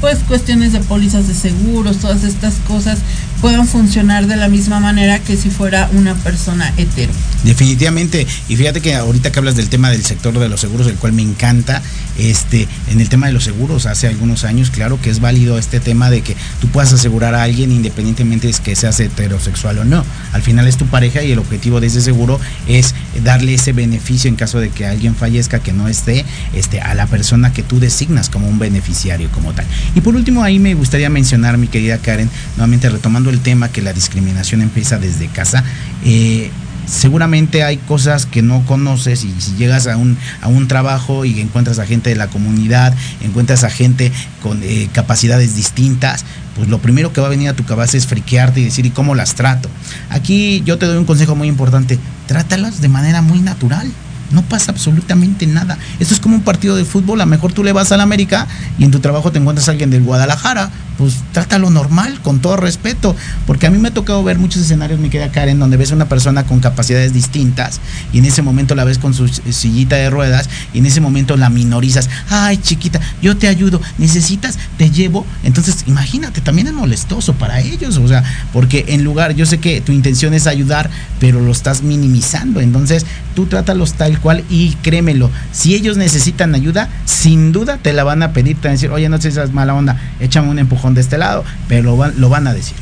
pues 0.00 0.18
cuestiones 0.26 0.72
de 0.72 0.80
pólizas 0.80 1.28
de 1.28 1.34
seguros 1.34 1.98
todas 1.98 2.24
estas 2.24 2.54
cosas 2.66 2.98
puedan 3.40 3.66
funcionar 3.66 4.26
de 4.26 4.36
la 4.36 4.48
misma 4.48 4.80
manera 4.80 5.18
que 5.18 5.36
si 5.36 5.50
fuera 5.50 5.88
una 5.92 6.14
persona 6.14 6.72
hetero. 6.76 7.12
Definitivamente, 7.44 8.26
y 8.48 8.56
fíjate 8.56 8.80
que 8.80 8.94
ahorita 8.94 9.30
que 9.30 9.38
hablas 9.38 9.56
del 9.56 9.68
tema 9.68 9.90
del 9.90 10.04
sector 10.04 10.38
de 10.38 10.48
los 10.48 10.60
seguros, 10.60 10.86
el 10.86 10.96
cual 10.96 11.12
me 11.12 11.22
encanta, 11.22 11.82
este, 12.18 12.66
en 12.90 13.00
el 13.00 13.08
tema 13.08 13.26
de 13.26 13.32
los 13.32 13.44
seguros, 13.44 13.86
hace 13.86 14.08
algunos 14.08 14.44
años, 14.44 14.70
claro 14.70 15.00
que 15.00 15.10
es 15.10 15.20
válido 15.20 15.58
este 15.58 15.80
tema 15.80 16.10
de 16.10 16.22
que 16.22 16.36
tú 16.60 16.68
puedas 16.68 16.92
asegurar 16.92 17.34
a 17.34 17.42
alguien 17.42 17.70
independientemente 17.70 18.46
de 18.48 18.54
que 18.54 18.74
seas 18.74 18.98
heterosexual 19.00 19.78
o 19.78 19.84
no. 19.84 20.04
Al 20.32 20.42
final 20.42 20.66
es 20.66 20.76
tu 20.76 20.86
pareja 20.86 21.22
y 21.22 21.32
el 21.32 21.38
objetivo 21.38 21.80
de 21.80 21.88
ese 21.88 22.00
seguro 22.00 22.40
es 22.66 22.94
darle 23.22 23.54
ese 23.54 23.72
beneficio 23.72 24.28
en 24.28 24.36
caso 24.36 24.58
de 24.58 24.70
que 24.70 24.86
alguien 24.86 25.14
fallezca 25.14 25.60
que 25.60 25.72
no 25.72 25.88
esté 25.88 26.24
este, 26.54 26.80
a 26.80 26.94
la 26.94 27.06
persona 27.06 27.52
que 27.52 27.62
tú 27.62 27.80
designas 27.80 28.30
como 28.30 28.48
un 28.48 28.58
beneficiario 28.58 29.30
como 29.30 29.52
tal. 29.52 29.66
Y 29.94 30.00
por 30.00 30.16
último, 30.16 30.42
ahí 30.42 30.58
me 30.58 30.74
gustaría 30.74 31.10
mencionar, 31.10 31.58
mi 31.58 31.68
querida 31.68 31.98
Karen, 31.98 32.30
nuevamente 32.56 32.88
retomando 32.88 33.25
el 33.30 33.40
tema 33.40 33.68
que 33.68 33.82
la 33.82 33.92
discriminación 33.92 34.62
empieza 34.62 34.98
desde 34.98 35.28
casa, 35.28 35.64
eh, 36.04 36.50
seguramente 36.86 37.64
hay 37.64 37.76
cosas 37.76 38.26
que 38.26 38.42
no 38.42 38.64
conoces 38.64 39.24
y 39.24 39.34
si 39.40 39.56
llegas 39.56 39.86
a 39.86 39.96
un, 39.96 40.16
a 40.40 40.48
un 40.48 40.68
trabajo 40.68 41.24
y 41.24 41.40
encuentras 41.40 41.78
a 41.78 41.86
gente 41.86 42.10
de 42.10 42.16
la 42.16 42.28
comunidad, 42.28 42.94
encuentras 43.22 43.64
a 43.64 43.70
gente 43.70 44.12
con 44.42 44.60
eh, 44.62 44.88
capacidades 44.92 45.56
distintas, 45.56 46.24
pues 46.54 46.68
lo 46.68 46.78
primero 46.78 47.12
que 47.12 47.20
va 47.20 47.26
a 47.26 47.30
venir 47.30 47.48
a 47.48 47.54
tu 47.54 47.64
cabeza 47.64 47.96
es 47.96 48.06
friquearte 48.06 48.60
y 48.60 48.64
decir, 48.64 48.86
¿y 48.86 48.90
cómo 48.90 49.14
las 49.14 49.34
trato? 49.34 49.68
Aquí 50.10 50.62
yo 50.64 50.78
te 50.78 50.86
doy 50.86 50.96
un 50.96 51.04
consejo 51.04 51.36
muy 51.36 51.48
importante, 51.48 51.98
trátalas 52.26 52.80
de 52.80 52.88
manera 52.88 53.20
muy 53.20 53.40
natural. 53.40 53.90
No 54.30 54.42
pasa 54.42 54.72
absolutamente 54.72 55.46
nada. 55.46 55.78
Esto 55.98 56.14
es 56.14 56.20
como 56.20 56.36
un 56.36 56.42
partido 56.42 56.76
de 56.76 56.84
fútbol. 56.84 57.20
A 57.20 57.24
lo 57.24 57.30
mejor 57.30 57.52
tú 57.52 57.62
le 57.64 57.72
vas 57.72 57.92
al 57.92 58.00
América 58.00 58.46
y 58.78 58.84
en 58.84 58.90
tu 58.90 59.00
trabajo 59.00 59.32
te 59.32 59.38
encuentras 59.38 59.68
a 59.68 59.72
alguien 59.72 59.90
del 59.90 60.02
Guadalajara 60.02 60.70
pues 60.96 61.16
trátalo 61.32 61.70
normal, 61.70 62.20
con 62.22 62.40
todo 62.40 62.56
respeto, 62.56 63.14
porque 63.46 63.66
a 63.66 63.70
mí 63.70 63.78
me 63.78 63.88
ha 63.88 63.94
tocado 63.94 64.22
ver 64.24 64.38
muchos 64.38 64.62
escenarios, 64.62 64.98
mi 64.98 65.10
querida 65.10 65.30
Karen, 65.30 65.58
donde 65.58 65.76
ves 65.76 65.92
a 65.92 65.94
una 65.94 66.08
persona 66.08 66.44
con 66.44 66.60
capacidades 66.60 67.12
distintas 67.12 67.80
y 68.12 68.18
en 68.18 68.24
ese 68.24 68.42
momento 68.42 68.74
la 68.74 68.84
ves 68.84 68.98
con 68.98 69.14
su 69.14 69.28
sillita 69.28 69.96
de 69.96 70.10
ruedas 70.10 70.48
y 70.72 70.78
en 70.78 70.86
ese 70.86 71.00
momento 71.00 71.36
la 71.36 71.50
minorizas, 71.50 72.08
ay 72.30 72.56
chiquita, 72.58 73.00
yo 73.20 73.36
te 73.36 73.48
ayudo, 73.48 73.80
necesitas, 73.98 74.58
te 74.78 74.90
llevo, 74.90 75.26
entonces 75.44 75.84
imagínate, 75.86 76.40
también 76.40 76.68
es 76.68 76.72
molestoso 76.72 77.34
para 77.34 77.60
ellos, 77.60 77.98
o 77.98 78.08
sea, 78.08 78.24
porque 78.52 78.86
en 78.88 79.04
lugar, 79.04 79.34
yo 79.34 79.46
sé 79.46 79.58
que 79.58 79.80
tu 79.80 79.92
intención 79.92 80.34
es 80.34 80.46
ayudar, 80.46 80.90
pero 81.20 81.40
lo 81.40 81.52
estás 81.52 81.82
minimizando, 81.82 82.60
entonces 82.60 83.04
tú 83.34 83.46
trátalos 83.46 83.94
tal 83.94 84.15
cual 84.20 84.44
y 84.50 84.74
créemelo, 84.82 85.30
si 85.52 85.74
ellos 85.74 85.96
necesitan 85.96 86.54
ayuda, 86.54 86.88
sin 87.04 87.52
duda 87.52 87.78
te 87.78 87.92
la 87.92 88.04
van 88.04 88.22
a 88.22 88.32
pedir, 88.32 88.56
te 88.56 88.68
van 88.68 88.70
a 88.70 88.72
decir, 88.72 88.90
oye, 88.90 89.08
no 89.08 89.20
seas 89.20 89.52
mala 89.52 89.74
onda, 89.74 90.00
échame 90.20 90.48
un 90.48 90.58
empujón 90.58 90.94
de 90.94 91.00
este 91.00 91.18
lado, 91.18 91.44
pero 91.68 91.82
lo 91.82 91.96
van, 91.96 92.14
lo 92.18 92.28
van 92.28 92.46
a 92.46 92.52
decir. 92.52 92.76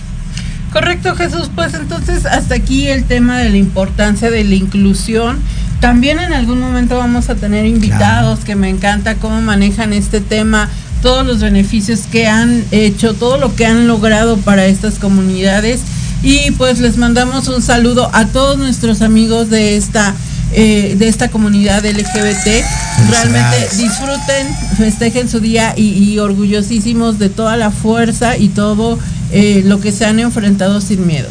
Correcto, 0.75 1.15
Jesús. 1.15 1.51
Pues 1.55 1.73
entonces 1.75 2.27
hasta 2.27 2.57
aquí 2.57 2.89
el 2.89 3.05
tema 3.05 3.39
de 3.39 3.49
la 3.49 3.57
importancia 3.57 4.29
de 4.29 4.43
la 4.43 4.57
inclusión. 4.57 5.39
También 5.79 6.19
en 6.19 6.33
algún 6.33 6.59
momento 6.59 6.99
vamos 6.99 7.31
a 7.31 7.37
tener 7.37 7.65
invitados 7.65 8.41
que 8.41 8.57
me 8.57 8.69
encanta 8.71 9.15
cómo 9.15 9.41
manejan 9.41 9.93
este 9.93 10.21
tema, 10.21 10.69
todos 11.01 11.25
los 11.25 11.41
beneficios 11.41 12.01
que 12.11 12.27
han 12.27 12.65
hecho, 12.73 13.15
todo 13.15 13.39
lo 13.39 13.55
que 13.55 13.67
han 13.67 13.87
logrado 13.87 14.37
para 14.39 14.67
estas 14.67 14.95
comunidades. 14.95 15.81
Y 16.25 16.51
pues 16.53 16.81
les 16.81 16.97
mandamos 16.97 17.47
un 17.47 17.63
saludo 17.63 18.11
a 18.13 18.27
todos 18.27 18.59
nuestros 18.59 19.01
amigos 19.01 19.51
de 19.51 19.77
esta 19.77 20.15
eh, 20.55 20.95
de 20.97 21.09
esta 21.09 21.29
comunidad 21.31 21.85
LGBT. 21.85 22.65
Realmente 23.11 23.77
disfruten, 23.77 24.47
festejen 24.77 25.29
su 25.29 25.41
día 25.41 25.75
y, 25.77 26.19
orgullosísimos 26.19 27.19
de 27.19 27.29
toda 27.29 27.57
la 27.57 27.71
fuerza 27.71 28.37
y 28.37 28.49
todo 28.49 28.99
eh, 29.33 29.63
lo 29.65 29.81
que 29.81 29.91
se 29.91 30.05
han 30.05 30.21
enfrentado 30.21 30.81
sin 30.81 31.07
miedo. 31.07 31.29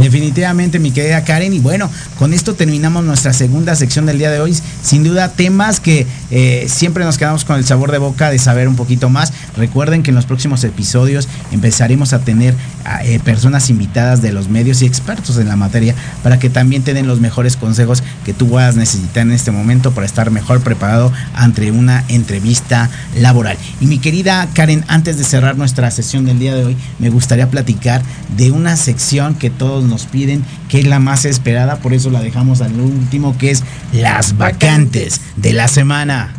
Definitivamente, 0.00 0.78
mi 0.78 0.90
querida 0.90 1.24
Karen. 1.24 1.52
Y 1.52 1.58
bueno, 1.58 1.90
con 2.18 2.32
esto 2.32 2.54
terminamos 2.54 3.04
nuestra 3.04 3.32
segunda 3.32 3.74
sección 3.76 4.06
del 4.06 4.18
día 4.18 4.30
de 4.30 4.40
hoy. 4.40 4.56
Sin 4.82 5.04
duda, 5.04 5.32
temas 5.32 5.78
que 5.78 6.06
eh, 6.30 6.66
siempre 6.68 7.04
nos 7.04 7.18
quedamos 7.18 7.44
con 7.44 7.56
el 7.56 7.66
sabor 7.66 7.92
de 7.92 7.98
boca 7.98 8.30
de 8.30 8.38
saber 8.38 8.66
un 8.66 8.76
poquito 8.76 9.10
más. 9.10 9.32
Recuerden 9.56 10.02
que 10.02 10.10
en 10.10 10.16
los 10.16 10.24
próximos 10.24 10.64
episodios 10.64 11.28
empezaremos 11.52 12.14
a 12.14 12.20
tener 12.20 12.54
eh, 13.02 13.20
personas 13.20 13.70
invitadas 13.70 14.22
de 14.22 14.32
los 14.32 14.48
medios 14.48 14.82
y 14.82 14.86
expertos 14.86 15.36
en 15.38 15.48
la 15.48 15.56
materia 15.56 15.94
para 16.22 16.38
que 16.38 16.50
también 16.50 16.82
tengan 16.82 17.06
los 17.06 17.20
mejores 17.20 17.56
consejos 17.56 18.02
que 18.24 18.32
tú 18.32 18.48
puedas 18.48 18.76
necesitar 18.76 19.22
en 19.26 19.32
este 19.32 19.50
momento 19.50 19.92
para 19.92 20.06
estar 20.06 20.30
mejor 20.30 20.60
preparado 20.60 21.12
ante 21.34 21.70
una 21.70 22.04
entrevista 22.08 22.90
laboral. 23.16 23.56
Y 23.80 23.86
mi 23.86 23.98
querida 23.98 24.48
Karen, 24.54 24.84
antes 24.88 25.18
de 25.18 25.24
cerrar 25.24 25.56
nuestra 25.56 25.90
sesión 25.90 26.24
del 26.24 26.38
día 26.38 26.54
de 26.54 26.64
hoy, 26.64 26.76
me 26.98 27.10
gustaría 27.10 27.50
platicar 27.50 28.02
de 28.36 28.50
una 28.50 28.76
sección 28.76 29.34
que 29.34 29.50
todos 29.50 29.84
nos 29.84 30.06
piden, 30.06 30.44
que 30.68 30.80
es 30.80 30.86
la 30.86 31.00
más 31.00 31.24
esperada, 31.24 31.76
por 31.76 31.92
eso 31.92 32.10
la 32.10 32.20
dejamos 32.20 32.60
al 32.60 32.78
último, 32.80 33.36
que 33.36 33.50
es 33.50 33.62
las 33.92 34.36
vacantes 34.36 35.20
de 35.36 35.52
la 35.52 35.68
semana. 35.68 36.32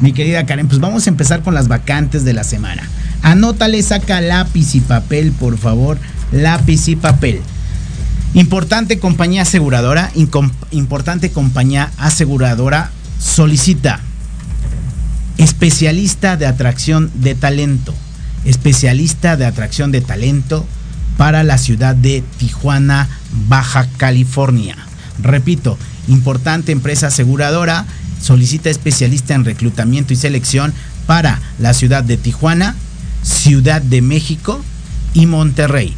Mi 0.00 0.12
querida 0.12 0.44
Karen, 0.46 0.68
pues 0.68 0.80
vamos 0.80 1.06
a 1.06 1.10
empezar 1.10 1.42
con 1.42 1.54
las 1.54 1.68
vacantes 1.68 2.24
de 2.24 2.32
la 2.32 2.44
semana. 2.44 2.82
Anótale, 3.24 3.82
saca 3.82 4.20
lápiz 4.20 4.74
y 4.74 4.80
papel, 4.80 5.32
por 5.32 5.56
favor, 5.56 5.98
lápiz 6.30 6.88
y 6.88 6.94
papel. 6.94 7.40
Importante 8.34 8.98
compañía 8.98 9.42
aseguradora, 9.42 10.12
importante 10.70 11.30
compañía 11.30 11.90
aseguradora 11.96 12.90
solicita 13.18 14.00
especialista 15.38 16.36
de 16.36 16.44
atracción 16.46 17.10
de 17.14 17.34
talento, 17.34 17.94
especialista 18.44 19.38
de 19.38 19.46
atracción 19.46 19.90
de 19.90 20.02
talento 20.02 20.66
para 21.16 21.44
la 21.44 21.56
ciudad 21.56 21.96
de 21.96 22.22
Tijuana, 22.36 23.08
Baja 23.48 23.88
California. 23.96 24.76
Repito, 25.22 25.78
importante 26.08 26.72
empresa 26.72 27.06
aseguradora 27.06 27.86
solicita 28.20 28.68
especialista 28.68 29.34
en 29.34 29.46
reclutamiento 29.46 30.12
y 30.12 30.16
selección 30.16 30.74
para 31.06 31.40
la 31.58 31.72
ciudad 31.72 32.04
de 32.04 32.18
Tijuana, 32.18 32.76
Ciudad 33.24 33.82
de 33.82 34.02
México 34.02 34.62
y 35.12 35.26
Monterrey. 35.26 35.94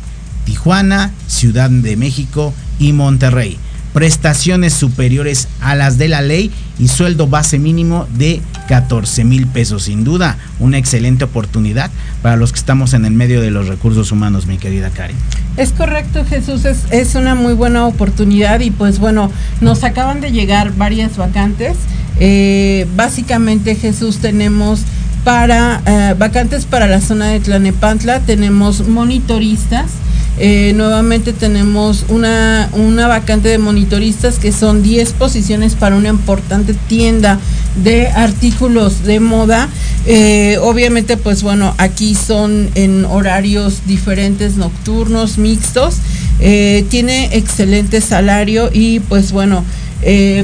Tijuana, 0.46 1.12
Ciudad 1.26 1.68
de 1.68 1.96
México 1.96 2.54
y 2.78 2.94
Monterrey 2.94 3.58
prestaciones 3.96 4.74
superiores 4.74 5.48
a 5.62 5.74
las 5.74 5.96
de 5.96 6.08
la 6.08 6.20
ley 6.20 6.50
y 6.78 6.88
sueldo 6.88 7.28
base 7.28 7.58
mínimo 7.58 8.06
de 8.18 8.42
14 8.68 9.24
mil 9.24 9.46
pesos. 9.46 9.84
Sin 9.84 10.04
duda, 10.04 10.36
una 10.60 10.76
excelente 10.76 11.24
oportunidad 11.24 11.90
para 12.20 12.36
los 12.36 12.52
que 12.52 12.58
estamos 12.58 12.92
en 12.92 13.06
el 13.06 13.14
medio 13.14 13.40
de 13.40 13.50
los 13.50 13.68
recursos 13.68 14.12
humanos, 14.12 14.44
mi 14.44 14.58
querida 14.58 14.90
Karen. 14.90 15.16
Es 15.56 15.72
correcto, 15.72 16.26
Jesús, 16.26 16.66
es, 16.66 17.14
una 17.14 17.34
muy 17.34 17.54
buena 17.54 17.86
oportunidad 17.86 18.60
y 18.60 18.70
pues 18.70 18.98
bueno, 18.98 19.32
nos 19.62 19.82
acaban 19.82 20.20
de 20.20 20.30
llegar 20.30 20.76
varias 20.76 21.16
vacantes. 21.16 21.78
Eh, 22.20 22.86
básicamente, 22.96 23.76
Jesús, 23.76 24.18
tenemos 24.18 24.82
para 25.26 25.82
eh, 25.86 26.14
vacantes 26.16 26.66
para 26.66 26.86
la 26.86 27.00
zona 27.00 27.26
de 27.26 27.40
Tlanepantla, 27.40 28.20
tenemos 28.20 28.86
monitoristas 28.86 29.90
Eh, 30.38 30.74
nuevamente 30.76 31.32
tenemos 31.32 32.04
una, 32.10 32.68
una 32.74 33.08
vacante 33.08 33.48
de 33.48 33.56
monitoristas 33.56 34.38
que 34.38 34.52
son 34.52 34.82
10 34.82 35.14
posiciones 35.14 35.74
para 35.74 35.96
una 35.96 36.10
importante 36.10 36.74
tienda 36.74 37.40
de 37.82 38.08
artículos 38.08 39.02
de 39.04 39.18
moda. 39.18 39.68
Eh, 40.04 40.58
obviamente, 40.60 41.16
pues 41.16 41.42
bueno, 41.42 41.74
aquí 41.78 42.14
son 42.14 42.68
en 42.74 43.06
horarios 43.06 43.86
diferentes, 43.86 44.56
nocturnos, 44.56 45.38
mixtos. 45.38 45.96
Tiene 46.38 47.30
excelente 47.32 48.02
salario 48.02 48.68
y 48.72 49.00
pues 49.00 49.32
bueno, 49.32 49.64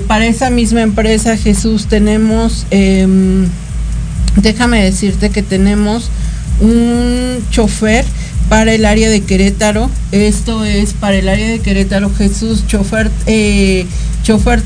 para 0.08 0.26
esa 0.26 0.48
misma 0.48 0.80
empresa 0.80 1.36
Jesús 1.36 1.86
tenemos, 1.86 2.66
em, 2.70 3.46
déjame 4.36 4.84
decirte 4.84 5.30
que 5.30 5.42
tenemos 5.42 6.10
un 6.60 7.38
chofer 7.50 8.04
para 8.48 8.74
el 8.74 8.84
área 8.84 9.08
de 9.08 9.22
Querétaro. 9.22 9.90
Esto 10.12 10.64
es 10.64 10.92
para 10.94 11.16
el 11.16 11.28
área 11.28 11.48
de 11.48 11.60
Querétaro 11.60 12.10
Jesús, 12.14 12.66
chofer, 12.66 13.10
eh, 13.26 13.86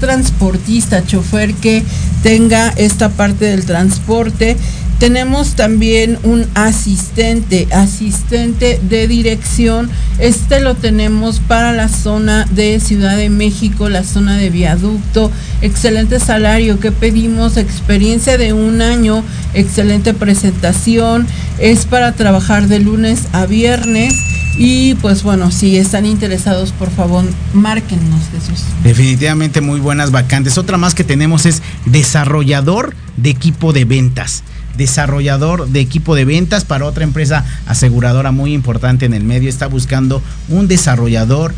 transportista, 0.01 1.05
chofer 1.07 1.55
que 1.55 1.83
tenga 2.23 2.73
esta 2.77 3.11
parte 3.11 3.47
del 3.47 3.65
transporte. 3.65 4.57
Tenemos 4.99 5.57
también 5.57 6.19
un 6.23 6.47
asistente, 6.55 7.69
asistente 7.71 8.81
de 8.83 9.07
dirección. 9.07 9.91
Este 10.19 10.61
lo 10.61 10.75
tenemos 10.75 11.39
para 11.39 11.73
la 11.73 11.89
zona 11.89 12.47
de 12.51 12.81
Ciudad 12.81 13.15
de 13.15 13.29
México, 13.29 13.91
la 13.91 14.03
zona 14.05 14.39
de 14.39 14.49
viaducto. 14.49 15.31
Excelente 15.61 16.19
salario 16.19 16.81
que 16.81 16.93
pedimos, 16.93 17.59
experiencia 17.59 18.39
de 18.39 18.55
un 18.55 18.81
año, 18.81 19.23
excelente 19.53 20.15
presentación. 20.15 21.27
Es 21.59 21.85
para 21.85 22.13
trabajar 22.13 22.67
de 22.67 22.81
lunes 22.81 23.25
a 23.33 23.45
viernes. 23.45 24.15
Y 24.57 24.95
pues 24.95 25.23
bueno, 25.23 25.51
si 25.51 25.77
están 25.77 26.07
interesados, 26.07 26.73
por 26.73 26.91
favor, 26.91 27.23
márquennos, 27.53 28.23
Jesús. 28.33 28.65
Definitivamente 28.83 29.61
muy 29.61 29.79
buenas 29.79 30.11
vacantes. 30.11 30.57
Otra 30.57 30.79
más 30.79 30.95
que 30.95 31.05
tenemos 31.05 31.45
es 31.45 31.61
desarrollador 31.85 32.97
de 33.19 33.29
equipo 33.29 33.75
de 33.75 33.85
ventas 33.85 34.43
desarrollador 34.77 35.69
de 35.69 35.81
equipo 35.81 36.15
de 36.15 36.25
ventas 36.25 36.65
para 36.65 36.85
otra 36.85 37.05
empresa 37.05 37.45
aseguradora 37.67 38.33
muy 38.33 38.53
importante 38.53 39.07
en 39.07 39.15
el 39.15 39.25
medio. 39.25 39.49
Está 39.49 39.67
buscando 39.67 40.23
un 40.49 40.69
desarrollador 40.69 41.55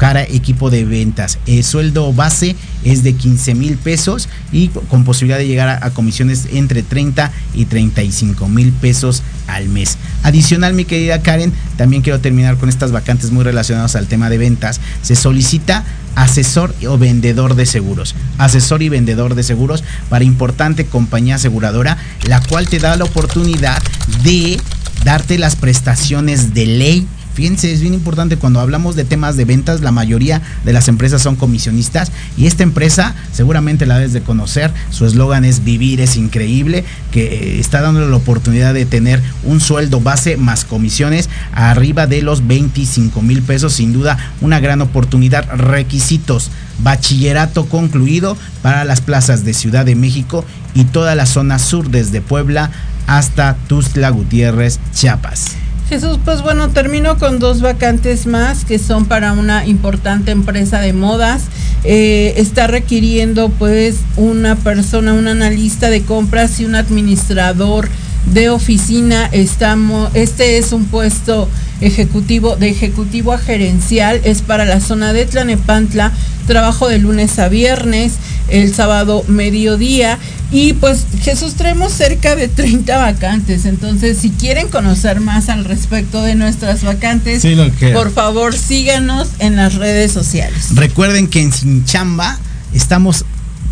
cara 0.00 0.22
equipo 0.22 0.70
de 0.70 0.86
ventas. 0.86 1.38
El 1.46 1.62
sueldo 1.62 2.10
base 2.14 2.56
es 2.84 3.02
de 3.02 3.12
15 3.12 3.54
mil 3.54 3.76
pesos 3.76 4.30
y 4.50 4.68
con 4.68 5.04
posibilidad 5.04 5.36
de 5.36 5.46
llegar 5.46 5.78
a, 5.82 5.90
comisiones 5.90 6.48
entre 6.52 6.82
30 6.82 7.30
y 7.52 7.66
35 7.66 8.48
mil 8.48 8.72
pesos 8.72 9.22
al 9.46 9.68
mes. 9.68 9.98
Adicional, 10.22 10.72
mi 10.72 10.86
querida 10.86 11.20
Karen, 11.20 11.52
también 11.76 12.00
quiero 12.00 12.18
terminar 12.18 12.56
con 12.56 12.70
estas 12.70 12.92
vacantes 12.92 13.30
muy 13.30 13.44
relacionadas 13.44 13.94
al 13.94 14.06
tema 14.06 14.30
de 14.30 14.38
ventas. 14.38 14.80
Se 15.02 15.16
solicita 15.16 15.84
asesor 16.14 16.74
o 16.88 16.98
vendedor 16.98 17.54
de 17.54 17.66
seguros. 17.66 18.14
Asesor 18.38 18.82
y 18.82 18.88
vendedor 18.88 19.34
de 19.34 19.42
seguros 19.42 19.84
para 20.08 20.24
importante 20.24 20.86
compañía 20.86 21.36
aseguradora, 21.36 21.96
la 22.26 22.40
cual 22.40 22.68
te 22.68 22.78
da 22.78 22.96
la 22.96 23.04
oportunidad 23.04 23.82
de 24.22 24.60
darte 25.04 25.38
las 25.38 25.56
prestaciones 25.56 26.54
de 26.54 26.66
ley 26.66 27.08
Fíjense, 27.34 27.72
es 27.72 27.80
bien 27.80 27.94
importante 27.94 28.36
cuando 28.36 28.60
hablamos 28.60 28.96
de 28.96 29.04
temas 29.04 29.36
de 29.36 29.44
ventas, 29.44 29.80
la 29.80 29.92
mayoría 29.92 30.42
de 30.64 30.72
las 30.72 30.88
empresas 30.88 31.22
son 31.22 31.36
comisionistas 31.36 32.10
y 32.36 32.46
esta 32.46 32.62
empresa 32.62 33.14
seguramente 33.32 33.86
la 33.86 33.96
debes 33.98 34.12
de 34.12 34.22
conocer, 34.22 34.72
su 34.90 35.06
eslogan 35.06 35.44
es 35.44 35.64
vivir 35.64 36.00
es 36.00 36.16
increíble, 36.16 36.84
que 37.10 37.24
eh, 37.24 37.60
está 37.60 37.80
dándole 37.80 38.08
la 38.08 38.16
oportunidad 38.16 38.74
de 38.74 38.84
tener 38.84 39.22
un 39.44 39.60
sueldo 39.60 40.00
base 40.00 40.36
más 40.36 40.64
comisiones 40.64 41.28
arriba 41.52 42.06
de 42.06 42.22
los 42.22 42.46
25 42.46 43.22
mil 43.22 43.42
pesos, 43.42 43.74
sin 43.74 43.92
duda 43.92 44.18
una 44.40 44.60
gran 44.60 44.80
oportunidad, 44.80 45.48
requisitos, 45.54 46.50
bachillerato 46.82 47.66
concluido 47.66 48.36
para 48.62 48.84
las 48.84 49.00
plazas 49.00 49.44
de 49.44 49.54
Ciudad 49.54 49.84
de 49.84 49.94
México 49.94 50.44
y 50.74 50.84
toda 50.84 51.14
la 51.14 51.26
zona 51.26 51.58
sur 51.58 51.90
desde 51.90 52.20
Puebla 52.20 52.70
hasta 53.06 53.56
Tuzla 53.68 54.10
Gutiérrez, 54.10 54.78
Chiapas. 54.94 55.56
Jesús, 55.90 56.20
pues 56.24 56.42
bueno, 56.42 56.68
termino 56.68 57.18
con 57.18 57.40
dos 57.40 57.62
vacantes 57.62 58.28
más 58.28 58.64
que 58.64 58.78
son 58.78 59.06
para 59.06 59.32
una 59.32 59.66
importante 59.66 60.30
empresa 60.30 60.78
de 60.78 60.92
modas. 60.92 61.42
Eh, 61.82 62.34
está 62.36 62.68
requiriendo 62.68 63.48
pues 63.48 63.96
una 64.14 64.54
persona, 64.54 65.14
un 65.14 65.26
analista 65.26 65.90
de 65.90 66.02
compras 66.02 66.60
y 66.60 66.64
un 66.64 66.76
administrador 66.76 67.88
de 68.32 68.50
oficina. 68.50 69.26
Estamos, 69.32 70.14
este 70.14 70.58
es 70.58 70.70
un 70.70 70.84
puesto 70.84 71.48
ejecutivo 71.80 72.56
de 72.56 72.68
ejecutivo 72.68 73.32
a 73.32 73.38
gerencial, 73.38 74.20
es 74.24 74.42
para 74.42 74.64
la 74.64 74.80
zona 74.80 75.12
de 75.12 75.26
Tlanepantla, 75.26 76.12
trabajo 76.46 76.88
de 76.88 76.98
lunes 76.98 77.38
a 77.38 77.48
viernes, 77.48 78.14
el 78.48 78.74
sábado 78.74 79.24
mediodía 79.28 80.18
y 80.52 80.72
pues 80.74 81.06
Jesús 81.22 81.54
traemos 81.54 81.92
cerca 81.92 82.34
de 82.34 82.48
30 82.48 82.98
vacantes, 82.98 83.64
entonces 83.66 84.18
si 84.18 84.30
quieren 84.30 84.68
conocer 84.68 85.20
más 85.20 85.48
al 85.48 85.64
respecto 85.64 86.22
de 86.22 86.34
nuestras 86.34 86.82
vacantes, 86.82 87.46
por 87.92 88.12
favor 88.12 88.54
síganos 88.56 89.28
en 89.38 89.56
las 89.56 89.76
redes 89.76 90.10
sociales. 90.10 90.74
Recuerden 90.74 91.28
que 91.28 91.40
en 91.40 91.52
Sinchamba 91.52 92.38
estamos 92.74 93.24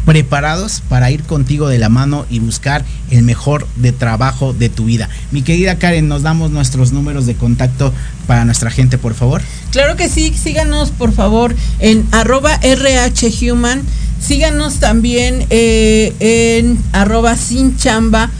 preparados 0.09 0.82
para 0.88 1.11
ir 1.11 1.22
contigo 1.22 1.68
de 1.68 1.76
la 1.76 1.90
mano 1.90 2.24
y 2.30 2.38
buscar 2.38 2.82
el 3.11 3.24
mejor 3.24 3.68
de 3.76 3.92
trabajo 3.92 4.54
de 4.54 4.70
tu 4.70 4.86
vida. 4.86 5.11
Mi 5.32 5.42
querida 5.42 5.76
Karen, 5.76 6.09
nos 6.09 6.22
damos 6.22 6.50
nuestros 6.50 6.92
números 6.92 7.26
de 7.26 7.34
contacto 7.34 7.92
para 8.26 8.46
nuestra 8.46 8.70
gente, 8.70 8.96
por 8.96 9.12
favor. 9.12 9.42
Claro 9.70 9.96
que 9.96 10.09
sí, 10.09 10.32
síganos 10.32 10.92
por 10.92 11.12
favor 11.12 11.54
en 11.78 12.06
arroba 12.11 12.59
rhuman, 12.59 13.82
síganos 14.18 14.76
también 14.76 15.44
eh, 15.50 16.14
en 16.20 16.78
arroba 16.92 17.36
sinchamba.rh 17.36 18.30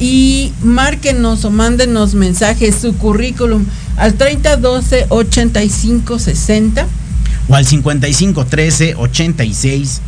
y 0.00 0.54
márquenos 0.62 1.44
o 1.44 1.50
mándenos 1.50 2.14
mensajes, 2.14 2.76
su 2.76 2.96
currículum 2.96 3.66
al 3.98 4.14
3012 4.14 5.04
8560 5.10 6.86
o 7.52 7.54
al 7.54 7.66
55 7.66 8.46
13 8.46 8.94
86 8.96 10.00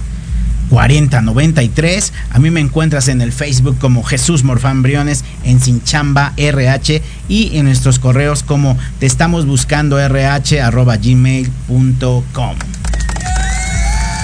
40 0.70 1.20
93. 1.20 2.12
A 2.30 2.38
mí 2.38 2.51
me 2.51 2.61
encuentras 2.61 3.09
en 3.09 3.20
el 3.20 3.32
Facebook 3.32 3.78
como 3.78 4.03
Jesús 4.03 4.45
Morfán 4.45 4.82
Briones, 4.82 5.24
en 5.45 5.61
Sinchamba 5.61 6.32
RH 6.38 7.03
y 7.28 7.59
en 7.59 7.66
nuestros 7.66 7.99
correos 7.99 8.42
como 8.42 8.78
te 8.99 9.05
estamos 9.05 9.47
buscando 9.47 10.01
RH 10.01 10.62
arroba 10.62 10.97
gmail.com. 10.97 12.57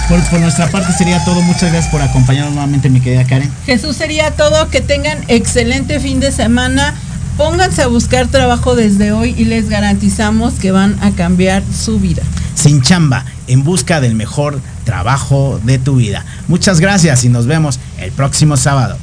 Por, 0.09 0.21
por, 0.25 0.41
nuestra 0.41 0.69
parte 0.71 0.93
sería 0.95 1.23
todo. 1.25 1.43
Muchas 1.43 1.71
gracias 1.71 1.89
por 1.93 2.01
acompañarnos 2.01 2.55
nuevamente, 2.55 2.89
mi 2.89 3.01
querida 3.01 3.25
Karen. 3.27 3.49
Jesús 3.67 3.97
sería 3.97 4.31
todo. 4.33 4.69
Que 4.71 4.81
tengan 4.81 5.19
excelente 5.29 6.01
fin 6.01 6.19
de 6.21 6.33
semana. 6.33 6.95
Pónganse 7.37 7.83
a 7.83 7.87
buscar 7.87 8.29
trabajo 8.29 8.75
desde 8.75 9.13
hoy 9.13 9.35
y 9.37 9.45
les 9.45 9.69
garantizamos 9.69 10.55
que 10.55 10.73
van 10.73 10.97
a 11.03 11.11
cambiar 11.13 11.63
su 11.73 11.99
vida 11.99 12.23
sin 12.61 12.83
chamba, 12.83 13.25
en 13.47 13.65
busca 13.65 14.01
del 14.01 14.15
mejor 14.15 14.61
trabajo 14.85 15.61
de 15.65 15.79
tu 15.79 15.97
vida. 15.97 16.25
Muchas 16.47 16.81
gracias 16.81 17.25
y 17.25 17.29
nos 17.29 17.47
vemos 17.47 17.81
el 17.99 18.13
próximo 18.13 18.57
sábado. 18.57 18.99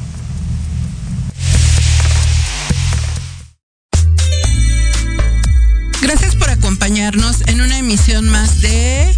Gracias 6.02 6.36
por 6.36 6.50
acompañarnos 6.50 7.42
en 7.48 7.62
una 7.62 7.80
emisión 7.80 8.30
más 8.30 8.62
de 8.62 9.16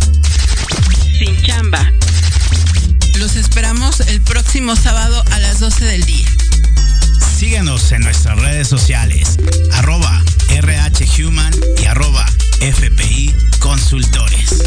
Sin 1.20 1.36
chamba. 1.43 1.91
Los 3.18 3.36
esperamos 3.36 3.99
el 3.99 4.22
próximo 4.22 4.78
sábado 4.78 5.22
a 5.32 5.39
las 5.39 5.60
12 5.60 5.86
del 5.86 6.05
día. 6.05 6.38
Síguenos 7.39 7.93
en 7.93 8.01
nuestras 8.01 8.37
redes 8.37 8.67
sociales, 8.67 9.37
arroba 9.71 10.21
RHHuman 10.49 11.53
y 11.81 11.85
arroba 11.85 12.25
FPI 12.59 13.33
Consultores. 13.59 14.61